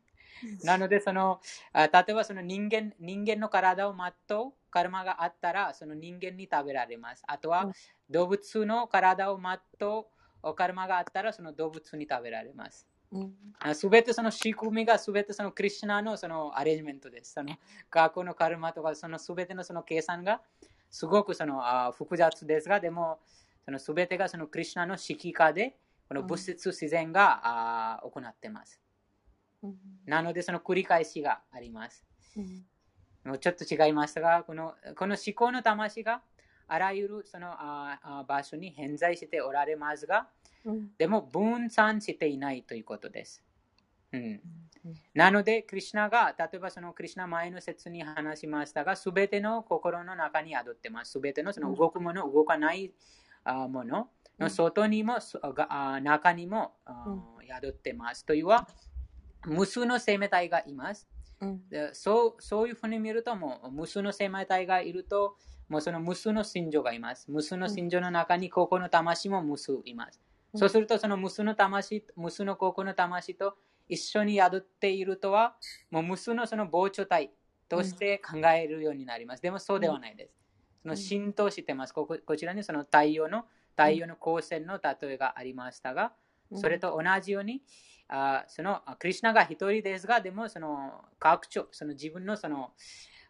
[0.62, 1.40] なのでその
[1.72, 7.22] あ、例えばその人間人間の体を全うカルマがあったら、その人間に食べられます。
[7.26, 7.70] あとは
[8.08, 12.89] 動物の体を全うカルマがあったら、その動物に食べられます。
[13.74, 17.32] す、べ、てその仕組みがすべてそのクリュナのそのアレンジメントです。
[17.32, 17.56] その
[17.88, 20.40] 過去のカルマとか、そのすべてのその計算が
[20.90, 23.20] すごくそのあ複雑ですが、でも、
[23.64, 25.76] そのすべてがそのクリュナの指揮下で、
[26.08, 27.40] この物質自然が、
[27.98, 28.80] あ行っています。
[30.06, 32.04] なので、その繰り返しがあります。
[33.40, 36.22] ちょっと違いますが、このこの思考の魂が
[36.66, 40.28] あらゆるそのあ場所に偏在しておられますが、
[40.98, 43.42] でも分散していないということです。
[44.12, 44.40] うん、
[45.14, 51.12] なので、クリュナが、例えばそのクリュナ前の説に話しましたが、すべての心の中に宿ってます。
[51.12, 52.92] すべてのその動くもの、動かない
[53.44, 54.08] もの
[54.38, 55.18] の外にも、
[56.02, 56.74] 中にも
[57.46, 58.24] 宿ってます。
[58.24, 58.66] というは、
[59.46, 61.08] 無数の生命体がいます。
[61.92, 65.36] そうそういうふうに見ると、もう無数の生命体がいると、
[65.68, 67.30] もうその無数の心情がいます。
[67.30, 70.20] 無数の心情の中にここの魂も無数います。
[70.54, 73.56] そうすると、その無数の魂、無数の高校の魂と
[73.88, 75.56] 一緒に宿っているとは、
[75.90, 77.30] もう無数のその膨張体
[77.68, 79.42] として考えるようになります。
[79.42, 80.34] でもそうではないです。
[80.82, 81.92] その浸透してます。
[81.92, 83.44] こここちらにその太陽の
[83.76, 86.12] 太陽の光線の例えがありましたが、
[86.54, 87.62] それと同じように、
[88.08, 92.72] あそのクリュナが一人ですが、でもその拡張、その自分のその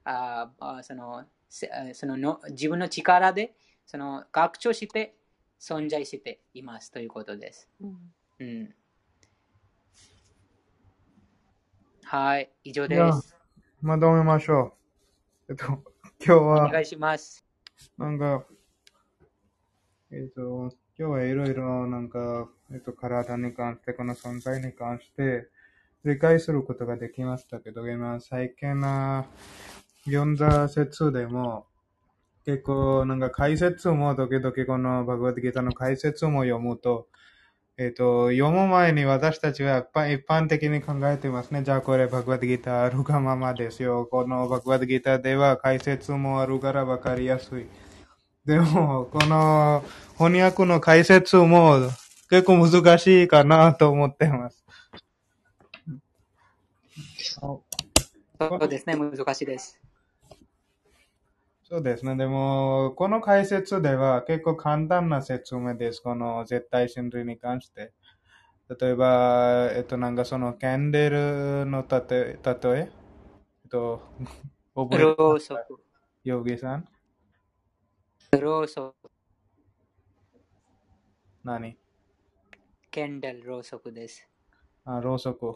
[0.04, 0.50] あ
[0.82, 5.16] そのそのの自分の力でその拡張して
[5.60, 7.68] 存在していますということです。
[7.80, 7.96] うん、
[8.40, 8.74] うん、
[12.02, 13.36] はい、以上です。
[13.82, 14.74] まとめましょ
[15.48, 15.52] う。
[15.52, 15.82] えっと、今
[16.18, 17.44] 日は、お願いします。
[17.98, 18.44] なんか、
[20.10, 25.48] えっと、今日はいろいろなんか、えっと、体に関して、この存在に関して
[26.04, 29.26] 理解することができましたけど、今、最近な
[30.04, 31.66] 読んだ説でも、
[32.46, 37.08] 結構、なんか解説も時々このバグワッドギターの解説も読むと、
[37.76, 41.62] えっ、ー、と、読む前に私たちは一般的に考えてますね。
[41.62, 44.06] じゃあこれバグワッドギターあるがままですよ。
[44.10, 47.66] このバグワッドギターでは解説もあるからわかりやすい。
[48.44, 49.84] でも、この
[50.18, 51.90] 翻訳の解説も
[52.28, 54.64] 結構難しいかなと思ってます。
[57.38, 57.62] そ
[58.62, 59.80] うですね、難しいです。
[61.70, 62.16] そうですね。
[62.16, 66.02] でも、この解説では結構簡単な説明です。
[66.02, 67.92] この絶対真理に関して。
[68.80, 72.90] 例えば、えっと、なんかそのキャンデルのたとえ、例え、
[73.64, 74.02] えっと、
[74.74, 75.80] 覚えてろうそく。
[76.24, 76.88] ヨギさん
[78.40, 79.10] ろうそく。
[81.44, 81.76] 何？
[82.90, 84.28] キャンデル、ろうそくです。
[84.84, 85.54] あ、ろうそく。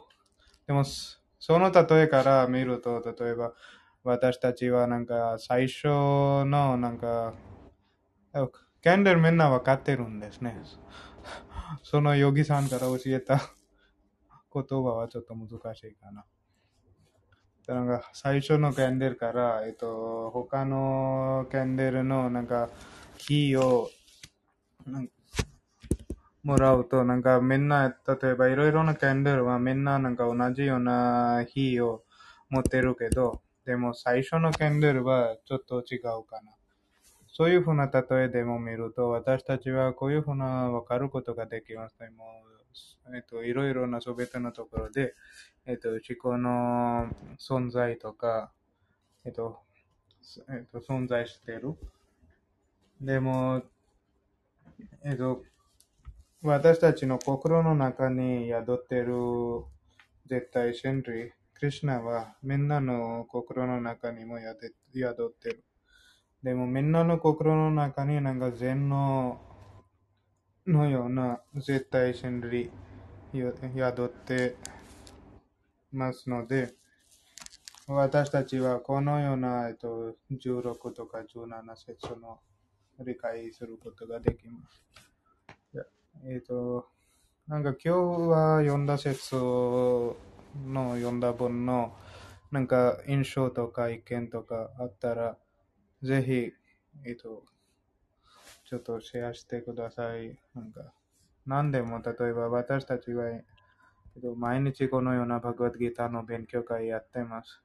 [0.69, 3.53] でも、その例えから見ると、例えば、
[4.05, 7.33] 私たちはなんか最初のなんか、
[8.83, 10.61] キャンデルみんな分かってるんですね。
[11.83, 13.41] そのヨギさんから教えた
[14.53, 16.27] 言葉はちょっと難しいかな。
[17.67, 22.69] なんか最初のキャンデルから、えっと、他のキャンデルのなんか
[23.17, 23.89] 火を
[26.43, 32.05] もらうと、なんかみんな、例えばいろいろなキャンデルはみんななんか同じような火を
[32.51, 36.53] 持ってるけど、でも最初のキャンドルはちょっと違うかな。
[37.36, 42.11] そういうふうな例えでも見ると、私たちはこういうふうな分かることができますね。
[42.11, 42.24] も、
[43.16, 45.15] えっと、いろいろなすべてのところで、
[45.66, 47.09] えっと、思考の
[47.39, 48.53] 存在とか、
[49.24, 49.59] えっと、
[50.49, 51.77] えっと、存在してる。
[53.01, 53.62] でも、
[55.05, 55.43] えっと、
[56.43, 59.15] 私たちの心の中に宿ってる
[60.27, 61.32] 絶対真理
[61.65, 64.36] クリュナはみんなの心の中にも
[64.93, 65.65] 宿ってる。
[66.43, 69.41] でもみんなの心の中になんか善の
[70.66, 72.70] のような絶対真理
[73.32, 74.57] 宿って
[75.91, 76.74] ますので、
[77.86, 82.41] 私たちはこのような、えっと、16とか17節の
[83.07, 84.82] 理解することができます。
[86.31, 86.91] えっと、
[87.49, 87.91] なんか今日
[88.28, 89.35] は読んだ説
[90.57, 91.97] の読んだ本の
[92.51, 95.37] なんか印象とか意見とかあったら、
[96.03, 96.53] ぜひ、
[97.09, 97.45] えっと、
[98.65, 100.39] ちょっとシェアしてください。
[100.55, 100.93] なんか、
[101.47, 103.45] 何でも、例えば私たちは、え
[104.19, 107.61] っと、毎日このようなバグワッドギターの勉強会やってます。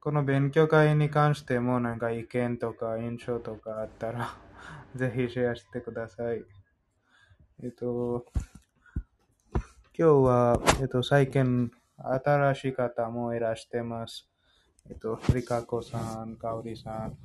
[0.00, 4.34] この勉強会に関してもなんか意見とか印象とかあったら
[4.96, 6.42] ぜひシェアしてください。
[7.62, 8.24] えっと、
[9.98, 11.70] 今日は、えっと、最近、
[12.02, 14.28] 新しい方もいらしてます。
[14.88, 17.18] えっと、リカコさん、カオリさん。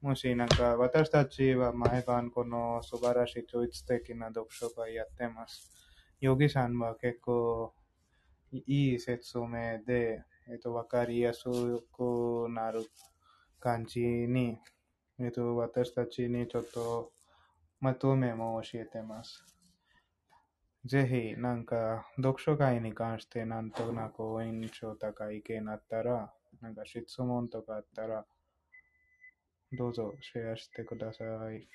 [0.00, 5.70] もしなんか、私たちは毎晩この素晴らしい統一的な読書会やってます。
[6.20, 7.74] ヨギさんは結構
[8.50, 12.86] いい説明で、えっと、わかりやすくなる
[13.60, 14.58] 感じに、
[15.18, 17.12] えっと、私たちにちょっと
[17.80, 19.53] まとめも教えてます。
[20.84, 26.30] ぜひ、なんか、読書会に関してなんとなく印象高い意見あったら、
[26.60, 28.26] なんか質問とかあったら、
[29.72, 31.66] どうぞシェアしてください。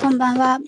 [0.00, 0.58] こんばんは。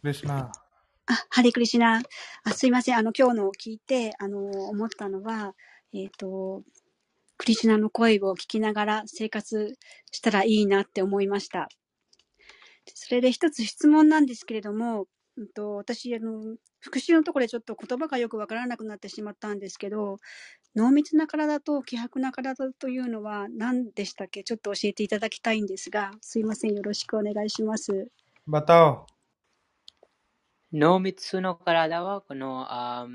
[0.00, 0.65] クリシナ。
[1.08, 2.02] あ、ハリクリシナ。
[2.44, 2.96] あすいません。
[2.96, 5.54] あの、今日のを聞いて、あの、思ったのは、
[5.94, 6.62] えっ、と、
[7.38, 9.74] クリシナの声を聞きながら生活
[10.10, 11.68] したらいいなって思いました。
[12.92, 15.06] それで一つ質問なんですけれども、
[15.36, 20.16] うんと、私、あの、復習のところでちょっと言葉がよくわからなくなってしまったんですけど、
[20.74, 24.44] 濃密な体と希薄な体というのは何でしたっけ？
[24.44, 26.74] ちょっと教えていただきたいんですが、すいません。
[26.74, 28.08] よろしくお願いします。
[28.46, 29.15] バタオ。
[30.78, 33.08] 濃密の体はこのあ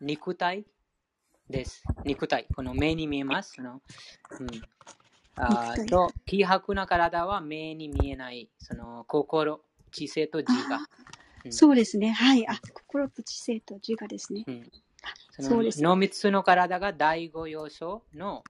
[0.00, 0.64] 肉体
[1.48, 1.84] です。
[2.04, 2.48] 肉体。
[2.56, 3.62] この目に見えます。
[3.62, 3.80] の
[4.40, 4.48] うん、
[5.36, 8.50] あと、希薄な体は目に見えない。
[8.58, 9.60] その心、
[9.92, 10.80] 知性と自我。
[11.44, 12.10] うん、そうですね。
[12.10, 12.48] はい。
[12.48, 14.42] あ、心と知性と自我ですね。
[14.48, 14.68] うん
[15.30, 18.42] その濃密の体が第5要素の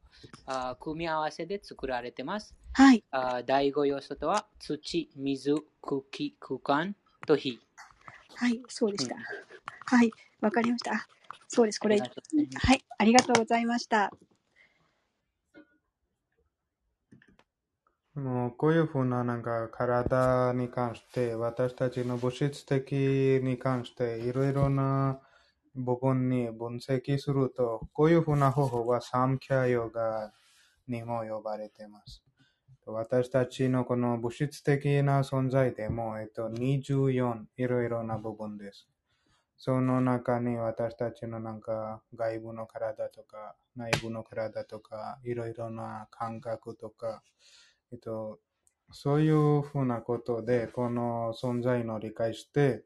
[0.46, 2.54] あ組み合わせで作られています。
[2.72, 3.04] はい。
[3.10, 6.96] あ第5要素とは土、水、空気、空間
[7.26, 7.60] と火。
[8.36, 9.16] はい、そうでした。
[9.16, 9.22] うん、
[9.86, 11.06] はい、わかりました。
[11.48, 11.98] そうです、これ。
[11.98, 12.04] は
[12.74, 14.12] い、ありがとうございました。
[18.14, 22.92] もうこういうふうななんか体に関して私たちの物質的
[23.42, 25.20] に関していろいろな
[25.74, 30.32] 部分に分析するとこういうふうな方法はサムキャヨガ
[30.86, 32.23] にも呼ばれています。
[32.86, 38.88] 私たちのこの物質的な存在でも、えっと、24いろいろな部分です。
[39.56, 47.22] その中に私たちのなんか外部の体とか内部の体とかいろいろな感覚とか、
[47.90, 48.40] えっと、
[48.92, 52.84] そういうふうなことでこの存在の理解して、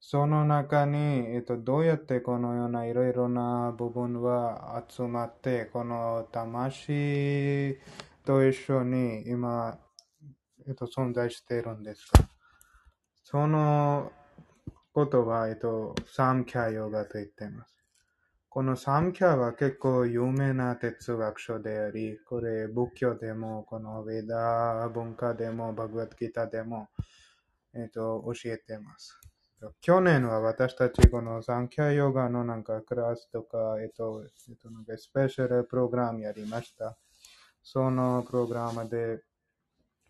[0.00, 0.98] その中に、
[1.34, 7.78] えっと、どうやってこのようないろいろな部分は集まって、この魂
[8.28, 9.78] と一緒に今、
[10.66, 12.28] えっと、存在しているんですか？
[13.24, 14.12] その
[14.92, 17.74] ことは、えっと、サムキャヨガと言っています。
[18.50, 26.88] このサムキャは結構有名な哲学書であり、これ仏教でも、このヴェダー文化でも、バグワッドギターでも、
[27.74, 29.18] えっと、教えています。
[29.80, 36.98] 去年は私たちこのサンキャヨガのなんかクラスとか、えっと、えっと、なんかスペシャルプログラムやりました。
[37.70, 39.20] そのプログラムで、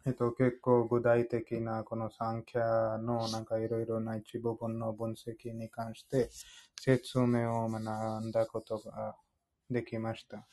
[0.07, 6.31] えっと、結構具体的なこのサンキャのなんかいろいろな一部分の分析に関して
[6.81, 9.17] 説明を学んだことが
[9.69, 10.47] できました。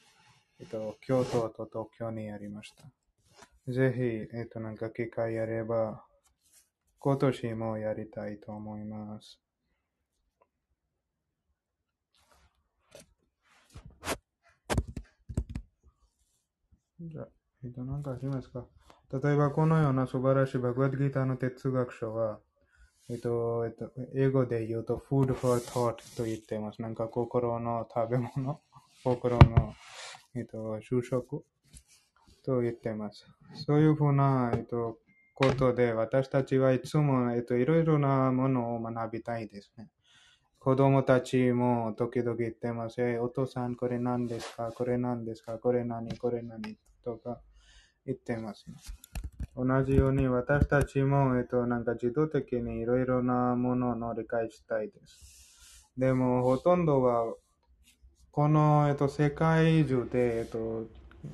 [0.60, 3.72] えっと、京都と東京にやりました。
[3.72, 6.04] ぜひ、えっと、なんか機会あれば、
[6.98, 9.45] 今年もやりたいと思います。
[17.10, 17.28] じゃあ、
[17.64, 18.66] えっと、何かありますか？
[19.12, 22.40] 例えば、このような素晴らしいバグワッドギターの哲学書は、
[23.10, 26.82] えっと、えっと、英語で言うと、food for thought と言っています。
[26.82, 28.62] なんか心の食べ物、
[29.04, 29.74] 心の、
[30.36, 31.44] えっと、就職？
[32.44, 33.26] と言っています。
[33.66, 34.98] そういうふうな、えっと、
[35.34, 39.90] ことで、私たちはいつも、えっと、いろいろなものを学びたいですね。
[40.60, 43.02] 子供たちも時々言ってます。
[43.02, 44.72] え、お父さんこれ何ですか？
[44.72, 45.60] これ何ですか？
[45.60, 46.18] これ何？
[46.18, 46.78] これ何？
[47.06, 47.40] とか
[48.06, 48.76] 言ってます、ね。
[49.56, 55.88] 同じように私たちも、えっと、なんか自動的にいろいろなものの理解したいです。
[55.98, 57.34] でも、ほとんどは、
[58.32, 60.84] この、えっと、世界中で、えっと、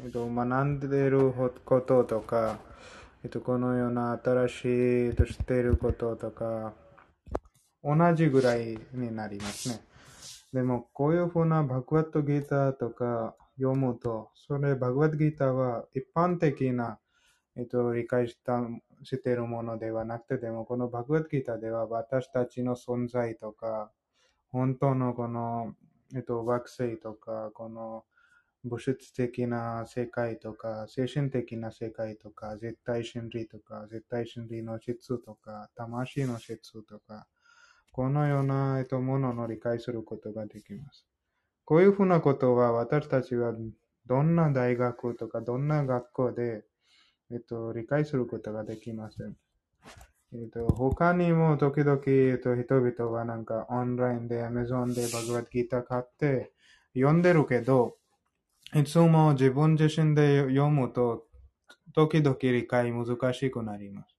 [0.03, 1.33] えっと、学んでいる
[1.65, 2.59] こととか、
[3.23, 6.73] えっと、このような新しいとしていることとか、
[7.83, 9.81] 同じぐらいになりますね。
[10.53, 16.99] でも、こういうふうなバグワッドギターとか読むと、それバグワッドギターは一般的な、
[17.55, 18.61] えっと、理解した
[19.03, 23.91] しているものではなくて、でもこのバグワッドギターでは私たちの存在とか、
[24.49, 25.73] 本当のこの、
[26.15, 28.05] えっと、惑星とか、この
[28.63, 37.27] 物質的な世界とか、精神的な世界とか、絶対真理とか、絶対真理の質とか、魂の質とか、
[37.91, 41.10] このような、えっと、ものの理解することができます。
[41.65, 43.53] こういうふうなことは私たちは
[44.05, 46.63] どんな大学とかどんな学校で、
[47.31, 49.35] えっと、理解することができません。
[50.33, 56.51] えっと、他にも時々、えっと、人々はなんかオンラインで Amazon でバグワッドギー買って
[56.93, 57.97] 読んでるけど、
[58.73, 61.25] いつも自分自身で読むと、
[61.93, 64.15] 時々理解難しくなります。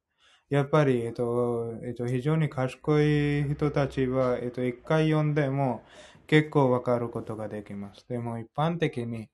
[0.50, 5.82] やっぱり、えっと、えっと、非常に賢い人たちは、えっと、一回読んでも
[6.26, 8.06] 結構わかることができます。
[8.08, 9.28] でも一般的に、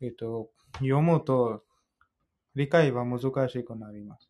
[0.00, 1.62] えっと、読むと
[2.54, 4.28] 理解は難しくなります。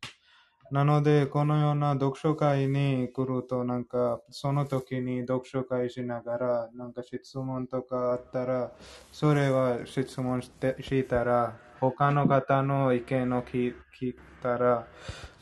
[0.73, 8.73] なので、このような読書会に来ると、なんか、その時に読書会しながら、なんか質問とかあったら、
[9.13, 14.87] それは質問してしたら、他の方の意見を聞いたら、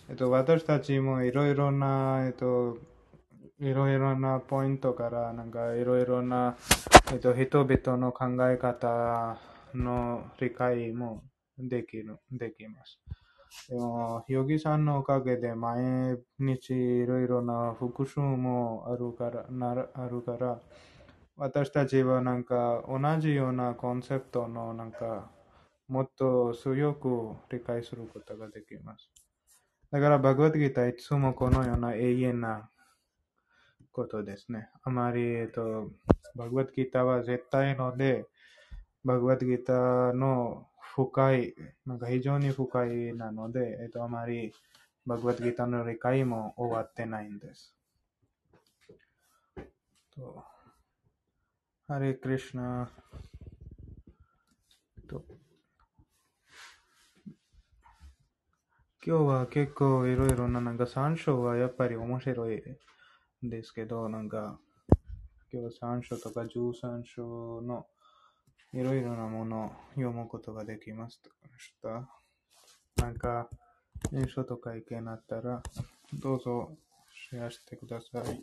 [0.08, 2.78] えっと、私たちもいろいろな、えっと、
[3.60, 6.56] いろいろなポイントから、なんかいろいろな、
[7.12, 9.38] えっと、人々の考え方
[9.74, 11.22] の理解も
[11.58, 12.98] できる、できます。
[13.68, 20.58] でも、ヨギさんのおかげで毎日いろいろな復習もあるから、なあるから、
[21.36, 25.30] 私たちはなんか同じようなコンセプトのなんか
[25.86, 29.10] もっと強く理解することができます。
[29.90, 32.70] だから、バグワッドギターいつもこのような永遠な
[34.00, 34.70] ことですね。
[34.82, 35.90] あまり、えっと、
[36.34, 38.24] バグワッドギターは絶対ので、
[39.04, 41.54] バグワッドギターの深い、
[41.84, 44.54] なんか非常に深いなので、えっと、あまり
[45.04, 47.74] バグワッドギターの理解も終わってないんです。
[50.16, 50.42] と
[51.86, 52.88] ハレクリシナ
[55.08, 55.24] と
[59.04, 62.62] 今日は結構いろいろな、なんか3章はやっぱり面白い
[63.42, 64.58] ですけど、なんか
[65.52, 67.86] 今日3章とか13章の
[68.72, 71.20] いろいろなものを読むことができまし
[71.82, 72.08] た。
[73.02, 73.48] なんか、
[74.12, 75.62] 印象とか意見あったら、
[76.14, 76.76] どうぞ
[77.30, 78.40] シェアしてください。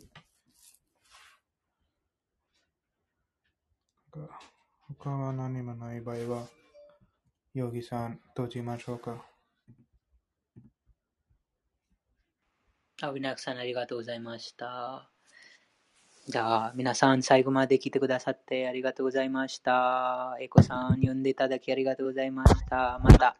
[4.98, 6.46] 他は何もない場合は、
[7.54, 9.24] ヨギさん、閉じましょうか。
[13.00, 15.08] あ、ウィナクさんありがとうございました。
[16.26, 20.36] じゃあ、皆さん最後まで来てくださってありがとうございました。
[20.40, 23.00] エコさん、読んでいただきありがとうございました。
[23.02, 23.36] また、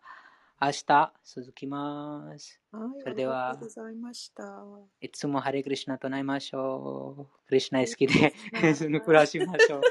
[0.60, 2.60] 明日、続きます。
[2.70, 4.64] はい、それでは、ありがとうございました。
[5.00, 7.48] いつもハレクリシナとなりましょう。
[7.48, 8.32] クリシナ好きで、
[8.74, 9.82] その暮らし ましょう。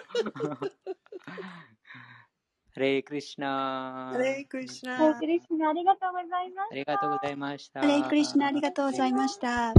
[2.77, 4.11] ハレクリシナ。
[4.13, 4.97] ハレクリシナ。
[4.97, 6.71] ハレクリシナ、ありがとうございました。
[6.71, 7.81] ありがとうございました。
[7.81, 9.73] ハレクリシナ、ありがとうございました。